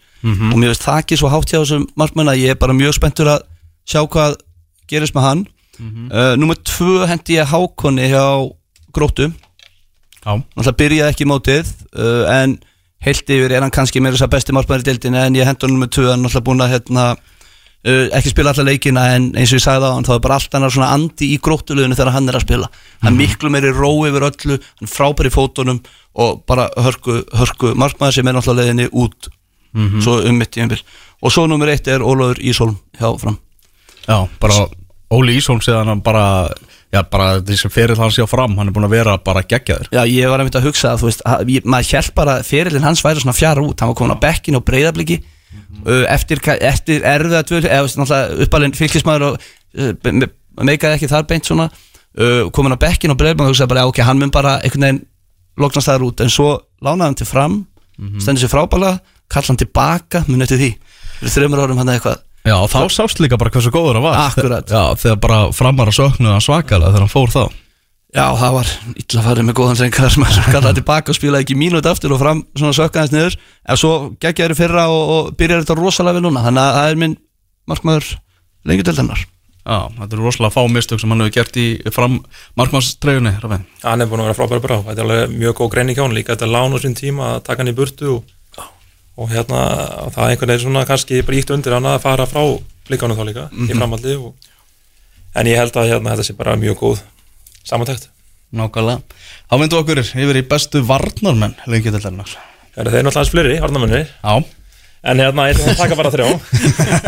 Og 0.54 0.58
mér 0.62 0.72
veist 0.74 0.86
það 0.86 1.02
ekki 1.02 1.18
svo 1.18 1.30
hátt 1.34 1.50
hjá 1.50 1.58
þessum 1.58 1.88
markmenn 1.98 2.30
að 2.30 2.44
ég 2.44 2.54
er 2.54 2.62
bara 2.62 2.74
mjög 2.78 2.96
spenntur 2.98 3.30
að 3.34 3.44
sjá 3.90 4.02
hvað 4.06 4.38
gerist 4.90 5.16
með 5.16 5.28
hann. 5.30 5.48
Mm 5.80 6.40
Númer 6.40 6.56
tvö 6.64 7.04
hendi 7.10 7.36
ég 7.36 7.50
Hákonni 7.52 8.08
hjá 8.08 8.24
Gróttu. 8.96 9.32
Náttúrulega 10.26 10.80
byrjaði 10.80 11.14
ekki 11.14 11.28
mótið 11.30 11.70
uh, 12.00 12.26
en 12.34 12.58
heilt 13.06 13.30
yfir 13.30 13.54
er 13.54 13.62
hann 13.62 13.74
kannski 13.74 14.02
meira 14.02 14.16
þess 14.16 14.26
að 14.26 14.34
besti 14.34 14.56
markmaður 14.56 14.86
í 14.86 14.88
deildinu 14.90 15.22
en 15.22 15.38
ég 15.38 15.46
hendur 15.46 15.70
hann 15.70 15.82
með 15.84 15.92
tvö 15.98 16.08
hann 16.10 16.24
náttúrulega 16.26 16.48
búin 16.48 16.66
að 16.66 16.74
hérna, 16.74 17.04
uh, 17.86 18.08
ekki 18.18 18.34
spila 18.34 18.56
alla 18.56 18.66
leikina 18.66 19.06
en 19.14 19.28
eins 19.36 19.54
og 19.54 19.60
ég 19.60 19.66
sagði 19.68 19.92
á 19.92 19.94
hann 19.94 20.08
þá 20.08 20.16
er 20.16 20.24
bara 20.26 20.40
allt 20.40 20.58
annar 20.58 20.74
svona 20.74 20.90
andi 20.96 21.30
í 21.36 21.38
gróttuleginu 21.46 22.00
þegar 22.00 22.16
hann 22.18 22.32
er 22.32 22.40
að 22.40 22.48
spila. 22.48 22.72
Hann 23.04 23.14
er 23.14 23.20
miklu 23.20 23.54
meiri 23.54 23.74
ró 23.76 23.92
yfir 24.10 24.28
öllu 24.32 24.60
hann 24.64 24.94
frábær 24.96 25.30
í 25.30 25.36
fótunum 25.36 25.84
og 26.26 26.42
bara 26.50 26.72
hörku, 26.82 27.22
hörku 27.36 27.76
markmaður 27.78 28.18
sem 28.18 28.32
er 28.32 28.40
náttúrulega 28.40 28.72
leiðinni 28.72 28.90
út. 28.96 29.30
Svo 30.02 30.22
um 30.24 30.38
mitt 30.40 30.58
í 30.58 30.66
einbil 30.66 30.82
og 31.22 31.34
svo 31.36 31.46
nummer 31.52 31.70
eitt 31.70 31.88
er 31.92 32.04
Ólafur 32.06 32.40
Ísholm 32.40 32.80
hjá 32.98 33.12
fram 33.20 33.38
já, 34.08 34.18
bara 34.42 34.66
Óli 35.16 35.36
Ísholm 35.38 35.62
séðan 35.62 35.88
hann 35.94 36.02
bara 36.06 36.26
Já, 36.94 37.02
bara 37.12 37.42
sem 37.58 37.72
fyrir 37.74 37.98
hans 38.00 38.16
hjá 38.16 38.24
fram 38.30 38.54
Hann 38.58 38.70
er 38.70 38.74
búin 38.76 38.86
að 38.88 38.94
vera 38.96 39.18
bara 39.20 39.42
geggjaður. 39.44 39.90
Já, 39.92 40.04
ég 40.08 40.30
var 40.32 40.40
einmitt 40.40 40.56
að 40.56 40.68
hugsa 40.70 40.94
að 40.94 41.02
þú 41.02 41.08
veist, 41.10 41.24
að, 41.28 41.50
ég, 41.52 41.66
maður 41.68 41.90
held 41.98 42.12
bara 42.16 42.36
að 42.40 42.46
ferillin 42.48 42.86
hans 42.86 43.02
væri 43.04 43.20
svona 43.24 43.36
fjara 43.36 43.64
út, 43.66 43.80
hann 43.82 43.90
var 43.92 43.98
komin 44.00 44.16
á 44.16 44.20
bekkin 44.24 44.56
og 44.56 44.64
breyðabliki 44.70 45.18
eftir, 46.16 46.40
eftir 46.62 47.04
erfiða 47.06 47.42
dvöl, 47.50 47.64
eða 47.68 47.82
þú 47.82 47.88
veist, 47.90 48.00
náttúrulega 48.00 48.46
uppalinn 48.46 48.76
fylgismæður 48.78 49.26
og 49.28 49.42
me- 49.76 50.30
meikaði 50.70 50.96
ekki 51.00 51.10
þar 51.12 51.28
beint 51.30 51.50
svona, 51.50 51.68
uh, 52.18 52.46
komin 52.56 52.74
á 52.78 52.80
bekkin 52.80 53.12
og 53.12 53.20
breyðabliki 53.20 53.50
og 53.50 53.52
hugsaði 53.54 53.72
bara, 53.74 53.84
já, 53.84 53.92
ok, 53.92 54.00
hann 54.08 54.22
mun 54.22 54.32
bara 54.34 54.56
einhvern 54.62 54.86
veginn 54.88 55.02
loknast 55.60 55.90
þar 55.92 56.06
út, 56.08 56.22
en 56.24 56.32
svo 56.32 56.50
lánaði 56.86 57.10
hann 57.10 57.20
til 57.20 57.28
fram, 57.30 57.60
stendur 58.22 58.46
sér 58.46 58.54
frábælega 58.56 59.00
kalla 59.32 59.52
hann 59.52 59.58
tilbaka, 59.60 60.24
mun 60.28 60.42
eftir 60.46 60.60
því. 60.62 60.72
Þreymur 61.26 61.62
árum 61.66 61.78
hann 61.82 61.92
eða 61.92 62.00
eitthvað 62.00 62.24
Já, 62.46 62.56
þá 62.70 62.80
sást 62.94 63.20
líka 63.24 63.40
bara 63.42 63.50
hversu 63.54 63.72
góður 63.74 63.98
hann 63.98 64.06
var 64.06 64.18
Akkurat. 64.28 64.70
Já, 64.70 64.84
þegar 65.02 65.16
bara 65.24 65.38
framar 65.56 65.90
að 65.90 65.98
söknu 65.98 66.30
hann 66.30 66.44
svakalega 66.46 66.92
þegar 66.94 67.06
hann 67.08 67.14
fór 67.16 67.32
þá 67.34 67.44
Já, 68.16 68.30
það 68.40 68.52
var 68.56 68.68
illa 69.02 69.22
farið 69.26 69.44
með 69.50 69.56
góðan 69.58 69.80
sengar 69.82 70.12
sem 70.14 70.24
að 70.24 70.38
kallaði 70.54 70.78
tilbaka 70.80 71.12
og 71.12 71.18
spilaði 71.18 71.44
ekki 71.44 71.58
mínúti 71.60 71.90
aftur 71.92 72.14
og 72.16 72.22
fram 72.22 72.40
svona 72.56 72.78
sökkaðins 72.78 73.12
niður 73.16 73.36
ef 73.74 73.82
svo 73.82 73.92
geggja 74.22 74.46
þér 74.46 74.54
í 74.54 74.60
fyrra 74.62 74.84
og, 74.94 75.04
og 75.16 75.32
byrjar 75.40 75.66
þetta 75.66 75.76
rosalega 75.82 76.16
vel 76.20 76.24
núna 76.28 76.46
þannig 76.46 76.64
að 76.64 76.78
það 76.78 76.88
er 76.94 77.02
minn 77.02 77.16
markmaður 77.68 78.08
lengjudeldarnar 78.70 79.22
Já, 79.66 79.80
þetta 79.98 80.14
er 80.14 80.22
rosalega 80.22 80.54
fá 80.54 80.62
mistök 80.70 81.02
sem 81.02 81.12
hann 81.12 81.26
hefur 81.26 81.36
gert 81.42 81.56
í 81.58 81.68
fram 81.92 82.16
markmannstreyjunni 82.62 83.34
Rafinn. 83.42 83.66
hann 83.82 84.00
er 84.06 84.08
búin 84.12 84.22
að 84.22 84.30
vera 84.30 84.38
frábæri 84.40 84.62
brá 84.64 84.78
þetta 84.86 85.02
er 85.02 85.08
alveg 85.10 85.34
mjög 85.34 85.58
góð 88.06 88.24
og, 89.16 89.30
hérna 89.32 89.62
það 90.12 90.24
er 90.24 90.34
einhvern 90.34 90.52
veginn 90.54 90.66
svona 90.66 90.86
kannski 90.90 91.22
bara 91.26 91.40
ítt 91.40 91.54
undir 91.56 91.78
hann 91.78 91.88
að 91.90 92.02
fara 92.04 92.28
frá 92.30 92.42
blikanum 92.90 93.18
þá 93.18 93.28
líka 93.30 93.46
í 93.52 93.72
framhaldi 93.76 94.18
og, 94.20 94.34
en 95.36 95.52
ég 95.52 95.60
held 95.62 95.80
að 95.80 95.94
hérna 95.94 96.16
þetta 96.16 96.28
sé 96.28 96.36
bara 96.38 96.58
mjög 96.60 96.82
góð 96.84 97.06
samantækt 97.66 98.12
Nákvæmlega. 98.56 99.02
Þá 99.50 99.56
myndu 99.60 99.78
okkur 99.82 100.00
yfir 100.06 100.38
í 100.40 100.44
bestu 100.48 100.80
varnarmenn 100.86 101.58
lengjudeldarinnar 101.68 102.30
það 102.76 102.80
eru 102.80 102.92
náttúrulega 102.92 103.12
aðeins 103.16 103.32
fleiri, 103.32 103.56
harnamennir 103.64 104.06
Já, 104.06 104.34
en 105.12 105.22
hérna 105.24 105.48
ég 105.50 105.58
ætlum 105.58 105.72
að 105.72 105.82
taka 105.82 105.98
bara 106.00 106.12
þrjá. 106.14 106.28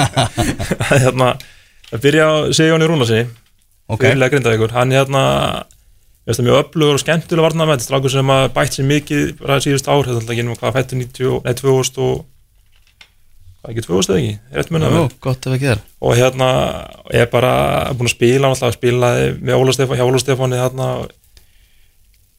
Hérna 1.03 1.29
að 1.91 2.03
byrja 2.03 2.27
á 2.27 2.35
Sigjóni 2.55 2.87
Rúnarsi 2.87 3.21
ok. 3.87 4.01
Fyrirlega 4.01 4.33
grindavíkur, 4.35 4.73
hann 4.75 4.93
hérna 4.95 5.23
veist 6.27 6.41
það 6.41 6.47
mjög 6.47 6.57
öflugur 6.61 6.97
og 6.97 7.03
skemmtilega 7.03 7.45
varnarmenn 7.45 7.83
strákur 7.83 8.11
sem 8.11 8.31
að 8.33 8.47
bætt 8.55 8.75
sér 8.75 8.87
mikið 8.87 9.29
bara 9.39 9.59
síðust 9.63 9.87
ár, 9.87 10.01
þetta 10.03 10.13
er 10.13 10.19
alltaf 10.21 10.33
ekki 10.33 10.43
nema 10.47 10.57
hvað 10.59 10.75
fættur 10.75 10.99
90, 10.99 11.37
nei 11.45 11.53
2000 11.61 12.01
og 12.03 12.17
hvað 13.61 13.71
ekki 13.73 13.85
2000 13.85 14.11
eða 14.11 14.19
ekki, 14.23 14.33
rétt 14.57 14.73
munið 14.75 14.97
Jú, 14.97 15.05
gott 15.23 15.47
ef 15.47 15.55
ekki 15.55 15.69
er. 15.73 15.83
Og 16.03 16.17
hérna 16.19 16.49
ég 17.15 17.23
er 17.23 17.31
bara 17.31 17.53
búin 17.93 18.11
að 18.11 18.15
spila 18.17 18.51
alltaf 18.51 18.75
spilaði 18.75 19.29
með 19.39 19.61
Óla 19.61 19.75
Stefán, 19.77 19.99
hjá 19.99 20.07
Óla 20.07 20.21
Stefáni 20.23 20.59
hérna 20.59 20.89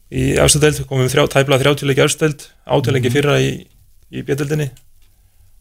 í 0.09 0.27
efstu 0.41 0.61
deild, 0.61 0.85
komum 0.89 1.05
við 1.05 1.17
þrjá, 1.17 1.27
tæplega 1.35 1.65
30 1.65 1.89
leiki 1.89 2.05
efstu 2.05 2.27
deild, 2.27 2.45
átöleiki 2.69 3.13
fyrra 3.13 3.41
í, 3.45 3.51
í 4.13 4.25
bjöldildinni 4.25 4.69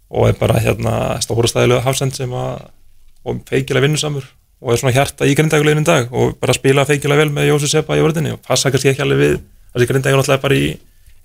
og 0.07 0.29
er 0.29 0.37
bara 0.39 0.59
hérna 0.63 1.17
stóra 1.23 1.49
stæðilega 1.51 1.83
hafsend 1.83 2.15
sem 2.15 2.31
að 2.31 2.67
og 3.27 3.41
feikilega 3.47 3.83
vinnusamur 3.83 4.27
og 4.61 4.73
er 4.73 4.79
svona 4.81 4.95
hjarta 4.95 5.27
í 5.29 5.35
grindagulegin 5.37 5.85
dag 5.87 6.13
og 6.13 6.37
bara 6.41 6.55
spila 6.57 6.85
feikilega 6.87 7.25
vel 7.25 7.33
með 7.35 7.51
Jósi 7.51 7.69
Seppa 7.71 7.97
í 7.97 8.01
vörðinni 8.01 8.33
og 8.33 8.41
passa 8.45 8.71
kannski 8.73 8.91
ekki 8.93 9.03
alveg 9.05 9.21
við 9.21 9.35
þessi 9.75 9.89
grindagur 9.91 10.21
náttúrulega 10.21 10.43
bara 10.47 10.57
í 10.57 10.67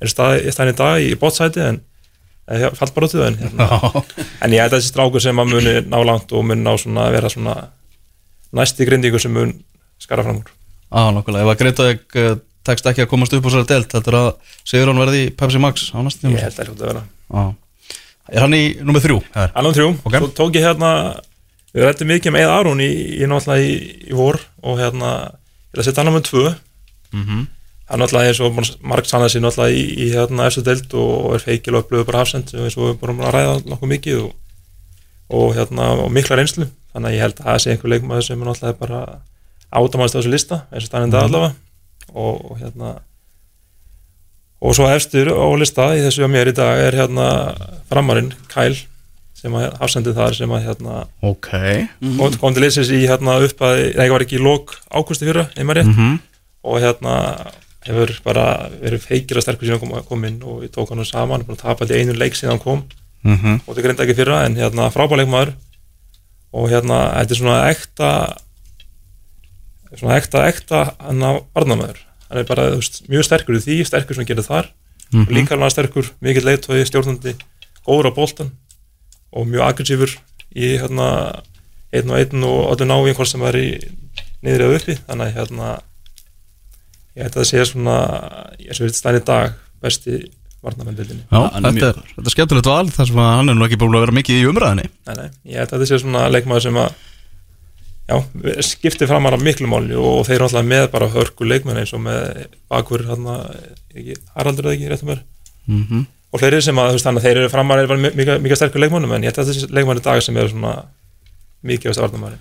er 0.02 0.10
stað, 0.12 0.36
staðin 0.52 0.74
í 0.74 0.78
dag 0.82 1.06
í 1.06 1.14
bótsæti 1.20 1.62
en 1.64 1.80
eða, 2.50 2.72
fallt 2.76 2.94
bara 2.96 3.08
út 3.08 3.14
í 3.16 3.20
það 3.20 3.28
en, 3.30 3.38
hérna, 3.40 4.04
en 4.44 4.56
ég 4.56 4.64
að 4.66 4.76
þessi 4.76 4.92
strákur 4.92 5.24
sem 5.24 5.40
að 5.40 5.52
muni 5.54 5.74
ná 5.88 5.98
langt 6.04 6.34
og 6.36 6.44
muni 6.48 6.64
ná 6.64 6.72
svona 6.80 7.06
að 7.08 7.16
vera 7.16 7.32
svona 7.32 7.56
næsti 8.52 8.88
grindingur 8.88 9.22
sem 9.22 9.32
mun 9.32 9.54
skara 10.02 10.26
fram 10.26 10.42
úr 10.42 10.52
á, 10.92 11.08
nákvæmlega 11.16 11.46
Ef 11.46 11.52
að 11.54 11.60
Greitavík 11.62 12.20
uh, 12.20 12.34
tekst 12.68 12.88
ekki 12.90 13.06
að 13.06 13.10
komast 13.14 13.32
upp 13.36 13.48
á 13.48 13.50
sér 13.54 13.66
delt 13.70 13.94
Þetta 13.94 14.12
er 14.12 14.18
að 14.18 14.30
Sigur 14.68 14.92
hann 14.92 15.00
verði 15.00 15.24
í 15.24 15.30
Pepsi 15.38 15.62
Max 15.62 15.88
á 15.96 15.98
næstu 16.04 16.28
ég 16.28 16.42
held 16.42 16.52
að 16.52 16.58
það 16.58 16.68
hljóta 16.68 16.84
að 16.84 16.90
vera 16.92 17.04
Já. 17.32 17.44
Er 18.32 18.44
hann 18.44 18.54
í 18.54 18.62
nummið 18.84 19.06
þrjú? 19.06 19.16
Her. 19.34 19.54
Annan 19.58 19.74
þrjú, 19.76 19.88
Ok. 20.04 20.16
svo 20.20 20.28
tók 20.36 20.58
ég 20.58 20.66
hérna 20.66 20.90
við 21.72 21.86
rættum 21.86 22.10
mikið 22.12 22.38
Eða 22.42 22.58
Aron 22.60 22.82
í, 22.84 22.90
í 23.18 23.28
náttúrulega 23.28 23.64
í, 23.64 23.74
í 24.10 24.14
vor 24.16 24.38
og 24.62 24.78
hérna 24.80 25.12
ég 25.22 25.72
ætla 25.72 25.82
að 25.82 25.88
setja 25.88 26.04
hann 26.04 26.14
með 26.14 26.28
tvö. 26.28 26.44
Mhm. 27.12 27.42
hann 27.92 28.00
náttúrulega 28.00 28.32
eins 28.32 28.40
og 28.40 28.60
margt 28.88 29.10
sannað 29.10 29.34
sér 29.34 29.44
náttúrulega 29.44 29.76
í, 29.76 29.82
í 30.00 30.06
hérna 30.12 30.46
eftir 30.48 30.64
deild 30.64 30.94
og 30.96 31.34
er 31.36 31.44
feikil 31.44 31.74
og 31.76 31.84
upplöfu 31.84 32.08
bara 32.08 32.22
hafsend 32.22 32.52
eins 32.54 32.76
og 32.78 32.86
við 32.88 33.00
búin 33.02 33.20
að 33.20 33.34
ræða 33.36 33.58
nokkuð 33.68 33.92
mikið 33.96 34.22
og, 34.22 34.30
og 35.28 35.54
hérna 35.56 35.90
og 36.04 36.12
mikla 36.12 36.38
reynslu. 36.40 36.68
Þannig 36.92 37.08
að 37.08 37.16
ég 37.16 37.24
held 37.24 37.40
að 37.40 37.48
það 37.48 37.60
sé 37.64 37.72
einhver 37.72 37.92
leikmaður 37.92 38.28
sem 38.28 38.40
er 38.40 38.48
náttúrulega 38.48 38.80
bara 38.80 39.02
átamannst 39.72 40.16
á 40.16 40.18
þessu 40.20 40.32
lista 40.32 40.60
eins 40.72 40.84
og 40.84 40.90
stanninn 40.90 41.12
dag 41.12 41.28
allavega. 41.28 41.54
Og, 42.12 42.52
og 42.52 42.60
hérna 42.60 42.94
og 44.62 44.76
svo 44.76 44.86
efstur 44.92 45.32
á 45.32 45.46
lista 45.58 45.90
í 45.96 46.02
þessu 46.04 46.24
að 46.26 46.34
mér 46.36 46.52
í 46.52 46.56
dag 46.56 46.80
er 46.86 46.96
hérna 46.96 47.28
framarinn 47.90 48.32
Kyle 48.52 48.78
sem 49.42 49.56
að 49.58 49.72
hafsendið 49.80 50.18
þar 50.20 50.36
sem 50.38 50.52
að 50.54 50.66
hérna 50.68 50.98
Ok. 51.26 51.48
Og 52.22 52.36
kom 52.38 52.54
til 52.54 52.62
liðsins 52.62 52.92
í 52.94 53.02
hérna 53.10 53.40
upp 53.42 53.64
að 53.66 53.80
ég 53.90 54.12
var 54.14 54.24
ekki 54.24 54.38
í 54.38 54.42
lók 54.44 54.76
ákusti 54.94 55.26
fyrra, 55.26 55.48
einmar 55.58 55.80
rétt. 55.80 55.90
Mhm. 55.90 56.20
og 56.62 56.78
hérna 56.78 57.14
hefur 57.82 58.12
bara 58.22 58.70
verið 58.78 59.02
feikir 59.02 59.40
að 59.40 59.42
sterkur 59.42 59.66
síðan 59.66 59.80
kom, 59.82 59.94
kom 60.06 60.24
inn 60.28 60.36
og 60.46 60.62
ég 60.62 60.70
tók 60.70 60.92
hann 60.92 61.02
saman, 61.04 61.42
búin 61.42 61.56
að 61.58 61.64
tapa 61.64 61.82
alltaf 61.82 61.98
einu 61.98 62.14
leik 62.14 62.38
síðan 62.38 62.54
hann 62.54 62.62
kom. 62.62 62.84
Mhm. 63.24 63.60
og 63.66 63.74
það 63.74 63.82
grinda 63.82 64.04
ekki 64.06 64.18
fyrra 64.18 64.44
en 64.46 64.56
hérna 64.58 64.90
frábæleikmaður 64.94 65.52
og 66.52 66.70
hérna 66.70 67.00
þetta 67.18 67.34
er 67.34 67.40
svona 67.40 67.58
ekta 67.70 68.08
svona 69.98 70.16
ekta, 70.18 70.46
ekta 70.48 70.80
hann 71.00 71.22
á 71.22 71.30
varnamæður 71.54 71.98
hann 72.30 72.40
er 72.40 72.48
bara 72.48 72.70
veist, 72.76 73.02
mjög 73.12 73.26
sterkur 73.28 73.58
í 73.58 73.62
því, 73.62 73.76
sterkur 73.86 74.16
sem 74.16 74.22
hann 74.24 74.30
gerir 74.30 74.46
þar. 74.46 74.70
Mhm. 75.12 75.26
og 75.26 75.32
líka 75.34 75.58
hann 75.58 75.70
sterkur, 75.70 76.10
mikill 76.20 76.46
leitói, 76.46 76.84
stjórnandi 76.86 77.34
góður 77.86 78.10
á 78.10 78.12
boltan 78.14 78.52
og 79.32 79.48
mjög 79.48 79.66
aggressífur 79.68 80.16
í 80.52 80.74
hérna 80.80 81.08
einn 81.92 82.12
og 82.12 82.20
einn 82.20 82.46
og 82.48 82.74
öllu 82.74 82.88
návín 82.88 83.16
hvort 83.16 83.30
sem 83.30 83.42
er 83.48 83.58
í 83.60 83.68
niðri 84.42 84.68
eða 84.68 84.78
uppi. 84.78 84.98
Þannig 85.08 85.26
að 85.28 85.40
hérna 85.40 85.72
ég 87.16 87.26
ætla 87.28 87.42
að 87.44 87.50
segja 87.50 87.66
svona 87.68 87.96
ég 88.60 88.76
sem 88.76 88.86
við 88.86 88.96
stæðin 88.96 89.20
í 89.20 89.26
dag 89.28 89.56
besti 89.82 90.18
varnamændildinni 90.62 91.24
Já, 91.26 91.40
er 91.42 91.64
þetta 91.66 91.88
er, 91.90 92.02
þetta 92.14 92.28
er 92.30 92.34
skemmtilegt 92.36 92.68
val 92.70 92.92
þar 92.94 93.08
sem 93.10 93.22
hann 93.22 93.52
er 93.52 93.58
nú 93.58 93.66
ekki 93.66 93.78
búin 93.82 93.96
að 93.98 94.04
vera 94.06 94.16
mikið 94.18 94.38
í 94.38 94.46
umræðinni 94.50 94.86
Nei, 94.92 95.14
nei, 95.18 95.28
ég 95.50 95.58
held 95.60 95.72
að 95.72 95.74
þetta 95.74 95.88
sé 95.90 96.00
svona 96.04 96.22
leikmaður 96.30 96.66
sem 96.68 96.78
að 96.82 96.94
já, 98.12 98.16
skiptir 98.68 99.10
fram 99.10 99.28
að 99.28 99.42
miklu 99.42 99.70
máli 99.70 99.98
og 99.98 100.22
þeir 100.28 100.36
eru 100.38 100.48
alltaf 100.48 100.66
með 100.70 100.86
bara 100.94 101.10
hörku 101.12 101.48
leikmenn 101.48 101.82
eins 101.82 101.94
og 101.96 102.04
með 102.06 102.46
bakur 102.72 103.04
ekki, 103.12 104.18
Haraldur 104.36 104.70
eða 104.70 104.76
ekki, 104.78 104.90
réttum 104.92 105.14
er 105.16 105.24
mm 105.66 106.04
og 106.32 106.40
fleiri 106.40 106.62
sem 106.64 106.78
að, 106.80 106.90
þú 106.90 106.96
veist, 106.98 107.06
þannig 107.08 107.22
að 107.22 107.28
þeir 107.28 107.42
eru 107.42 107.52
framar 107.52 107.82
er 107.82 107.90
bara 107.90 108.02
mikið, 108.08 108.34
mikið 108.46 108.60
sterkur 108.60 108.84
leikmannum 108.84 109.12
en 109.12 109.26
ég 109.26 109.32
held 109.32 109.42
að 109.42 109.52
þessi 109.52 109.70
leikmann 109.76 110.00
í 110.00 110.04
dag 110.08 110.24
sem 110.24 110.40
eru 110.40 110.52
svona 110.54 110.74
mikið 111.68 111.98
á 111.98 112.02
varnamæri 112.06 112.40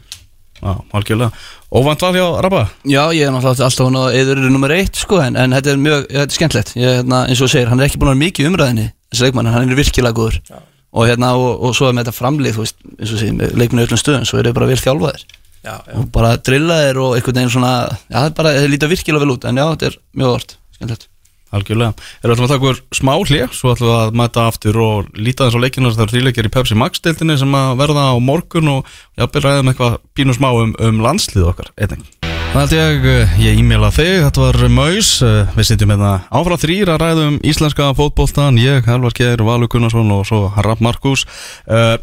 Já, 0.61 0.77
algjörlega. 0.93 1.31
Óvænt 1.73 2.03
val 2.05 2.13
hjá 2.13 2.25
Rabba? 2.43 2.67
Já, 2.85 3.09
ég 3.17 3.25
er 3.25 3.31
náttúrulega 3.33 3.65
alltaf 3.65 3.87
hann 3.87 3.97
á 3.97 4.13
eður 4.13 4.37
er 4.43 4.51
nummer 4.53 4.73
eitt 4.75 4.99
sko, 4.99 5.17
en, 5.23 5.37
en 5.39 5.55
þetta 5.57 5.71
er 5.71 5.79
mjög, 5.81 6.03
þetta 6.11 6.25
er 6.27 6.35
skemmtilegt. 6.35 6.73
Ég, 6.77 6.97
hérna, 6.99 7.21
eins 7.25 7.41
og 7.41 7.47
þú 7.49 7.53
segir, 7.55 7.71
hann 7.71 7.81
er 7.81 7.89
ekki 7.89 8.01
búin 8.01 8.11
að 8.11 8.13
vera 8.13 8.21
mikið 8.21 8.45
í 8.45 8.49
umræðinni 8.51 8.85
þessi 9.09 9.25
leikmann, 9.25 9.49
hann 9.55 9.73
er 9.73 9.79
virkilega 9.79 10.17
góður. 10.19 10.37
Já. 10.51 10.59
og 10.91 11.07
hérna, 11.07 11.31
og, 11.39 11.63
og 11.65 11.73
svo 11.77 11.87
er 11.87 11.95
með 11.97 12.05
þetta 12.05 12.17
framlið 12.19 12.57
þú 12.57 12.65
veist, 12.65 12.77
eins 12.91 13.07
og 13.07 13.15
þú 13.15 13.21
segir, 13.23 13.37
með 13.39 13.55
leikmennu 13.57 13.85
öllum 13.87 14.01
stöðum 14.01 14.27
svo 14.27 14.37
er 14.37 14.49
þeir 14.49 14.57
bara 14.59 14.69
vel 14.69 14.81
þjálfaðir. 14.83 15.25
Já, 15.61 15.73
já, 15.73 15.93
og 15.97 16.09
bara 16.13 16.33
drillaðir 16.49 16.99
og 17.01 17.15
einhvern 17.15 17.39
veginn 17.39 17.53
svona 17.55 17.73
já, 17.87 18.17
það 18.17 18.27
er 18.27 18.35
bara, 18.41 18.53
þeir 18.59 18.73
líta 18.75 18.91
virkilega 18.91 19.23
vel 19.23 19.33
út, 19.37 19.47
en 19.47 19.61
já, 19.61 19.65
þetta 19.71 19.87
er 19.87 19.97
mjög 20.19 20.35
orð, 20.35 20.55
skemmtilegt 20.75 21.10
Algjörlega. 21.51 21.93
Erum 22.23 22.39
við 22.39 22.45
að 22.47 22.53
taka 22.55 22.69
úr 22.71 22.81
smá 22.95 23.13
hlið, 23.19 23.45
svo 23.57 23.73
ætlum 23.73 23.91
við 23.91 23.97
að 23.97 24.17
mæta 24.21 24.47
aftur 24.47 24.81
og 24.81 25.11
líta 25.19 25.47
þess 25.47 25.61
leikina 25.61 25.91
það 25.91 26.05
eru 26.05 26.15
þrýleikir 26.15 26.49
í 26.49 26.53
Pepsi 26.55 26.79
Max-deildinni 26.79 27.37
sem 27.41 27.59
að 27.59 27.77
verða 27.83 28.07
á 28.11 28.15
morgun 28.23 28.73
og 28.77 28.97
jafnvel 29.19 29.45
ræðum 29.45 29.71
eitthvað 29.71 30.01
pínu 30.17 30.37
smá 30.37 30.51
um, 30.53 30.75
um 30.79 31.01
landslið 31.03 31.51
okkar 31.51 31.71
einnig. 31.77 32.07
Það 32.51 32.59
held 32.59 32.73
ég, 32.75 33.05
eh, 33.07 33.35
ég 33.39 33.59
e-maila 33.61 33.89
þig, 33.95 34.25
þetta 34.25 34.41
var 34.43 34.57
Maus, 34.75 35.09
eh, 35.23 35.47
við 35.55 35.67
sitjum 35.69 35.93
hérna 35.93 36.09
áfram 36.27 36.59
þrýr 36.59 36.89
að 36.91 36.99
ræðum 36.99 37.37
íslenska 37.47 37.93
fótboltan, 37.95 38.59
ég, 38.59 38.83
Helvar 38.83 39.15
Geir, 39.15 39.39
Valur 39.47 39.71
Gunnarsson 39.71 40.11
og 40.11 40.25
svo 40.27 40.49
Harald 40.51 40.83
Markus. 40.83 41.23
Uh, 41.63 41.95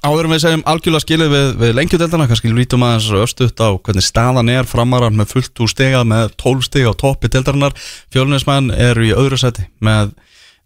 Áður 0.00 0.26
en 0.26 0.32
við 0.32 0.42
segjum 0.44 0.62
algjörlega 0.70 1.04
skilið 1.04 1.32
við, 1.34 1.48
við 1.60 1.72
lengjudeldana, 1.76 2.26
kannski 2.30 2.52
lítum 2.56 2.84
aðeins 2.86 3.08
östuðt 3.20 3.60
á 3.60 3.68
hvernig 3.76 4.06
staðan 4.06 4.52
er 4.52 4.68
framarar 4.68 5.12
með 5.12 5.34
fullt 5.34 5.60
úr 5.60 5.68
stega 5.68 6.00
með 6.08 6.32
12 6.40 6.66
steg 6.70 6.88
á 6.88 6.92
toppi 6.96 7.28
deldarinnar. 7.32 7.76
Fjölunismenn 8.14 8.72
eru 8.72 9.04
í 9.10 9.12
öðru 9.12 9.36
seti 9.40 9.66
með 9.84 10.14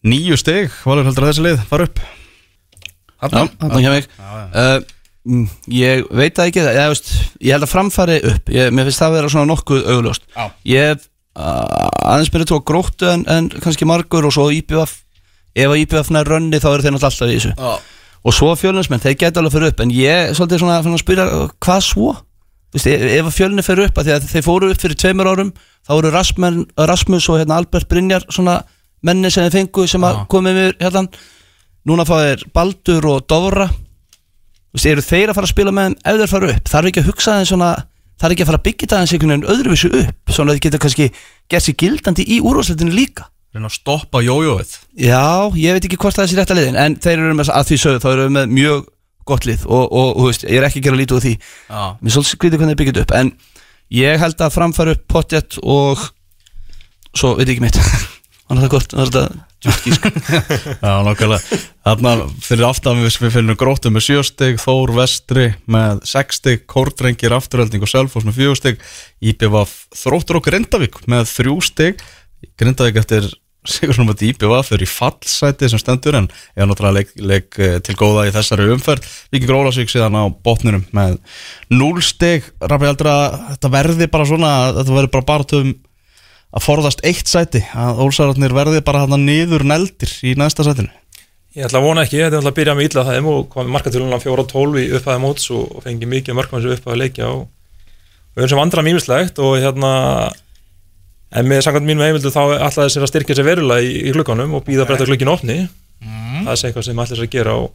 nýju 0.07 0.39
steg, 0.39 0.75
valur 0.87 1.09
heldur 1.09 1.27
að 1.27 1.33
þessi 1.33 1.47
lið 1.49 1.65
fara 1.71 1.89
upp. 1.89 2.03
Þarna, 3.25 3.47
þarna 3.65 3.83
hjá 3.83 3.95
mig. 3.97 4.11
Uh, 4.55 4.77
Ég 5.73 6.03
veit 6.13 6.35
það 6.37 6.51
ekki 6.51 6.61
ég, 6.61 6.89
veist, 6.93 7.11
ég 7.41 7.55
held 7.55 7.65
að 7.65 7.71
framfari 7.71 8.19
upp. 8.29 8.51
Ég, 8.53 8.75
Mér 8.77 8.91
finnst 8.91 9.01
það 9.01 9.09
að 9.09 9.15
vera 9.17 9.31
svona 9.33 9.49
nokkuð 9.49 9.87
augljóst. 9.95 10.27
Ég 10.69 10.91
hef 10.91 11.07
uh, 11.41 12.11
aðeins 12.13 12.29
byrjuð 12.35 12.51
tók 12.51 12.67
gróttu 12.69 13.09
en, 13.09 13.25
en 13.33 13.49
kannski 13.57 13.89
margur 13.89 14.29
og 14.29 14.35
svo 14.37 14.51
IPVF 14.53 14.99
Ef 15.55 15.71
að 15.71 15.81
IPVF 15.85 16.09
nær 16.11 16.27
rönni 16.27 16.59
þá 16.59 16.73
eru 16.73 16.83
þeir 16.83 16.95
náttúrulega 16.97 17.11
alltaf 17.13 17.31
í 17.31 17.35
þessu. 17.37 17.53
Já. 17.55 17.94
Og 18.25 18.33
svo 18.33 18.55
fjölunismenn, 18.57 19.03
þeir 19.05 19.19
geta 19.21 19.43
alveg 19.43 19.53
fyrir 19.53 19.73
upp 19.75 19.83
En 19.85 19.91
ég 19.93 20.31
er 20.31 20.37
svolítið 20.37 20.63
svona, 20.63 20.79
svona 20.85 20.97
að 20.97 21.03
spyrja 21.03 21.27
hvað 21.65 21.83
svo? 21.85 22.15
Veist, 22.75 22.89
ef 22.91 23.05
ef 23.07 23.29
að 23.29 23.37
fjölunni 23.37 23.63
fyrir 23.63 23.89
upp 23.91 23.99
að 24.01 24.09
því 24.09 24.15
að 24.15 24.29
þeir 24.33 24.45
fóru 24.47 24.71
upp 24.73 24.81
fyrir 24.83 24.99
tveimur 24.99 25.29
árum 25.31 25.53
þá 25.87 25.93
voru 25.93 26.11
Rasmus, 26.11 26.57
Rasmus 26.91 27.29
og 27.31 27.39
hérna, 27.39 27.61
Albert 27.61 27.87
Brynjar 27.91 28.25
svona 28.35 28.57
menni 29.05 29.31
sem 29.31 29.45
þeir 29.47 29.55
fengu 29.61 29.85
sem 29.87 30.03
að 30.03 30.17
Já. 30.17 30.25
komið 30.33 30.59
mér 30.59 30.75
hérna 30.81 31.05
núna 31.87 32.07
fá 32.09 32.17
þeir 32.19 32.43
Baldur 32.57 33.07
og 33.13 33.29
þú 33.31 33.67
veist, 34.75 34.89
eru 34.91 35.05
þeir 35.07 35.31
að 35.31 35.39
fara 35.39 35.47
að 35.47 35.53
spila 35.53 35.75
með 35.75 35.87
þeim 35.87 35.97
ef 36.03 36.19
þeir 36.19 36.33
fara 36.33 36.51
upp, 36.51 36.71
þarf 36.73 36.91
ekki 36.91 37.03
að 37.05 37.11
hugsa 37.13 37.37
þeim 37.39 37.49
svona 37.53 37.71
þarf 38.19 38.35
ekki 38.35 38.43
að 38.43 38.51
fara 38.51 38.59
að 38.59 38.67
byggja 38.67 38.89
það 38.91 39.05
eins 39.05 39.15
einhvern 39.15 39.33
veginn 39.35 39.53
öðruvísu 39.55 39.91
upp 40.01 40.35
svona 40.35 40.51
að 40.51 40.59
þið 40.59 40.65
geta 40.67 40.83
kannski 40.83 41.07
gert 41.53 41.67
sér 41.69 41.79
gildandi 41.85 42.27
í 42.27 42.41
úrvarsleitinu 42.43 42.95
líka 42.95 43.29
Reyna 43.55 43.71
að 43.71 43.77
stoppa 43.77 44.21
jójóið. 44.25 44.73
Já, 44.99 45.23
ég 45.55 45.77
veit 45.77 45.87
ekki 45.87 45.99
hvort 46.03 46.17
það 46.17 46.25
er 46.25 46.33
sér 46.33 46.41
rétt 46.43 46.53
að 46.55 46.61
liðin 46.61 46.81
en 46.83 46.97
þeir 46.99 47.21
eru 47.21 47.37
með, 47.39 47.53
að 47.55 47.69
því 47.69 47.81
sögðu, 47.85 48.03
þá 48.03 48.09
eru 48.11 48.27
með 48.35 48.55
mjög 48.57 48.81
gott 49.29 49.47
lið 49.49 49.65
og, 49.67 49.85
og, 49.89 50.11
og 50.19 50.29
veist, 50.29 50.45
ég 50.49 50.61
er 50.61 50.67
ekki 50.69 50.83
að 50.83 50.89
gera 50.89 51.01
lítið 51.01 51.17
úr 51.19 51.25
því 51.25 51.35
Já. 51.39 51.85
mér 52.01 52.15
svolítið 52.15 52.33
skrítið 52.35 52.61
hvernig 52.61 52.75
þeir 52.75 52.81
byggja 52.81 52.95
þetta 52.95 53.05
upp 53.05 53.15
en 53.21 53.31
ég 53.95 54.25
held 54.25 54.45
að 54.45 54.57
framfæra 54.59 54.97
upp 54.97 55.07
potjett 55.15 55.59
og 55.63 56.03
svo 57.15 57.35
veit 57.39 57.49
ég 57.49 57.55
ekki 57.55 57.65
mitt 57.65 57.79
hann 58.49 58.59
er 58.59 58.67
það 58.67 58.73
gott, 58.75 58.97
hann 58.97 59.05
er 59.05 59.13
þetta 59.13 59.45
djúpt 59.65 59.87
gísk 59.87 60.09
Já, 60.85 60.91
nokkulega. 61.07 61.61
Þarna 61.85 62.13
fyrir 62.45 62.67
aftan 62.69 63.01
við, 63.01 63.17
við 63.25 63.33
finnum 63.39 63.59
gróttu 63.61 63.93
með 63.93 64.07
sjöstig, 64.09 64.59
Þór 64.61 64.93
Vestri 64.99 65.47
með 65.73 66.03
sexstig, 66.09 66.67
Kórdrengir 66.69 67.33
afturhelding 67.37 67.85
og 67.85 67.93
Selfoss 67.93 68.29
með 68.29 68.43
fjögustig, 68.43 68.85
IPVF 69.25 69.73
Þróttur 70.03 70.41
og 70.41 70.45
Grindavík 70.51 71.01
með 71.09 71.31
þrjústig, 71.33 72.05
Grindavík 72.61 73.01
eftir 73.01 73.31
sigur 73.69 73.97
svona 73.97 74.13
með 74.13 74.27
IPVF 74.31 74.71
fyrir 74.71 74.85
í 74.87 74.91
fallsæti 74.91 75.71
sem 75.73 75.81
stendur 75.81 76.19
en 76.19 76.29
ég 76.29 76.69
náttúrulega 76.69 76.99
leik, 76.99 77.15
leik 77.17 77.59
eh, 77.63 77.79
til 77.85 77.97
góða 77.99 78.27
í 78.29 78.35
þessari 78.35 78.69
umferð. 78.75 79.09
Víkingur 79.33 79.63
Ólasvík 79.63 79.93
síðan 79.93 80.19
á 80.21 80.25
botninum 80.45 80.85
með 80.95 81.19
núlstig, 81.73 82.51
Rafi 82.61 82.91
heldur 82.91 83.11
að 83.13 83.41
þetta 83.55 83.73
verði 83.79 84.11
bara 84.13 84.29
svona, 84.29 84.53
að 84.69 84.81
þetta 84.83 84.99
verði 84.99 85.15
bara 85.17 85.29
bara 85.33 85.75
að 86.55 86.63
forðast 86.63 87.03
eitt 87.07 87.31
sæti? 87.31 87.65
Að 87.75 88.05
Ólsararnir 88.05 88.55
verði 88.55 88.85
bara 88.87 89.05
hann 89.05 89.27
niður 89.27 89.65
neldir 89.67 90.13
í 90.23 90.37
næsta 90.39 90.67
sætinu? 90.67 90.93
Ég 91.55 91.69
ætla 91.69 91.79
að 91.79 91.87
vona 91.87 92.03
ekki, 92.03 92.19
þetta 92.19 92.35
er 92.35 92.41
alltaf 92.41 92.53
að 92.53 92.59
byrja 92.59 92.75
með 92.75 92.89
illa 92.89 93.03
það 93.07 93.27
og 93.31 93.45
komið 93.51 93.75
markatölunan 93.77 94.23
4-12 94.23 94.81
í 94.81 94.87
upphæði 94.99 95.23
móts 95.23 95.51
og, 95.55 95.67
og 95.71 95.85
fengi 95.85 96.09
mikið 96.11 96.39
mörgum 96.39 96.63
sem 96.63 96.75
upphæði 96.75 96.95
að 96.95 97.03
leikja 97.03 97.29
og 97.31 97.45
við 98.35 98.43
erum 98.43 98.53
sem 98.53 98.63
andra 98.65 98.85
mýmislegt 98.87 99.39
og 99.39 99.55
hérna 99.63 99.93
en 101.35 101.49
með 101.51 101.63
samkvæmt 101.67 101.89
mínum 101.89 102.05
heimildu 102.07 102.31
þá 102.33 102.43
ætlaði 102.69 102.93
sér 102.95 103.07
að 103.07 103.11
styrkja 103.13 103.39
sér 103.39 103.49
verulega 103.49 103.85
í, 103.87 103.95
í 104.09 104.13
glukkanum 104.15 104.55
og 104.59 104.67
býða 104.67 104.87
breyta 104.89 105.09
glukkin 105.09 105.33
opni. 105.33 105.57
Það 106.05 106.53
er 106.53 106.67
eitthvað 106.69 106.87
sem 106.89 107.01
ætlaði 107.05 107.19
sér 107.21 107.27
að 107.29 107.33
gera 107.35 107.57
og, 107.63 107.73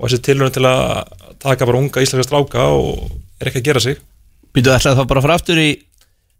og 0.00 0.08
þessi 0.08 0.24
tilhörun 0.26 0.56
til 0.56 0.64
að 0.70 0.82
taka 1.42 1.68
bara 1.68 1.82
unga 1.82 2.02
íslenska 2.04 2.26
stráka 2.28 2.66
og 2.74 3.06
er 3.40 3.50
ekki 3.50 3.62
að 3.62 3.68
gera 3.70 3.84
sig. 3.84 4.00
Býtu 4.54 4.74
ætlaði 4.74 4.98
þá 4.98 5.06
bara 5.12 5.22
að 5.22 5.28
fara 5.28 5.38
aftur 5.40 5.62
í 5.62 5.70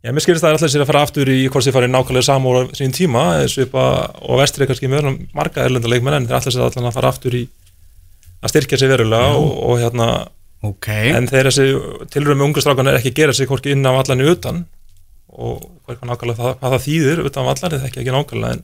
Já, 0.01 0.15
mér 0.17 0.25
skilist 0.25 0.41
það 0.41 0.49
er 0.49 0.57
alltaf 0.57 0.71
sér 0.73 0.81
að 0.81 0.89
fara 0.89 1.01
aftur 1.05 1.29
í 1.29 1.41
hvort 1.53 1.67
þið 1.67 1.75
farið 1.77 1.91
nákvæmlega 1.93 2.25
samúr 2.25 2.55
á 2.57 2.63
sín 2.73 2.95
tíma 2.97 3.25
svipa, 3.53 3.83
og 4.25 4.39
vestri 4.41 4.65
er 4.65 4.71
kannski 4.71 4.89
með 4.89 5.11
marga 5.37 5.67
erlenda 5.67 5.91
leikmenn 5.93 6.17
en 6.17 6.29
þeir 6.31 6.39
alltaf 6.39 6.55
sér 6.55 6.63
alltaf 6.65 6.87
að 6.89 6.95
fara 6.97 7.11
aftur 7.13 7.37
í 7.37 7.43
að 8.41 8.53
styrkja 8.55 8.79
sig 8.81 8.89
verulega 8.89 9.35
og, 9.37 9.51
og 9.69 9.83
hérna, 9.83 10.07
Ok. 10.65 10.89
en 10.89 11.29
þeir 11.29 11.51
þessi 11.51 11.67
tilröðum 12.17 12.41
með 12.41 12.47
ungu 12.49 12.65
strákan 12.65 12.89
er 12.89 12.97
ekki 12.97 13.13
að 13.13 13.21
gera 13.21 13.35
sig 13.37 13.49
hvorki 13.49 13.75
inn 13.77 13.85
af 13.89 14.01
allan 14.01 14.25
í 14.25 14.31
utan 14.33 14.63
og 15.33 15.62
hvað, 15.87 16.03
nákvæmlega 16.11 16.38
það, 16.40 16.53
hvað 16.61 16.75
það 16.77 16.85
þýðir 16.88 17.23
utan 17.29 17.43
af 17.45 17.51
allan, 17.55 17.73
þetta 17.75 17.88
ekki 17.90 18.03
ekki 18.03 18.14
nákvæmlega 18.16 18.57
en, 18.57 18.62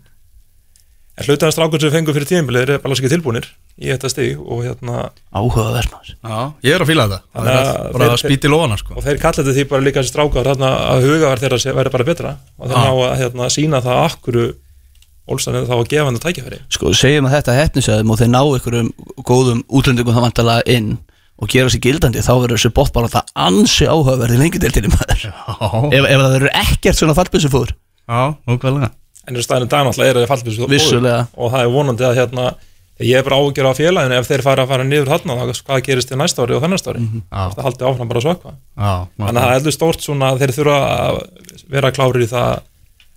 en 1.17 1.29
hlutaðan 1.29 1.55
strákun 1.57 1.81
sem 1.81 1.89
við 1.91 1.97
fengum 1.97 2.17
fyrir 2.17 2.29
tíðinbilið 2.33 2.73
er 2.75 2.83
bara 2.85 2.97
ekki 2.99 3.13
tilbúinir 3.13 3.49
í 3.77 3.89
þetta 3.93 4.11
stig 4.13 4.41
og 4.41 4.63
hérna 4.67 5.07
áhugaverð 5.37 5.97
ég 6.67 6.77
er 6.77 6.85
að 6.85 6.91
fíla 6.91 7.07
þetta. 7.09 7.21
Það 7.37 7.51
er 7.53 7.71
að 7.71 7.91
bara 7.97 8.11
að 8.13 8.21
spýti 8.25 8.51
lofana 8.53 8.79
sko. 8.81 8.95
og 8.97 9.05
þeir 9.07 9.21
kalla 9.23 9.41
þetta 9.43 9.57
því 9.57 9.65
bara 9.73 9.87
líka 9.87 10.03
þessi 10.03 10.13
strákar 10.15 10.49
þarna, 10.51 10.71
að 10.93 11.07
hugavar 11.07 11.43
þeirra 11.43 11.59
sé- 11.61 11.75
verði 11.77 11.93
bara 11.97 12.09
betra. 12.09 12.37
Og 12.59 12.71
þeir 12.71 12.79
ná 12.81 12.93
að 13.07 13.19
hérna, 13.21 13.51
sína 13.53 13.83
það 13.85 14.05
akkuru 14.07 14.47
Olsan 15.27 15.57
er 15.59 15.65
þá 15.67 15.75
að 15.75 15.89
gefa 15.91 16.05
hann 16.07 16.17
að 16.21 16.23
tækifæri. 16.23 16.59
Sko, 16.71 16.93
segjum 16.95 17.27
að 17.27 17.33
þetta 17.35 17.55
hefnisæðum 17.57 18.13
og 18.15 18.19
þeir 18.21 18.29
ná 18.31 18.39
einhverjum 18.47 18.91
góðum 19.27 19.63
útlendingum 19.75 20.15
það 20.15 20.27
vantalega 20.29 20.63
inn 20.77 20.93
og 21.37 21.51
gera 21.53 21.73
sér 21.73 21.83
gildandi, 21.85 22.23
þá 22.25 22.33
verður 22.35 22.57
þessi 22.57 22.73
bótt 22.77 22.95
bara 22.97 23.11
það 23.13 23.35
ansi 23.47 23.89
áhugaverði 23.89 24.39
lengi 24.41 24.61
deildinni 24.63 24.93
maður. 24.93 25.27
Já, 25.27 25.35
ef, 25.91 26.07
ef 26.07 26.23
það 26.23 26.31
verður 26.37 26.55
ekkert 26.63 27.01
svona 27.01 27.17
fallbissu 27.19 27.51
fóður 27.53 27.75
já, 27.75 28.23
nokkvæmlega 28.49 28.93
en 29.27 29.35
þessu 29.35 29.49
staðinu 29.49 29.69
dag 29.73 29.85
náttúrulega 29.87 30.15
er 30.15 30.23
að 30.23 30.31
fallbissu 30.31 30.71
Vissulega. 30.71 31.27
og 31.35 31.53
það 31.53 31.65
er 31.65 31.73
vonandi 31.75 32.07
að 32.07 32.19
hérna 32.21 32.47
ég 33.03 33.19
er 33.19 33.27
bara 33.27 33.41
ágjör 33.43 33.69
á 33.69 33.73
félaginu 33.77 34.17
ef 34.17 34.29
þeir 34.31 34.45
fara 34.47 34.65
að 34.65 34.71
fara 34.73 34.87
niður 34.87 35.11
þarna 35.13 35.37
þá 35.41 35.65
hvað 35.67 35.83
gerist 35.89 36.13
í 36.15 36.19
næsta 36.21 36.47
ári 36.47 36.57
og 36.57 36.63
þennast 36.65 36.89
ári? 36.89 37.03
Já. 37.05 37.43
það 37.57 37.67
haldi 37.67 37.89
áfram 37.91 38.13
bara 38.13 38.23
Já, 38.25 38.95
þannig 39.19 39.27
að 39.27 39.37
það 39.37 39.49
er 39.49 39.55
heldur 39.57 39.77
stórt 39.77 40.07
svona 40.07 40.31
að 40.31 40.45
þeir 40.45 40.55
þurfa 40.57 40.79
að 40.95 41.21
vera 41.75 41.93
klárir 41.93 42.25
í 42.25 42.31
það 42.31 42.63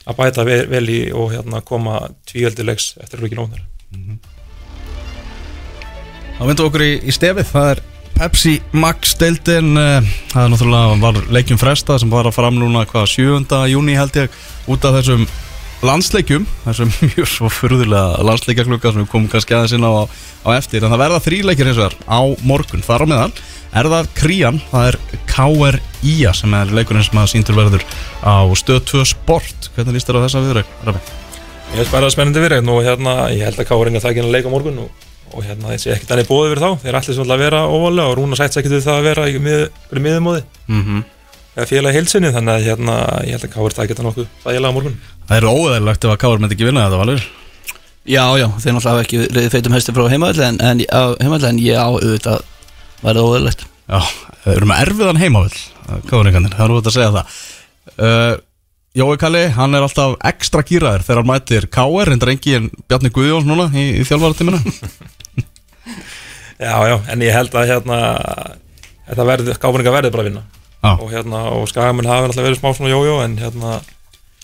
að 0.09 0.19
bæta 0.19 0.47
vel, 0.47 0.59
vel 0.73 0.83
í 0.89 0.99
og 1.13 1.31
hérna 1.35 1.61
koma 1.63 2.01
tvíöldilegs 2.27 2.95
eftir 2.99 3.21
hlukin 3.21 3.45
ónar 3.45 3.63
Þá 6.39 6.45
myndum 6.47 6.63
við 6.63 6.69
okkur 6.69 6.83
í, 6.85 6.91
í 7.03 7.11
stefið. 7.11 7.47
Það 7.51 7.69
er 7.73 7.79
Pepsi 8.19 8.57
Max 8.75 9.13
deildin 9.15 9.77
eh, 9.79 10.07
Það 10.33 10.41
er 10.41 10.49
náttúrulega 10.51 10.95
var 10.99 11.19
leikjum 11.31 11.59
fresta 11.61 11.95
sem 12.01 12.09
var 12.11 12.27
að 12.27 12.35
fram 12.35 12.57
núna 12.59 12.81
hvað 12.89 13.05
7. 13.13 13.61
júni 13.71 13.95
held 13.95 14.17
ég 14.19 14.35
út 14.67 14.87
af 14.89 14.97
þessum 14.97 15.23
landsleikjum 15.87 16.43
þessum 16.65 16.91
mjög 17.13 17.29
svo 17.31 17.51
furðulega 17.53 18.25
landsleikjaklukka 18.27 18.91
sem 18.91 19.05
við 19.05 19.09
komum 19.13 19.31
kannski 19.31 19.55
aðeins 19.55 19.77
inn 19.77 19.87
á, 19.87 20.03
á 20.03 20.49
eftir 20.57 20.83
en 20.83 20.91
það 20.91 21.03
verða 21.05 21.23
þríleikir 21.29 21.71
eins 21.71 21.79
og 21.79 21.87
þar 21.87 21.97
á 22.11 22.21
morgun 22.51 22.83
þar 22.83 23.07
á 23.07 23.11
meðal 23.13 23.31
er 23.79 23.91
það 23.95 24.13
Krían 24.19 24.61
það 24.67 24.87
er 24.89 24.99
KRIA 25.31 26.35
sem 26.35 26.59
er 26.59 26.75
leikurinn 26.75 27.07
sem 27.07 27.23
að 27.23 27.33
síntur 27.37 27.59
verður 27.61 27.87
á 28.19 28.43
stöð 28.59 28.83
2 28.97 29.09
sport 29.15 29.71
hvernig 29.77 29.95
líst 29.95 30.11
þér 30.11 30.19
á 30.19 30.25
þessa 30.27 30.43
viðræk? 30.43 30.79
Ég 31.69 31.77
held 31.79 31.93
bara 31.93 32.11
spennandi 32.11 32.43
fyrir 32.43 32.67
og 32.67 32.83
hérna, 32.83 33.21
ég 33.31 33.47
held 33.47 33.61
að 33.61 33.69
Káringa 33.69 34.03
það 34.03 34.11
ekki 34.11 34.25
að 34.25 34.35
leika 34.35 34.51
morgun 34.51 34.83
og, 34.83 35.08
og 35.33 35.45
hérna, 35.45 35.71
þessi 35.73 35.93
ekkert 35.93 36.13
hann 36.13 36.21
er 36.23 36.29
bóðið 36.29 36.51
fyrir 36.53 36.63
þá. 36.65 36.83
Þeir 36.83 36.97
ætli 36.99 37.15
svolítið 37.15 37.35
að 37.35 37.43
vera 37.43 37.61
óvalega 37.69 38.11
og 38.11 38.17
Rúna 38.19 38.39
sætt 38.39 38.59
ekkert 38.59 38.75
við 38.75 38.85
það 38.85 38.99
að 38.99 39.07
vera 39.09 39.27
í 39.29 39.41
mið, 39.45 39.63
miðumóði 39.99 40.43
Mm 40.69 40.83
-hmm. 40.85 41.03
eða 41.55 41.69
félagi 41.69 41.97
heilsinni, 41.97 42.33
þannig 42.35 42.53
að 42.53 42.65
hérna, 42.69 42.95
ég 43.25 43.35
held 43.35 43.45
að 43.47 43.53
Kári 43.53 43.75
það 43.77 43.89
geta 43.89 44.03
nokkuð 44.05 44.27
þægilega 44.43 44.69
á 44.69 44.77
morgun. 44.77 44.99
Það 45.29 45.37
er 45.37 45.49
óeðalegt 45.49 46.05
ef 46.05 46.11
að 46.11 46.21
KR 46.21 46.39
myndi 46.39 46.55
ekki 46.55 46.69
vinna 46.69 46.85
þetta 46.85 47.01
valur. 47.01 47.23
Já, 48.05 48.25
já, 48.39 48.47
þeir 48.57 48.73
náttúrulega 48.73 48.89
hafa 48.89 49.01
ekki 49.03 49.17
reyðið 49.27 49.51
feitum 49.53 49.73
hesti 49.73 49.93
frá 49.93 50.07
heimaðalli 50.09 50.45
en, 50.45 50.61
en, 50.61 50.79
en 51.49 51.59
ég 51.59 51.77
á 51.77 51.89
auðvitað 51.89 52.45
væri 53.03 53.19
það 53.19 53.27
óðurlegt 53.27 53.65
Já, 53.89 54.01
við 54.45 54.55
erum 54.55 54.69
með 54.69 54.81
erfiðan 54.85 55.19
er 56.69 56.73
að 56.91 56.95
segja 56.95 57.13
það. 57.15 57.37
Uh, 57.97 58.35
Jói 58.99 59.17
Kalli, 59.21 59.41
hann 59.53 59.77
er 59.77 59.85
alltaf 59.85 60.15
ekstra 60.25 60.63
gýraður 60.65 61.05
þegar 61.05 61.21
hann 61.21 61.29
mætir 61.29 61.67
KR 61.73 62.13
en 62.13 62.21
drengi 62.21 62.55
en 62.57 62.69
Bjarni 62.89 63.11
Guðjóns 63.13 63.45
núna 63.49 63.67
í, 63.73 63.85
í 64.01 64.05
þjálfaratíminu 64.05 64.59
Já, 66.59 66.73
já, 66.89 66.95
en 67.13 67.21
ég 67.23 67.35
held 67.35 67.53
að 67.55 67.69
hérna 67.69 67.99
þetta 69.07 69.27
verði, 69.29 69.53
Káringa 69.63 69.93
verði 69.95 70.11
bara 70.13 70.25
að 70.25 70.31
vinna. 70.31 70.47
Já. 70.79 70.93
og 70.95 71.09
hérna, 71.11 71.39
og 71.51 71.65
Skagamenn 71.67 72.07
hafi 72.07 72.29
alltaf 72.29 72.45
verið 72.45 72.59
smá 72.61 72.69
svona 72.71 72.91
jójó 72.93 73.17
en 73.25 73.33
hérna 73.39 73.79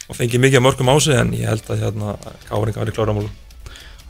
og 0.05 0.17
fengið 0.17 0.41
mikið 0.43 0.63
mörgum 0.65 0.91
á 0.91 0.95
sig 0.99 1.15
en 1.15 1.31
ég 1.31 1.47
held 1.47 1.69
að 1.71 1.85
hérna 1.85 2.15
Káringa 2.49 2.81
verði 2.81 2.95
klára 2.97 3.15
morgun 3.15 3.31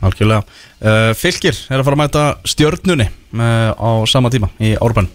Algjörlega. 0.04 0.42
Uh, 0.82 1.12
Fylgir 1.16 1.54
er 1.70 1.78
að 1.78 1.86
fara 1.86 1.96
að 1.96 2.00
mæta 2.02 2.24
stjörnunni 2.44 3.06
uh, 3.06 3.70
á 3.78 3.90
sama 4.10 4.32
tíma 4.34 4.50
í 4.58 4.74
Árbann 4.74 5.08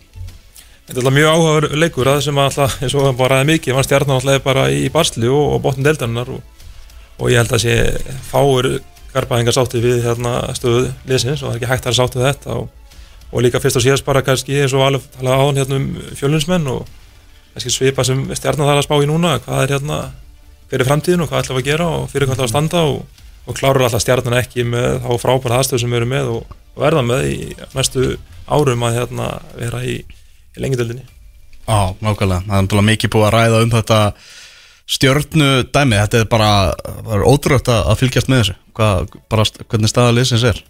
Þetta 0.88 0.95
er 0.95 1.01
alltaf 1.03 1.17
mjög 1.17 1.36
áhugaður 1.36 1.76
leikur 1.84 2.11
að 2.13 2.24
sem 2.26 2.39
alltaf, 2.41 2.78
eins 2.82 2.95
og 2.97 3.11
bara 3.19 3.41
ræði 3.41 3.49
mikið, 3.51 3.76
var 3.78 3.88
stjarnan 3.88 4.17
alltaf 4.17 4.47
bara 4.47 4.65
í 4.74 4.88
barsli 4.91 5.30
og, 5.30 5.43
og 5.57 5.61
botn 5.67 5.86
deldarinnar 5.86 6.32
og, 6.32 6.63
og 7.19 7.30
ég 7.32 7.43
held 7.43 7.53
að 7.59 7.65
sé 7.65 7.76
fáur 8.32 8.72
garbaðingar 9.14 9.55
sátti 9.55 9.82
við 9.84 10.01
hérna 10.05 10.38
stöðu 10.57 10.88
liðsins 11.09 11.41
og 11.41 11.49
það 11.49 11.53
er 11.53 11.59
ekki 11.59 11.72
hægt 11.72 11.89
að 11.89 11.97
sátti 11.97 12.24
þetta 12.24 12.57
og, 12.57 12.97
og 13.32 13.45
líka 13.45 13.62
fyrst 13.64 13.80
og 13.80 13.86
síðast 13.86 14.07
bara 14.07 14.24
kannski 14.26 14.59
eins 14.62 14.76
og 14.78 14.86
alveg 14.86 15.05
talað 15.18 15.38
á 15.38 15.43
hann 15.43 15.62
hérna 15.62 15.80
um 15.80 15.88
fjölunsmenn 16.20 16.70
og 16.72 16.89
kannski 17.53 17.74
svipa 17.74 18.05
sem 18.07 18.24
stjarnan 18.38 18.70
þarf 18.70 18.84
að 18.84 18.88
spá 18.88 18.95
í 19.03 19.09
núna 19.09 19.38
hvað 19.43 19.64
er 19.66 19.76
hérna 19.76 20.01
fyrir 20.72 20.88
framtíðin 20.88 21.26
og 21.26 21.32
hvað 21.32 21.43
ætlum 21.43 21.59
við 21.59 21.66
að 21.66 21.72
gera 21.72 21.88
og 21.91 22.05
fyrir 22.12 22.30
hvað 22.30 22.38
ætlum 22.38 22.45
við 22.45 22.49
að 22.49 22.53
standa 22.55 22.84
og, 22.88 23.24
og 23.45 23.57
klárar 23.59 23.88
alltaf 23.88 24.05
stjarnan 24.05 24.39
ekki 24.39 24.68
með 24.72 25.01
þá 25.03 25.09
frábæra 25.26 25.59
aðstöð 25.59 25.84
sem 25.84 25.91
við 25.91 26.01
erum 26.01 26.14
með 26.16 26.36
og, 26.38 26.53
og 26.76 26.86
verða 26.86 27.07
með 27.07 27.26
í 27.28 27.39
næstu 27.76 28.12
árum 28.47 28.86
að 28.88 28.99
hérna 29.01 29.32
vera 29.57 29.84
í, 29.84 29.97
í 30.55 30.64
lengindöldinni 30.64 31.03
Já, 31.62 31.93
nákvæmlega, 32.01 32.45
það 32.47 32.80
er 32.80 32.88
mikið 32.88 33.12
búið 33.14 33.28
að 33.28 33.36
ræða 33.36 33.59
um 33.64 33.74
þetta 33.76 33.99
stjörnu 34.91 35.49
dæmi, 35.72 35.99
þetta 35.99 36.24
er 36.24 36.32
bara, 36.32 36.51
bara 37.05 37.28
ótrútt 37.30 37.70
að 37.72 37.91
að 37.91 37.99
fylgjast 38.01 38.32
með 38.32 38.41
þessu 38.41 38.55
Hvað, 38.78 39.15
bara, 39.32 39.45
hvernig 39.72 39.91
staða 39.91 40.15
liðsins 40.15 40.45
er? 40.47 40.61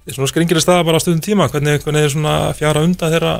Þetta 0.00 0.12
er 0.12 0.16
svona 0.16 0.30
skringileg 0.32 0.64
staða 0.64 0.86
bara 0.88 0.98
á 0.98 1.02
stundum 1.02 1.24
tíma 1.24 1.48
hvernig, 1.52 1.82
hvernig 1.84 2.06
er 2.06 2.12
svona 2.14 2.34
fjara 2.56 2.82
undan 2.86 3.12
þeirra 3.12 3.34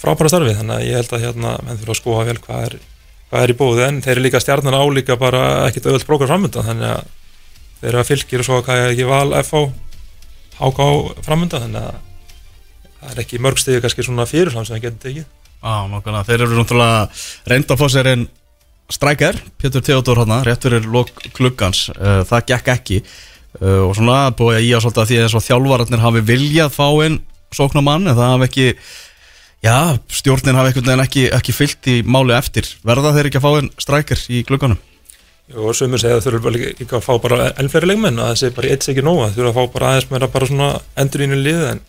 frábæra 0.00 0.32
starfi. 0.32 0.56
Þannig 0.58 0.76
að 0.76 0.86
ég 0.88 0.98
held 0.98 1.14
að 1.14 1.24
hérna 1.26 1.54
menn 1.66 1.80
þurfa 1.80 1.94
að 1.94 2.00
skoða 2.00 2.26
vel 2.30 2.38
hvað 2.46 2.66
er, 2.68 2.76
hvað 3.30 3.44
er 3.44 3.52
í 3.52 3.58
bóði 3.60 3.86
en 3.86 4.02
þeir 4.04 4.14
eru 4.16 4.24
líka 4.26 4.42
stjarnan 4.42 4.78
álíka 4.78 5.18
bara 5.20 5.44
ekkit 5.68 5.88
öðvöld 5.90 6.08
brókar 6.08 6.32
framöndan 6.32 6.68
þannig 6.70 6.92
að 6.96 7.14
þeir 7.78 7.90
eru 7.92 8.02
að 8.02 8.10
fylgir 8.10 8.42
og 8.42 8.48
svo 8.48 8.60
hvað 8.66 8.82
er 8.82 8.94
ekki 8.94 9.08
val 9.08 9.30
FH 9.42 9.64
HK 10.58 10.88
framöndan 11.26 11.66
þannig 11.68 11.84
að 11.86 12.00
það 12.98 13.12
er 13.12 13.22
ekki 13.22 13.42
mörg 13.42 13.62
stíði 13.62 13.82
kannski 13.84 14.06
svona 14.06 14.26
fyrirfram 14.26 14.66
sem 14.66 14.74
það 14.74 14.88
getur 14.88 15.04
tekið. 15.04 15.28
Já, 15.58 15.74
nákvæmlega, 15.90 16.26
þeir 16.26 16.44
eru 16.44 16.58
náttúrulega 16.58 16.98
reynda 17.50 17.76
sér 17.90 18.10
einn 18.12 18.28
strækjar, 18.92 19.40
Pétur 19.60 19.84
Theodor 19.84 20.22
hana, 20.22 20.40
rétt 20.46 20.64
fyrir 20.64 20.86
klukkans, 21.36 21.88
uh, 21.96 22.22
það 22.28 22.46
gekk 22.52 22.72
ekki 22.74 23.00
uh, 23.02 23.88
og 23.88 23.94
svona 23.98 24.20
búið 24.36 24.60
að 24.60 24.68
ég 24.68 24.80
á 24.80 24.84
svolítið 24.84 25.02
að 25.02 25.10
því 25.10 25.18
að 25.18 25.26
þess 25.26 25.40
að 25.40 25.46
þjálfararnir 25.48 26.04
hafi 26.06 26.24
viljað 26.32 26.74
fá 26.74 26.86
einn 27.04 27.20
sóknamann 27.54 28.08
en 28.08 28.16
það 28.16 28.34
hafi 28.34 28.48
ekki 28.48 28.68
já, 29.64 29.76
stjórnin 30.20 30.58
hafi 30.58 30.72
einhvern 30.72 30.90
veginn 30.90 31.06
ekki, 31.06 31.24
ekki 31.38 31.56
fyllt 31.56 31.90
í 31.90 31.96
máli 32.04 32.36
eftir, 32.36 32.68
verða 32.86 33.14
þeir 33.16 33.30
ekki 33.30 33.40
að 33.40 33.46
fá 33.46 33.50
einn 33.58 33.72
strækjar 33.80 34.24
í 34.32 34.44
klukkanum? 34.48 34.80
og 35.56 35.72
sömur 35.76 36.00
segja 36.00 36.18
að 36.18 36.26
þau 36.26 36.50
líka 36.52 36.74
líka 36.76 36.98
að 36.98 37.06
fá 37.06 37.14
bara 37.24 37.48
enn 37.56 37.70
fleiri 37.72 37.88
leikmenn 37.88 38.20
að 38.20 38.34
þessi 38.34 38.50
bara 38.56 38.72
eitt 38.72 38.84
sé 38.84 38.92
ekki 38.92 39.04
nóga 39.04 39.30
þau 39.30 39.38
þurfa 39.38 39.52
að 39.52 39.56
fá 39.56 39.72
bara 39.72 39.92
aðeins 39.92 40.10
meira 40.10 40.28
bara 40.34 40.48
svona 40.50 40.68
endur 41.00 41.24
í 41.24 41.28
lið 41.32 41.62
en, 41.70 41.80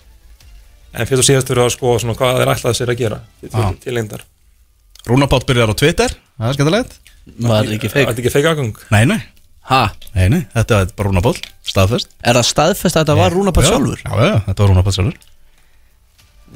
en 0.95 1.10
fyrst 1.10 1.24
og 1.26 1.28
síðast 1.28 1.52
þurfa 1.52 1.66
að 1.68 1.76
skoða 1.76 2.04
svona 2.04 2.16
hvað 2.22 2.39
þeir 2.39 2.52
ætlaði 2.54 2.80
sér 2.80 2.93
að 2.93 3.02
gera 3.02 3.20
til, 3.41 3.52
Já. 3.52 3.66
til 3.84 3.95
lengdar 3.97 4.24
Rúnapátt 5.10 5.47
byrjar 5.49 5.74
á 5.74 5.76
Twitter, 5.80 6.16
það 6.39 6.51
er 6.51 6.57
skemmtilegt. 6.60 6.95
Var 7.49 7.74
ekki 7.76 7.89
Það 7.89 7.97
feik 7.97 8.10
er 8.14 8.22
ekki 8.24 8.34
feik 8.34 8.49
aðgang? 8.49 8.80
Nei, 8.93 9.03
nei, 9.10 9.20
Ha, 9.70 9.84
nei, 10.16 10.30
nei, 10.34 10.39
þetta 10.55 10.80
er 10.82 10.93
bara 10.97 11.12
Rúnapátt, 11.12 11.43
staðfest. 11.68 12.10
Er 12.26 12.39
það 12.39 12.47
staðfest 12.49 12.95
að 12.97 13.03
þetta 13.03 13.18
var 13.20 13.36
Rúnapall 13.36 13.66
Já, 13.68 13.70
sjálfur? 13.70 13.99
Já, 14.01 14.14
já, 14.18 14.32
þetta 14.47 14.64
var 14.64 14.72
Rúnapátt 14.72 14.97
sjálfur. 14.97 15.20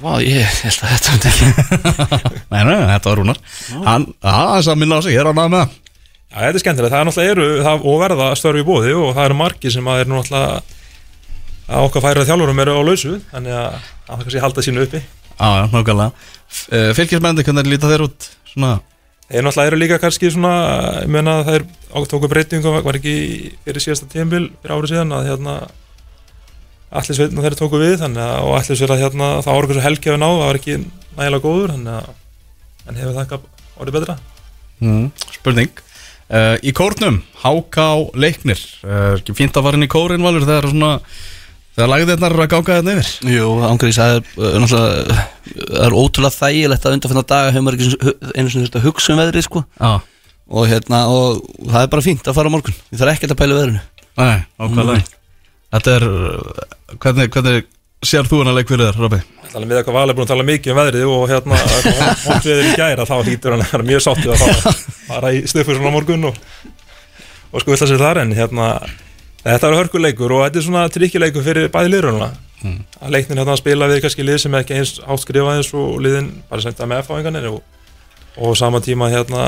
Vá, 0.01 0.13
ég 0.25 0.47
held 0.63 0.79
að 0.81 0.93
þetta 0.95 1.13
myndi 1.13 1.29
ekki 1.29 1.49
Nei, 2.53 2.63
nei, 2.65 2.77
þetta 2.89 3.11
var 3.11 3.19
Rúnar. 3.21 3.41
Hann, 3.85 4.07
aðeins 4.25 4.69
að 4.73 4.79
minna 4.81 4.97
á 4.97 5.01
sig, 5.05 5.13
ég 5.13 5.21
er 5.21 5.29
að 5.29 5.37
náða 5.37 5.51
með? 5.53 5.75
Það 6.33 6.33
Já, 6.33 6.47
þetta 6.47 6.57
er 6.57 6.63
skemmtilegt, 6.63 6.93
það 6.95 7.03
er 7.03 7.09
náttúrulega 7.09 7.35
eru 7.35 7.47
það, 7.67 7.85
og 7.91 7.99
verða 8.01 8.29
störfi 8.39 8.63
í 8.63 8.67
bóði 8.67 8.95
og 8.97 9.11
það 9.13 9.27
eru 9.27 9.37
margir 9.43 9.75
sem 9.75 9.91
að 9.93 10.01
er 10.01 10.15
að 11.69 11.85
okkar 11.85 12.03
færið 12.03 12.31
þjálfurum 12.31 12.61
eru 12.65 12.73
á 12.73 12.81
lausu 12.83 13.11
þannig 13.29 13.53
að 13.59 13.75
það 14.07 14.23
kannski 14.23 14.41
halda 14.43 14.63
sínu 14.65 14.87
uppi. 14.87 15.03
Já, 15.37 15.47
já, 15.53 15.63
nákvæmlega. 15.69 16.09
Fylgismændi, 16.97 17.45
hvernig 17.45 17.69
líta 17.69 17.91
þeir 17.93 18.07
út? 18.07 18.27
Svona, 18.53 18.73
Þeir 19.33 19.45
náttúrulega 19.47 19.71
eru 19.71 19.77
líka 19.79 19.97
kannski 20.01 20.29
svona 20.33 20.55
ég 21.01 21.09
meina 21.09 21.39
að 21.39 21.47
þeir 21.47 21.63
tóku 22.11 22.29
breytingum 22.29 22.75
var 22.85 22.97
ekki 22.99 23.13
fyrir 23.63 23.81
síðasta 23.81 24.09
tímbil 24.11 24.49
fyrir 24.61 24.73
árið 24.75 24.91
síðan 24.91 25.15
að 25.15 25.29
hérna 25.31 25.55
allir 26.93 27.17
sveitna 27.17 27.45
þeir 27.45 27.55
tóku 27.57 27.79
við 27.81 27.95
þannig 28.03 28.21
að 28.21 28.43
og 28.43 28.57
allir 28.59 28.77
sveitna 28.77 28.99
hérna 28.99 29.29
það 29.45 29.55
ára 29.55 29.69
hversu 29.71 29.85
helgi 29.87 30.11
hefur 30.11 30.21
náð 30.21 30.35
það 30.35 30.45
var 30.51 30.59
ekki 30.59 30.75
nægilega 30.83 31.45
góður 31.47 31.73
þannig 31.73 31.95
að 31.95 32.11
en 32.83 32.99
hefur 32.99 33.15
það 33.15 33.23
ekki 33.23 33.39
orðið 33.79 33.97
betra. 33.97 34.17
Mm, 34.83 35.05
spurning. 35.37 35.83
Uh, 36.33 36.55
Í 36.65 36.73
kórnum, 36.75 37.21
HK 37.43 37.87
leiknir. 38.19 38.61
Uh, 38.83 39.15
ekki 39.17 39.35
fínt 39.37 39.57
að 39.57 39.67
fara 39.67 39.79
inn 39.79 39.87
í 39.87 39.91
kórin, 39.91 40.23
Valur 40.25 40.45
þegar 40.47 40.69
svona 40.71 40.91
Þegar 41.73 41.89
lagðirnar 41.89 42.33
eru 42.35 42.43
að 42.43 42.49
ganga 42.53 42.75
þetta 42.77 42.93
yfir. 42.93 43.11
Jú, 43.33 43.45
ángrís, 43.65 43.97
það 43.97 44.11
er 44.13 44.21
uh, 44.37 44.57
náttúrulega 44.61 45.23
Það 45.53 45.85
er 45.87 45.95
ótrúlega 45.97 46.37
þægilegt 46.37 46.85
að 46.85 46.95
undanfinna 46.97 47.23
daga 47.33 47.51
hefur 47.55 47.65
maður 47.65 47.77
ekki 47.79 48.13
einu- 48.37 48.51
þurft 48.53 48.77
að 48.77 48.85
hugsa 48.87 49.13
um 49.15 49.21
veðrið 49.23 49.45
sko. 49.47 49.63
Já, 49.79 49.91
og 50.53 50.67
hérna, 50.69 50.99
og 51.09 51.39
það 51.65 51.79
er 51.81 51.89
bara 51.95 52.05
fínt 52.05 52.29
að 52.29 52.37
fara 52.37 52.51
á 52.51 52.53
morgun. 52.53 52.75
Ég 52.93 53.01
þarf 53.01 53.13
ekkert 53.15 53.33
að 53.33 53.39
pæla 53.41 53.57
veðrinu. 53.57 53.81
Nei, 54.21 54.37
ákvæmlega 54.61 55.01
Þetta 55.73 55.89
er, 55.97 56.03
uh, 56.05 56.97
hvernig, 57.01 57.31
hvernig 57.33 57.65
sér 58.05 58.27
þú 58.29 58.43
hana 58.43 58.53
leik 58.53 58.69
fyrir 58.69 58.91
þér, 58.91 58.99
Robby? 59.01 59.19
Þannig 59.53 59.69
með 59.71 59.79
eitthvað 59.79 59.97
valið 59.97 60.15
búin 60.19 60.25
að 60.27 60.31
tala 60.33 60.45
mikið 60.45 60.73
um 60.73 60.77
veðrið 60.77 61.05
og 61.09 61.23
hérna 61.31 61.57
hótt 62.27 62.45
veður 62.45 62.67
í 62.69 62.75
gæra 62.77 63.07
þá 63.09 63.15
hýtur 63.25 63.55
hann 63.55 63.63
að 63.65 63.71
vera 63.73 63.87
mjög 63.89 64.01
sáttið 64.05 64.33
að 64.35 64.43
fara, 64.43 64.73
fara 65.07 65.31
í 65.33 65.41
stöfur 65.49 65.79
svona 65.79 65.89
á 65.89 65.95
morgun 65.97 66.29
og, 66.29 66.37
og 67.49 67.63
sko 67.63 67.73
þetta 69.43 69.69
er 69.69 69.77
hörkuleikur 69.79 70.33
og 70.35 70.43
þetta 70.45 70.59
er 70.59 70.67
svona 70.67 70.87
trikkileikur 70.93 71.45
fyrir 71.45 71.69
bæði 71.73 71.93
liðrununa 71.93 72.29
mm. 72.63 72.79
að 73.01 73.15
leiknin 73.17 73.41
hérna 73.41 73.57
spila 73.59 73.89
við 73.91 74.03
kannski 74.05 74.25
lið 74.25 74.41
sem 74.45 74.57
ekki 74.59 74.77
eins 74.79 74.95
hátt 75.03 75.23
skrifað 75.23 75.59
eins 75.59 75.71
og 75.77 75.99
liðin 76.03 76.31
bara 76.49 76.65
þetta 76.65 76.89
með 76.89 77.03
F-áinganir 77.05 77.49
og, 77.51 77.61
og 78.39 78.57
sama 78.59 78.81
tíma 78.83 79.11
hérna 79.13 79.43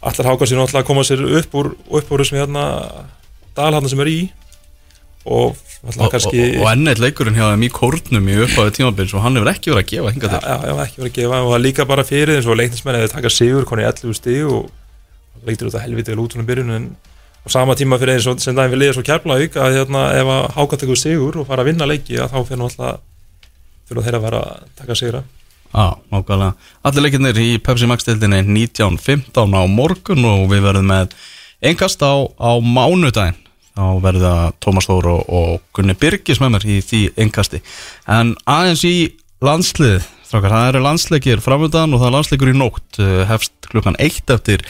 allar 0.00 0.32
hákar 0.32 0.50
sér 0.50 0.60
náttúrulega 0.60 0.84
að 0.84 0.90
koma 0.90 1.06
sér 1.06 1.24
upp 1.40 1.56
úr, 1.58 1.72
upp 2.00 2.12
úr 2.12 2.24
þessum 2.24 2.40
hérna 2.40 2.66
dalharnar 3.56 3.92
sem 3.92 4.04
er 4.04 4.12
í 4.12 4.20
og 5.28 5.56
Og, 5.78 5.94
kannski 6.10 6.40
og, 6.42 6.56
og 6.64 6.68
enneitt 6.72 6.98
leikurinn 6.98 7.36
hjá 7.38 7.52
þeim 7.52 7.62
í 7.62 7.68
kórnum 7.70 8.24
í 8.26 8.32
uppáðu 8.42 8.72
tímabils 8.74 9.12
og 9.14 9.22
hann 9.22 9.38
hefur 9.38 9.50
ekki 9.52 9.70
verið 9.70 9.84
að 9.84 9.90
gefa 9.92 10.10
hinga 10.10 10.30
til 10.32 10.38
já, 10.42 10.56
já, 10.58 10.72
ekki 10.82 10.98
verið 10.98 11.10
að 11.10 11.18
gefa 11.20 11.38
og 11.44 11.52
það 11.52 11.60
líka 11.62 11.84
bara 11.86 12.04
fyrir 12.08 12.32
eins 12.34 12.48
og 12.50 12.58
leiknismenn 12.58 12.98
eða 12.98 13.10
taka 13.12 13.30
sigur 13.30 13.66
koni 13.68 13.84
11 13.86 14.16
stig 14.18 14.48
og 14.50 15.44
leiktir 15.46 15.68
út 15.68 15.76
að 15.78 15.84
helviti 15.84 16.10
vel 16.10 16.24
út 16.24 16.34
svona 16.34 16.48
byrjun 16.48 16.74
en 16.74 16.88
sama 17.52 17.76
tíma 17.78 17.98
fyrir 18.00 18.18
eins 18.18 18.28
og 18.30 18.40
sem 18.42 18.56
daginn 18.56 18.74
við 18.74 18.82
liða 18.84 18.96
svo 18.98 19.04
kærplaug 19.06 19.56
að 19.56 19.76
hérna, 19.78 20.04
ef 20.18 20.30
að 20.34 20.46
háka 20.56 20.78
tekur 20.80 21.00
sigur 21.00 21.40
og 21.40 21.48
fara 21.48 21.64
að 21.64 21.72
vinna 21.72 21.88
leiki 21.88 22.18
að 22.20 22.32
þá 22.34 22.38
fyrir 22.48 22.62
náttúrulega 22.62 24.04
þeirra 24.06 24.20
að 24.20 24.26
vera 24.28 24.44
að 24.44 24.70
taka 24.82 24.96
sigra 24.98 25.24
Já, 25.68 25.98
nákvæmlega. 26.08 26.54
Allir 26.88 27.04
leikirnir 27.04 27.38
í 27.42 27.48
Pepsi 27.60 27.88
Max-deildinni 27.90 28.40
19.15 28.46 29.52
á 29.52 29.62
morgun 29.68 30.24
og 30.24 30.46
við 30.48 30.64
verðum 30.64 30.88
með 30.88 31.12
engast 31.60 32.00
á, 32.00 32.24
á 32.24 32.50
mánudaginn. 32.64 33.36
Þá 33.76 33.84
verður 34.02 34.24
það 34.24 34.54
Tómas 34.64 34.88
Þór 34.88 35.10
og, 35.12 35.20
og 35.28 35.60
Gunni 35.76 35.94
Birgis 35.98 36.40
með 36.40 36.54
mér 36.54 36.64
í 36.72 36.78
því 36.82 37.02
engasti. 37.20 37.60
En 38.10 38.32
aðeins 38.48 38.86
í 38.88 38.96
landslið, 39.44 40.08
strákar, 40.26 40.56
það 40.56 40.70
eru 40.72 40.84
landsleikir 40.88 41.44
framöndan 41.44 41.92
og 41.92 42.00
það 42.00 42.08
er 42.08 42.16
landsleikur 42.16 42.50
í 42.50 42.56
nótt. 42.58 42.88
eh, 43.04 43.22
Hefst 43.28 43.68
klukkan 43.68 43.98
eitt 44.02 44.32
eftir 44.34 44.64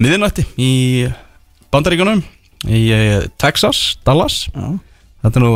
miðinætti 0.00 0.48
í 0.56 0.72
Bandaríkunum, 1.74 2.22
í 2.68 2.82
eh, 2.94 3.26
Texas, 3.40 3.96
Dallas. 4.06 4.46
Já. 4.54 4.68
Þetta 5.26 5.40
er 5.40 5.44
nú, 5.44 5.52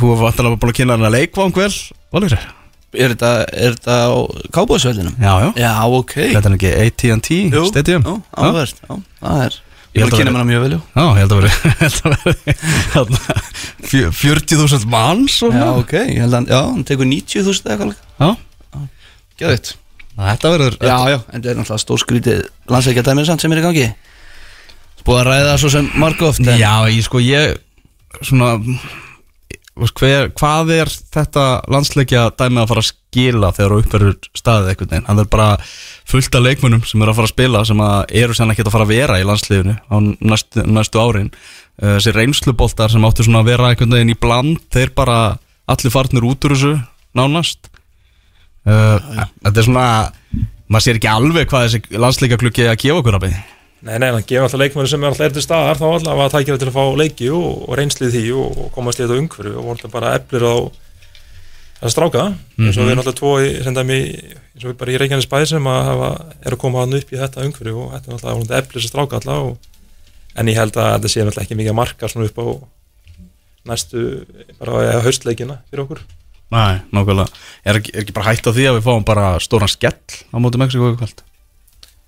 þú 0.00 0.08
var 0.14 0.22
vantilega 0.24 0.58
búin 0.62 0.72
að 0.72 0.78
kynna 0.78 0.96
hana 0.96 1.10
leikvang 1.12 1.52
vel, 1.56 1.68
Valur? 2.16 2.34
Er 2.96 3.12
þetta, 3.12 3.30
er 3.52 3.74
þetta 3.76 3.96
á 4.08 4.14
kábóðsvellinum? 4.56 5.16
Já, 5.20 5.32
já. 5.44 5.48
Já, 5.60 5.72
ok. 5.98 6.14
Þetta 6.32 6.48
er 6.50 6.56
ekki 6.56 6.70
AT&T 6.80 7.38
Jú, 7.52 7.64
Stadium? 7.68 8.06
Já, 8.08 8.14
áverð, 8.46 8.80
já, 8.86 8.96
það 9.20 9.42
er. 9.46 9.58
Ég 9.96 10.04
vil 10.04 10.12
að 10.12 10.18
kynna 10.20 10.32
mér 10.32 10.40
það 10.40 10.48
mjög 10.50 10.62
vel, 10.64 10.72
jú. 10.72 10.80
Já, 10.96 11.04
ég 11.06 11.20
held 11.20 11.32
að 11.32 11.44
að 12.26 12.40
þarna, 12.94 13.20
fjö- 13.90 14.12
40.000 14.16 14.88
manns 14.92 15.36
og 15.44 15.52
Já, 15.54 15.60
svona. 15.60 15.68
ok, 15.80 15.94
ég 16.00 16.20
held 16.24 16.36
að, 16.40 16.50
já, 16.52 16.58
hann 16.72 16.84
tekur 16.88 17.08
90.000 17.08 17.70
eða 17.72 17.76
eitthvað 17.76 17.94
Já, 18.16 18.28
Gæðið 19.40 19.70
þetta 20.16 20.50
verður 20.54 20.76
Já, 20.80 20.96
já, 21.12 21.16
en 21.20 21.36
þetta 21.36 21.50
er 21.52 21.58
náttúrulega 21.60 21.82
stór 21.84 22.00
skrítið 22.00 22.42
landsleikjadæmið 22.72 23.26
samt 23.28 23.44
sem 23.44 23.52
er 23.52 23.60
í 23.60 23.64
gangi 23.66 23.86
Búið 25.06 25.20
að 25.22 25.26
ræða 25.30 25.48
það 25.52 25.58
svo 25.62 25.72
sem 25.76 25.90
margu 26.02 26.26
oft 26.26 26.40
en- 26.42 26.58
Já, 26.58 26.72
ég 26.90 27.02
sko, 27.06 27.20
ég 27.22 27.58
svona 28.26 28.56
hver, 29.76 30.30
hvað 30.32 30.70
er 30.72 30.90
þetta 31.12 31.42
landsleikja 31.68 32.22
dæmi 32.38 32.62
að 32.62 32.70
fara 32.70 32.82
að 32.82 32.88
skila 32.88 33.50
þegar 33.52 33.74
þú 33.74 33.80
uppverður 33.82 34.14
staðið 34.40 34.70
einhvern 34.72 34.90
veginn? 34.94 35.06
Hann 35.10 35.20
er 35.20 35.28
bara 35.34 35.48
fullt 36.08 36.38
af 36.38 36.44
leikmunum 36.46 36.84
sem 36.88 37.02
eru 37.04 37.12
að 37.12 37.18
fara 37.20 37.28
að 37.28 37.34
spila 37.34 37.64
sem 37.68 37.82
að 37.84 38.14
eru 38.22 38.36
sem 38.38 38.52
ekki 38.54 38.64
að 38.64 38.72
fara 38.72 38.86
að 38.88 38.94
vera 38.94 39.18
í 39.20 39.26
landsliðinu 39.28 39.74
á 39.76 39.96
næstu, 40.32 40.64
næstu 40.64 41.02
árin. 41.02 41.30
Uh, 41.76 41.98
þessi 41.98 42.14
reynsluboltar 42.16 42.90
sem 42.94 43.04
áttu 43.04 43.26
svona 43.26 43.42
að 43.44 43.50
vera 43.52 43.68
einhvern 43.68 43.92
veginn 43.98 44.14
í 44.14 44.18
bland 44.18 44.62
þeir 44.72 44.94
bara 44.96 45.18
allir 45.68 45.92
farnir 45.92 46.24
út 46.24 46.46
úr 46.48 46.56
þessu 46.56 46.72
nánast. 47.16 47.68
Uh, 48.64 48.96
þetta 49.44 49.60
er 49.60 49.68
svona 49.68 49.88
maður 50.72 50.86
sér 50.86 50.98
ekki 51.02 51.12
alveg 51.12 51.52
hvað 51.52 51.68
þessi 51.68 52.00
landsleikja 52.00 52.40
klukki 52.40 52.64
að 52.66 52.80
gefa 52.80 53.02
okkur 53.02 53.18
að 53.20 53.26
byggja 53.28 53.44
Nei, 53.84 53.98
nei, 54.00 54.08
hann 54.08 54.24
gefur 54.24 54.46
alltaf 54.46 54.60
leikmennu 54.62 54.88
sem 54.88 55.02
er 55.04 55.12
alltaf 55.12 55.26
er 55.26 55.36
til 55.36 55.44
staðar 55.44 55.78
þá 55.78 55.86
alltaf 55.90 56.22
að 56.24 56.32
tækja 56.32 56.56
til 56.62 56.70
að 56.70 56.76
fá 56.78 56.84
leiki 56.96 57.28
og, 57.36 57.46
og 57.68 57.76
reynslið 57.76 58.14
því 58.16 58.24
og, 58.40 58.58
og 58.64 58.70
komast 58.74 59.00
í 59.00 59.04
þetta 59.04 59.18
umhverju 59.20 59.52
og 59.52 59.66
voru 59.66 59.74
alltaf 59.76 59.92
bara 59.92 60.14
eflir 60.16 60.46
á 60.48 60.56
að 61.76 61.92
stráka. 61.92 62.24
Eins 62.56 62.78
og 62.78 62.86
við 62.86 62.94
erum 62.94 63.02
alltaf 63.04 63.18
tvo 63.18 63.34
í, 63.44 63.50
sem 63.66 63.76
dæmi, 63.76 63.98
eins 64.56 64.64
og 64.64 64.70
við 64.70 64.78
bara 64.80 64.94
í 64.94 65.00
Reykjanes 65.02 65.28
bæ 65.28 65.38
sem 65.52 65.68
að 65.70 65.82
hafa, 65.90 66.10
er 66.40 66.56
að 66.56 66.62
koma 66.64 66.86
hann 66.86 66.96
upp 66.96 67.12
í 67.12 67.20
þetta 67.20 67.44
umhverju 67.44 67.76
og 67.82 67.92
þetta 67.92 68.12
er 68.12 68.16
alltaf 68.16 68.58
eflir 68.62 68.82
að 68.82 68.88
stráka 68.88 69.20
alltaf 69.20 69.50
og 69.50 69.72
en 70.36 70.50
ég 70.52 70.58
held 70.60 70.80
að 70.80 70.90
þetta 70.94 71.12
sé 71.12 71.20
náttúrulega 71.20 71.44
ekki 71.46 71.60
mikið 71.60 71.74
að 71.74 71.80
marka 71.82 72.10
svona 72.12 72.30
upp 72.30 72.40
á 72.40 72.46
næstu 73.66 74.02
bara 74.60 74.82
eða 74.86 75.04
haustleikina 75.04 75.60
fyrir 75.68 75.84
okkur. 75.84 76.02
Nei, 76.54 76.82
nákvæmlega. 76.94 77.44
Er 77.66 77.80
ekki, 77.80 77.92
er 77.92 78.04
ekki 78.04 78.14
bara 78.16 78.30
hægt 78.30 78.46
á 78.46 78.54
því 78.54 78.68
að 78.70 78.76
við 78.78 78.84
fáum 78.86 79.06
bara 79.06 79.30
stóran 79.42 79.70
skell 79.70 79.98
á 80.30 80.36
móti 80.38 80.60
Mexiko 80.62 80.94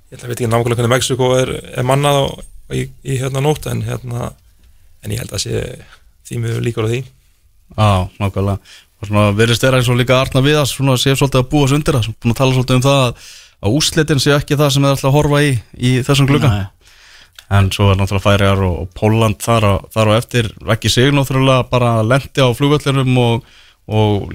ég 0.08 0.18
að 0.22 0.30
veit 0.30 0.38
ekki 0.38 0.50
nákvæmlega 0.50 0.80
hvernig 0.80 0.94
Mexiko 0.94 1.30
er, 1.36 1.54
er 1.76 1.86
mannað 1.86 2.20
á, 2.20 2.24
í, 2.72 2.84
í 3.04 3.18
hérna 3.20 3.42
nótt 3.44 3.68
en 3.68 3.82
hérna 3.84 4.32
en 5.04 5.14
ég 5.14 5.20
held 5.22 5.34
að 5.36 5.44
sé 5.44 5.62
þýmið 6.28 6.60
líkur 6.64 6.88
á 6.88 6.90
því. 6.92 7.00
Já, 7.76 7.90
nákvæmlega. 8.20 8.76
Og 8.98 9.10
svona 9.10 9.28
verðist 9.36 9.62
vera 9.62 9.78
eins 9.78 9.90
og 9.92 9.98
líka 10.00 10.16
Arna 10.18 10.42
Viðas 10.42 10.72
svona 10.74 10.96
sé 10.98 11.14
svolítið 11.14 11.44
að 11.44 11.50
búa 11.52 11.68
sig 11.68 11.78
undir 11.78 11.98
það 11.98 12.08
búin 12.16 12.34
að 12.34 12.40
tala 12.40 12.56
svolítið 12.56 12.78
um 12.78 12.86
það 12.88 13.02
að, 13.04 13.28
að 13.62 13.76
úslitin 13.78 14.22
sé 14.24 14.34
ekki 14.34 14.58
það 14.58 14.72
sem 14.74 14.86
við 14.86 14.94
ætla 14.96 15.10
að 15.10 15.16
horfa 15.18 15.42
í 15.44 15.52
í 15.76 15.92
þessum 16.08 16.30
glugga. 16.30 16.50
En 17.58 17.70
svo 17.72 17.86
er 17.92 18.00
náttúrulega 18.00 18.24
Færiar 18.26 18.64
og, 18.64 18.74
og 18.82 18.90
Póland 18.98 19.38
þar 19.40 19.68
þar 19.94 20.10
á 20.12 20.18
eftir. 20.18 20.50
Ekki 20.74 20.90
sig 20.92 21.14
náttúrulega 21.14 21.68
bara 21.70 21.94
lendi 22.04 22.42
á 22.44 22.48
flugvöllunum 22.56 23.22
og, 23.22 23.46
og 23.86 24.34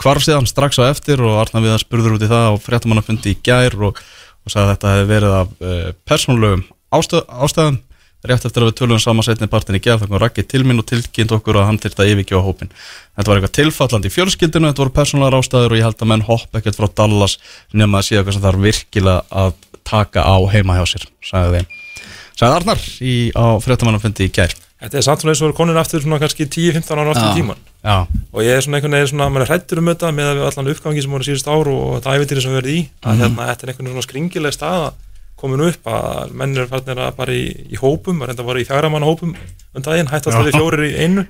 hvarf 0.00 0.24
síðan 0.24 0.48
strax 0.48 0.80
á 0.80 0.88
eftir 0.88 1.20
og 1.22 1.36
Arna 1.42 1.62
Viðas 1.62 1.84
spurður 1.84 2.16
út 2.16 2.24
í 2.24 2.30
það 2.30 2.56
og 2.56 2.64
fréttamannafundi 2.64 3.34
í 3.34 3.38
gær 3.44 3.76
og, 3.90 4.00
og 4.44 4.52
sagði 4.52 4.66
að 4.66 4.72
þetta 4.74 4.94
hefði 4.94 5.08
verið 5.10 5.36
af 5.36 5.54
uh, 5.60 5.86
persónulegum 6.08 6.66
ástæð, 6.90 7.24
ástæðum. 7.46 7.80
Rétt 8.20 8.44
eftir 8.44 8.60
að 8.60 8.68
við 8.68 8.74
tölum 8.76 8.98
saman 9.00 9.24
setni 9.24 9.46
partin 9.48 9.78
í 9.78 9.80
gerð 9.80 10.02
þannig 10.02 10.18
að 10.18 10.22
Raggi 10.26 10.42
til 10.44 10.60
mín 10.68 10.82
og 10.82 10.84
tilkynnt 10.90 11.30
okkur 11.32 11.56
að 11.56 11.70
hann 11.70 11.78
þyrfti 11.80 12.02
að 12.04 12.10
yfirgefa 12.12 12.42
hópin 12.44 12.68
þetta 12.68 13.30
var 13.30 13.38
eitthvað 13.38 13.54
tilfallandi 13.56 14.10
í 14.10 14.12
fjölskyldinu 14.12 14.68
þetta 14.68 14.82
voru 14.82 14.92
persónulegar 14.98 15.36
ástæður 15.38 15.72
og 15.72 15.80
ég 15.80 15.86
held 15.88 16.04
að 16.04 16.10
menn 16.12 16.26
hopp 16.26 16.58
ekkert 16.60 16.76
frá 16.76 16.90
Dallas 17.00 17.38
nema 17.72 18.02
að 18.02 18.10
sé 18.10 18.18
eitthvað 18.18 18.36
sem 18.36 18.44
þarf 18.44 18.66
virkilega 18.66 19.40
að 19.40 19.56
taka 19.88 20.26
á 20.28 20.36
heima 20.52 20.76
hjá 20.76 20.84
sér 20.92 21.08
sagði 21.24 21.62
þeim. 21.62 21.72
Sagði 22.36 22.58
Arnar 22.58 22.84
í, 23.00 23.14
á 23.32 23.44
fréttamannafundi 23.64 24.28
í 24.28 24.34
gær 24.36 24.52
Þetta 24.80 24.96
er 24.96 25.04
samt 25.04 25.20
svona 25.22 25.34
eins 25.34 25.42
og 25.44 25.52
konur 25.58 25.76
aftur 25.76 26.00
svona 26.00 26.20
kannski 26.22 26.46
10-15 26.48 26.96
ára 26.96 27.12
aftur 27.12 27.28
í 27.28 27.36
tíman 27.36 27.58
já, 27.84 27.96
og 28.08 28.40
ég 28.46 28.56
er 28.56 28.64
svona 28.64 28.78
einhvern 28.78 28.96
veginn 28.96 29.10
svona, 29.12 29.28
mann 29.28 29.44
er 29.44 29.50
hrættur 29.50 29.82
um 29.82 29.90
þetta 29.92 30.12
með 30.16 30.30
að 30.32 30.40
allan 30.48 30.70
uppgangi 30.72 31.04
sem 31.04 31.12
voru 31.12 31.26
síðust 31.26 31.50
ár 31.52 31.68
og 31.68 31.84
þetta 31.98 32.14
ævitýri 32.16 32.44
sem 32.44 32.56
verðum 32.56 32.78
í 32.78 32.80
að 33.04 33.20
hérna, 33.24 33.48
þetta 33.50 33.66
er 33.66 33.72
einhvern 33.74 33.90
svona 33.92 34.06
skringileg 34.06 34.56
staða 34.56 34.90
komin 35.40 35.62
upp 35.64 35.88
að 35.88 36.32
menn 36.36 36.56
er 36.60 36.68
farnir 36.68 37.00
að 37.00 37.12
bara 37.16 37.34
í, 37.36 37.44
í 37.72 37.78
hópum, 37.80 38.20
að 38.20 38.30
reynda 38.30 38.44
að 38.44 38.48
bara 38.50 38.60
í 38.60 38.66
fjagramanna 38.68 39.08
hópum 39.08 39.30
um 39.36 39.84
daginn, 39.86 40.10
hætt 40.10 40.28
alltaf 40.28 40.48
við 40.48 40.58
fjórir 40.58 40.82
í 40.84 40.96
einu. 41.00 41.24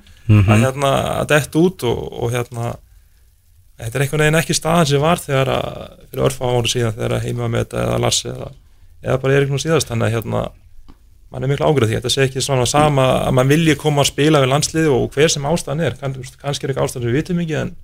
Að 0.50 0.64
hérna 0.64 0.90
að 1.20 1.28
dett 1.30 1.58
út 1.60 1.84
og, 1.86 2.00
og 2.22 2.32
hérna 2.34 2.72
þetta 3.80 3.98
er 3.98 4.04
einhvern 4.04 4.24
veginn 4.24 4.40
ekki 4.40 4.56
staðan 4.58 4.90
sem 4.90 5.02
var 5.02 5.22
þegar 5.22 5.52
að 5.54 5.68
fyrir 6.10 6.24
örfa 6.26 6.50
ára 6.50 6.72
síðan 6.74 6.96
þegar 6.98 7.14
að 7.16 7.24
heima 7.28 7.48
með 7.50 7.64
þetta 7.64 7.84
eða 7.84 8.00
Lars 8.04 8.20
eða, 8.26 8.50
eða 9.06 9.20
bara 9.22 9.36
Erik 9.38 9.54
nú 9.54 9.62
síðast. 9.62 9.90
Þannig 9.90 10.08
að 10.08 10.16
hérna 10.18 10.42
mann 11.30 11.46
er 11.46 11.52
miklu 11.52 11.68
ágrið 11.68 11.90
því, 11.90 11.98
þetta 12.00 12.12
sé 12.12 12.26
ekki 12.26 12.42
svona 12.44 12.66
sama 12.68 13.06
að 13.26 13.36
mann 13.38 13.50
vilji 13.50 13.76
koma 13.78 14.02
að 14.02 14.10
spila 14.10 14.42
við 14.42 14.52
landsliði 14.52 14.90
og 14.94 15.14
hver 15.14 15.30
sem 15.30 15.46
ástæðan 15.46 15.84
er, 15.86 15.96
kann, 16.00 16.16
kannski 16.42 16.66
er 16.66 16.74
ekki 16.74 16.84
ástæðan 16.84 17.04
sem 17.04 17.10
við 17.10 17.18
vitum 17.20 17.42
ekki 17.44 17.58
en, 17.60 17.74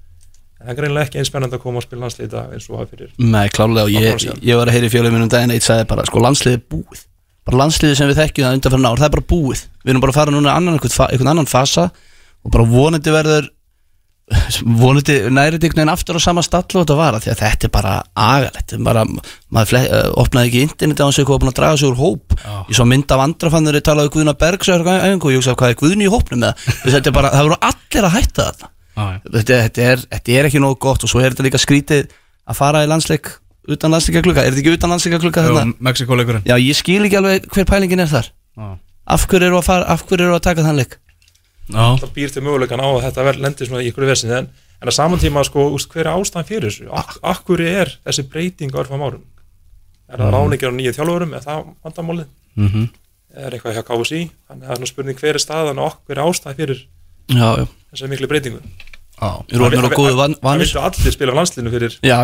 það 0.58 0.72
er 0.72 0.78
greinlega 0.80 1.06
ekki 1.06 1.20
einspennandi 1.22 1.58
að 1.58 1.62
koma 1.62 1.82
að 1.82 1.86
spila 1.86 2.06
landsliði 2.06 2.32
dag 2.32 2.56
eins 2.56 2.66
og 2.70 2.80
hafa 2.80 2.90
fyrir 2.94 3.12
Nei, 3.22 3.46
klálega 3.54 3.86
og 3.86 3.94
ég, 3.94 4.26
ég 4.42 4.58
var 4.58 4.70
að 4.70 4.78
heyra 4.78 4.90
í 4.90 4.94
fjölum 4.96 5.14
mínum 5.14 5.30
daginn 5.30 5.54
eitt 5.54 5.66
sagði 5.66 5.86
bara, 5.92 6.06
sko 6.10 6.24
landsliðið 6.26 6.58
er 6.58 6.64
búið. 6.74 7.04
Bara 7.46 7.60
landsliðið 7.62 8.00
sem 8.00 8.10
við 8.10 8.20
þekkjum 8.22 8.48
það 8.48 8.56
undan 8.58 8.74
fyrir 8.74 8.88
ár, 8.90 8.98
það 8.98 9.06
er 9.06 9.14
bara 9.14 9.28
búið. 9.30 9.60
Við 9.84 9.92
erum 9.92 10.02
bara 10.02 10.14
að 10.14 10.18
fara 10.18 10.34
núna 10.34 10.56
einhvern 10.58 11.30
annan 11.30 11.50
fasa 11.50 11.84
og 12.42 12.50
bara 12.54 12.66
vonandi 12.66 13.14
verður 13.14 13.46
vonandi 14.66 15.20
nærið 15.30 15.60
einhvern 15.60 15.78
veginn 15.78 15.92
aftur 15.92 16.18
á 16.18 16.20
sama 16.22 16.42
stallu 16.42 16.80
og 16.80 16.86
þetta 16.86 16.96
var 16.98 17.18
að 17.18 17.28
þetta 17.28 17.68
er 17.68 17.72
bara 17.74 17.92
agalegt. 18.18 18.74
Bara, 18.82 19.04
maður 19.54 19.70
fle, 19.70 19.82
uh, 19.86 20.08
opnaði 20.18 20.50
ekki 20.50 20.64
internet 20.66 21.02
á 21.02 21.06
hans 21.06 21.20
eitthvað 21.20 21.44
búin 21.44 21.52
að 21.52 21.58
draga 21.60 21.78
sig 21.78 21.90
úr 21.92 22.00
hóp. 22.00 22.34
Ég 22.66 22.74
svo 22.78 22.88
mynd 22.90 23.14
af 23.14 23.22
andrafannur 23.22 23.78
talaði 23.86 24.14
Guðna 24.16 24.34
Bergs 24.38 24.72
og 24.72 25.30
ég 25.30 25.40
hugsaði 25.40 25.58
hvað 25.60 25.72
er 25.72 25.78
Guðni 25.80 26.06
í 26.06 26.10
hópnum 26.10 26.46
þetta 26.92 27.10
er 27.10 27.14
bara, 27.14 27.32
það 27.34 27.48
voru 27.48 27.58
allir 27.70 28.06
að 28.08 28.14
hætta 28.16 28.46
þetta 28.50 28.68
já, 28.96 29.04
já. 29.06 29.18
þetta, 29.26 29.58
þetta, 29.66 29.86
er, 29.86 30.04
þetta 30.14 30.36
er 30.36 30.48
ekki 30.50 30.62
nógu 30.62 30.78
gott 30.86 31.06
og 31.06 31.12
svo 31.12 31.22
er 31.22 31.34
þetta 31.34 31.46
líka 31.46 31.60
skrítið 31.62 32.12
að 32.46 32.58
fara 32.58 32.84
í 32.84 32.90
landsleik 32.90 33.32
utan 33.66 33.94
landsleika 33.94 34.22
klukka, 34.22 34.44
er 34.44 34.54
þetta 34.54 34.62
ekki 34.62 34.76
utan 34.76 34.94
landsleika 34.94 35.22
klukka 35.22 35.44
Jú, 35.44 35.54
þarna? 35.56 35.78
Mexiko-leikurinn 35.88 36.46
Já, 36.46 36.54
ég 36.62 36.78
skil 36.78 37.02
ekki 37.06 37.18
alveg 37.18 37.48
hver 37.50 37.66
pælingin 37.68 38.04
er 38.04 38.12
þar. 38.12 38.30
Já, 38.56 38.68
af 39.16 39.26
hverju 39.30 39.50
eru 39.50 39.60
að, 39.60 40.06
hverju 40.06 40.28
eru 40.28 40.38
að 40.38 40.44
taka 40.46 40.66
þann 40.66 40.80
leik 40.82 40.98
já, 41.70 41.86
það 42.02 42.12
býr 42.16 42.34
til 42.34 42.42
möguleikan 42.46 42.82
á 42.82 42.88
að 42.88 43.02
þetta 43.06 43.34
lendir 43.42 43.68
svona 43.68 43.82
í 43.84 43.90
ykkur 43.90 44.06
vesin 44.08 44.34
en, 44.36 44.48
en 44.80 44.90
að 44.90 44.96
saman 44.96 45.22
tíma 45.22 45.44
sko, 45.46 45.68
úst, 45.76 45.90
hver 45.92 46.06
er 46.06 46.12
ástæðan 46.14 46.48
fyrir 46.48 46.70
þessu? 46.70 46.88
Ak 46.92 47.16
akkur 47.22 47.62
er 47.64 47.92
þessi 48.06 48.26
breyting 48.30 48.74
á 48.74 48.80
örfam 48.82 49.04
árum? 49.06 49.24
Er 50.06 50.22
það 50.22 50.36
ráningar 50.36 50.70
á 50.70 50.76
nýju 50.78 50.94
þjálfurum? 50.96 51.34
Er 51.34 51.46
það 51.46 51.64
vandamálið? 51.84 52.28
Mhm. 52.56 52.88
Er 53.36 53.52
eitthvað 53.52 53.76
hjá 53.76 53.84
KSI 53.84 54.20
þannig 54.48 54.70
að 54.70 54.80
er 54.80 54.90
spurning 54.92 55.18
hver 55.20 55.36
er 55.36 55.42
staðan 55.42 55.82
og 55.82 55.98
hver 56.06 56.16
er 56.20 56.24
ástæðan 56.24 56.56
fyrir 56.60 56.84
Já, 57.26 57.48
já, 57.58 57.66
þessari 57.90 58.12
miklu 58.14 58.28
breytingu? 58.30 58.60
Það 59.16 60.60
viltu 60.62 60.80
allir 60.80 61.12
spila 61.12 61.34
á 61.34 61.38
landslinu 61.40 61.72
fyrir 61.72 61.98
Já, 62.06 62.16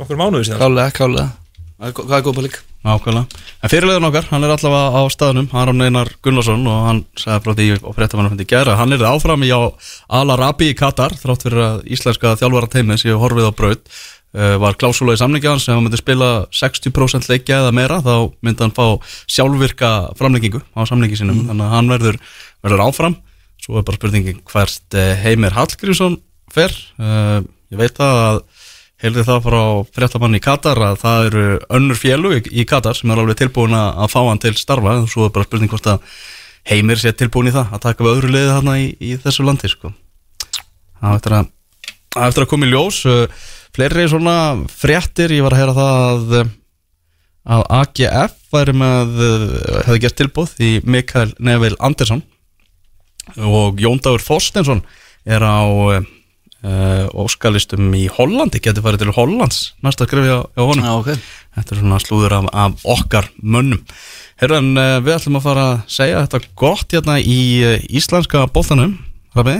nokkur 0.00 0.16
mánuði 0.16 0.46
síðan. 0.48 0.60
Klálega, 0.60 0.94
klálega 0.96 1.28
Hvað 1.80 2.12
er 2.12 2.24
góð 2.26 2.34
pæling? 2.36 2.56
Nákvæmlega. 2.84 3.40
En 3.64 3.70
fyrirlegðun 3.72 4.06
okkar, 4.10 4.26
hann 4.28 4.44
er 4.44 4.52
allavega 4.52 5.00
á 5.00 5.02
staðnum, 5.08 5.46
Aron 5.56 5.80
Einar 5.80 6.10
Gunnarsson 6.20 6.66
og 6.68 6.82
hann 6.84 7.00
sagði 7.16 7.40
frá 7.46 7.54
því 7.56 7.68
á 7.80 7.90
fréttamannafundi 7.96 8.46
gera, 8.48 8.74
hann 8.76 8.92
er 8.92 9.04
áfram 9.08 9.46
í 9.46 9.48
á 9.48 9.64
Al-Arabi 10.20 10.68
í 10.74 10.76
Katar, 10.76 11.16
þrátt 11.16 11.46
fyrir 11.46 11.62
að 11.64 11.80
íslenska 11.88 12.34
þjálfara 12.36 12.68
teimi 12.74 12.98
séu 13.00 13.16
horfið 13.22 13.48
á 13.48 13.52
braut, 13.56 13.88
uh, 14.36 14.58
var 14.60 14.76
klásúla 14.76 15.16
í 15.16 15.22
samlingi 15.22 15.48
hans, 15.48 15.70
ef 15.70 15.72
hann 15.72 15.86
myndi 15.86 16.02
spila 16.02 16.30
60% 16.52 17.32
leikja 17.32 17.62
eða 17.64 17.72
meira, 17.72 18.02
þá 18.04 18.28
myndi 18.44 18.66
hann 18.66 18.76
fá 18.76 19.00
sjálfvirka 19.24 19.94
framlengingu 20.20 20.60
á 20.76 20.84
samlingi 20.84 21.16
sinum, 21.16 21.46
þannig 21.48 21.64
að 21.64 21.76
hann 21.78 21.92
verður, 21.96 22.20
verður 22.60 22.84
áfram, 22.90 23.16
svo 23.60 23.80
er 23.80 23.88
bara 23.88 24.02
spurningin 24.02 24.44
hvert 24.52 25.00
uh, 25.00 25.14
Heimir 25.24 25.56
Hallgrímsson 25.56 26.20
fer, 26.52 26.76
uh, 27.00 27.40
ég 27.72 27.80
veit 27.80 28.04
að 28.04 28.44
heyrði 29.00 29.24
það 29.24 29.46
frá 29.46 29.62
fréttamann 29.96 30.36
í 30.36 30.42
Katar 30.44 30.80
að 30.84 30.98
það 31.00 31.28
eru 31.30 31.44
önnur 31.78 31.98
félug 31.98 32.50
í, 32.50 32.66
Katar 32.68 32.98
sem 32.98 33.12
er 33.12 33.22
alveg 33.22 33.38
tilbúin 33.40 33.76
að 33.76 34.02
að 34.04 34.12
fá 34.12 34.20
hann 34.26 34.42
til 34.42 34.52
starfa. 34.58 34.98
En 34.98 35.08
svo 35.08 35.26
er 35.26 35.32
bara 35.34 35.48
spurning 35.48 35.72
hvort 35.72 35.88
að 35.88 36.04
heimir 36.68 37.00
sé 37.00 37.14
tilbúin 37.16 37.48
í 37.48 37.54
það 37.54 37.72
að 37.76 37.84
taka 37.86 38.04
við 38.04 38.12
öðru 38.18 38.32
liði 38.34 38.52
þarna 38.52 38.76
í, 38.82 38.90
í 39.00 39.16
þessu 39.22 39.46
landi 39.46 39.72
sko. 39.72 39.92
það 41.00 41.16
eftir 41.16 41.36
að, 41.38 41.50
það 42.12 42.28
eftir 42.28 42.44
að 42.44 42.50
koma 42.52 42.68
í 42.68 42.72
ljós 42.74 43.00
uh, 43.08 43.48
fleiri 43.76 44.06
svona 44.12 44.36
fréttir. 44.82 45.36
Ég 45.36 45.46
var 45.46 45.56
að 45.56 45.62
heyra 45.62 45.76
það 45.80 46.36
að, 46.36 46.54
að 47.56 47.66
AGF 47.80 48.38
væri 48.52 48.78
með 48.84 49.20
uh, 49.24 49.50
hefði 49.88 50.04
gert 50.04 50.20
tilbúð 50.20 50.56
í 50.60 50.72
Mikael 50.84 51.30
Neville 51.38 51.80
Andersson. 51.80 52.20
Og 53.40 53.80
Jón 53.80 54.00
Dagur 54.02 54.20
Þorstensson 54.20 54.84
er 55.24 55.40
á 55.40 55.64
uh, 55.64 56.00
óskalistum 56.60 57.86
í 57.96 58.02
Hollandi 58.12 58.60
getur 58.60 58.84
farið 58.84 59.06
til 59.06 59.14
Hollands 59.16 59.60
næsta 59.80 60.04
skrifi 60.04 60.28
á, 60.28 60.44
á 60.44 60.60
honum. 60.60 60.84
Já, 60.84 60.92
ok. 60.98 61.30
Þetta 61.56 61.74
er 61.74 61.80
svona 61.80 62.00
slúður 62.02 62.34
af, 62.36 62.48
af 62.52 62.84
okkar 62.84 63.30
mönnum. 63.40 63.80
Herran, 64.40 64.70
uh, 64.78 64.98
við 65.04 65.16
ætlum 65.18 65.36
að 65.36 65.46
fara 65.48 65.64
að 65.70 65.80
segja 65.92 66.20
þetta 66.24 66.38
gott 66.56 66.94
hérna 66.94 67.18
í 67.20 67.40
uh, 67.60 67.74
íslenska 67.92 68.46
boltanum. 68.54 68.94
Rabi, 69.36 69.56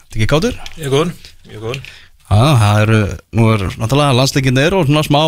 þetta 0.00 0.18
ekki 0.18 0.30
kátur? 0.30 0.56
Mjög 0.78 0.94
góður, 0.96 1.12
mjög 1.50 1.66
góður. 1.66 1.82
Já, 2.24 2.40
það 2.58 2.80
eru, 2.80 3.00
nú 3.38 3.46
er 3.52 3.64
náttúrulega 3.76 4.18
landsleikin 4.18 4.58
er 4.58 4.74
og 4.74 4.88
svona 4.88 5.04
smá, 5.06 5.20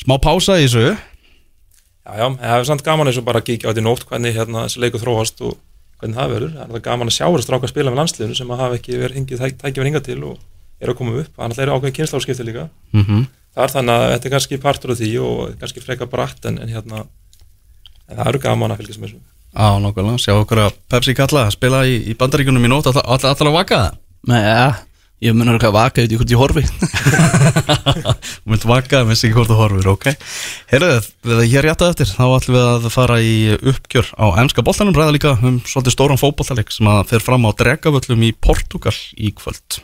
smá 0.00 0.14
pása 0.24 0.56
í 0.56 0.64
þessu. 0.64 0.84
Já, 0.94 2.12
já, 2.16 2.26
það 2.40 2.54
er 2.56 2.68
samt 2.70 2.84
gaman 2.86 3.10
eins 3.10 3.20
og 3.20 3.26
bara 3.28 3.42
að 3.42 3.48
kíkja 3.50 3.68
á 3.68 3.70
þetta 3.72 3.82
í 3.82 3.86
nótt 3.88 4.06
hvernig 4.08 4.38
hérna 4.38 4.64
þessi 4.64 4.84
leiku 4.84 5.02
þróast 5.02 5.42
og 5.44 5.58
hvernig 6.00 6.20
það 6.20 6.32
verður. 6.36 6.54
Það 6.60 6.78
er 6.78 6.86
gaman 6.88 7.10
að 7.12 7.18
sjá 7.18 7.26
þess 7.26 7.48
stráka 7.48 7.72
spila 7.72 7.92
með 7.92 8.00
landsliðinu 8.04 8.38
sem 8.38 8.54
að 8.54 8.62
hafa 8.62 8.78
ekki 8.78 9.02
verið 9.02 9.20
hingið 9.20 9.44
tækja 9.44 9.82
verið 9.82 9.90
hingað 9.90 10.06
til 10.08 10.20
og 10.30 10.38
er 10.80 10.92
að 10.92 10.98
koma 11.00 11.16
upp. 11.22 11.32
Þannig 11.36 11.54
að 11.54 11.58
það 11.58 11.66
er 11.66 11.72
ákveðin 11.74 11.96
kynnslárskipti 11.98 12.48
líka. 12.48 12.68
mm 12.92 13.04
-hmm. 13.04 13.26
Það 13.54 13.64
er 13.64 13.72
þannig 13.74 13.94
að 13.94 14.10
þetta 14.12 14.28
er 14.28 14.32
kannski 14.34 14.58
partur 14.62 14.90
af 14.92 14.98
því 14.98 15.10
og 15.18 15.38
kannski 15.58 15.80
freka 15.82 16.06
bratt 16.06 16.44
en, 16.46 16.58
en 16.62 16.68
hérna 16.68 17.06
en 18.08 18.18
það 18.18 18.28
eru 18.32 18.42
gaman 18.44 18.74
að 18.74 18.82
fylgjast 18.82 19.00
með 19.02 19.08
þessu. 19.08 19.22
Á, 19.56 19.66
nákvæmlega, 19.82 20.20
sjá 20.22 20.34
okkur 20.36 20.60
að 20.66 20.76
Pepsi 20.92 21.14
kalla 21.16 21.46
að 21.46 21.56
spila 21.56 21.80
í, 21.88 21.96
í 22.12 22.14
bandaríkunum 22.18 22.68
í 22.68 22.70
nótt. 22.70 22.90
Alltaf 22.90 23.08
all, 23.08 23.32
all, 23.32 23.48
að 23.48 23.56
vaka 23.56 23.80
það? 23.80 23.96
Nei, 24.28 24.38
ja, 24.44 24.68
ég 25.24 25.34
mun 25.34 25.50
að 25.54 25.66
vaka 25.74 26.04
út 26.04 26.14
í 26.14 26.18
hvort 26.20 26.34
ég 26.34 26.42
horfi. 26.42 26.64
Þú 28.44 28.52
mynd 28.52 28.66
vaka, 28.68 29.02
minnst 29.08 29.26
ekki 29.26 29.38
hvort 29.38 29.50
þú 29.50 29.58
horfir, 29.58 29.90
ok. 29.90 30.08
Herðu, 30.70 30.92
við 31.32 31.44
hér 31.54 31.68
rétt 31.68 31.84
að 31.84 31.94
eftir. 31.94 32.12
Þá 32.12 32.24
ætlum 32.28 32.58
við 32.58 32.68
að 32.68 32.88
fara 32.94 33.18
í 33.24 33.34
uppgjör 33.58 34.12
á 34.14 34.26
ennska 34.44 34.64
boltanum. 34.68 34.96
Ræða 34.96 35.16
líka 35.16 35.34
um 35.42 35.60
svolítið 35.66 35.96
stóran 35.96 36.20
fótboltaleik 36.20 36.70
Sem 36.74 36.90
að 36.92 37.06
fer 37.14 37.24
fram 37.24 37.48
á 37.48 37.50
dregavöllum 37.56 38.28
í 38.28 38.34
Portugal 38.36 38.94
í 39.16 39.32
kvöld 39.34 39.80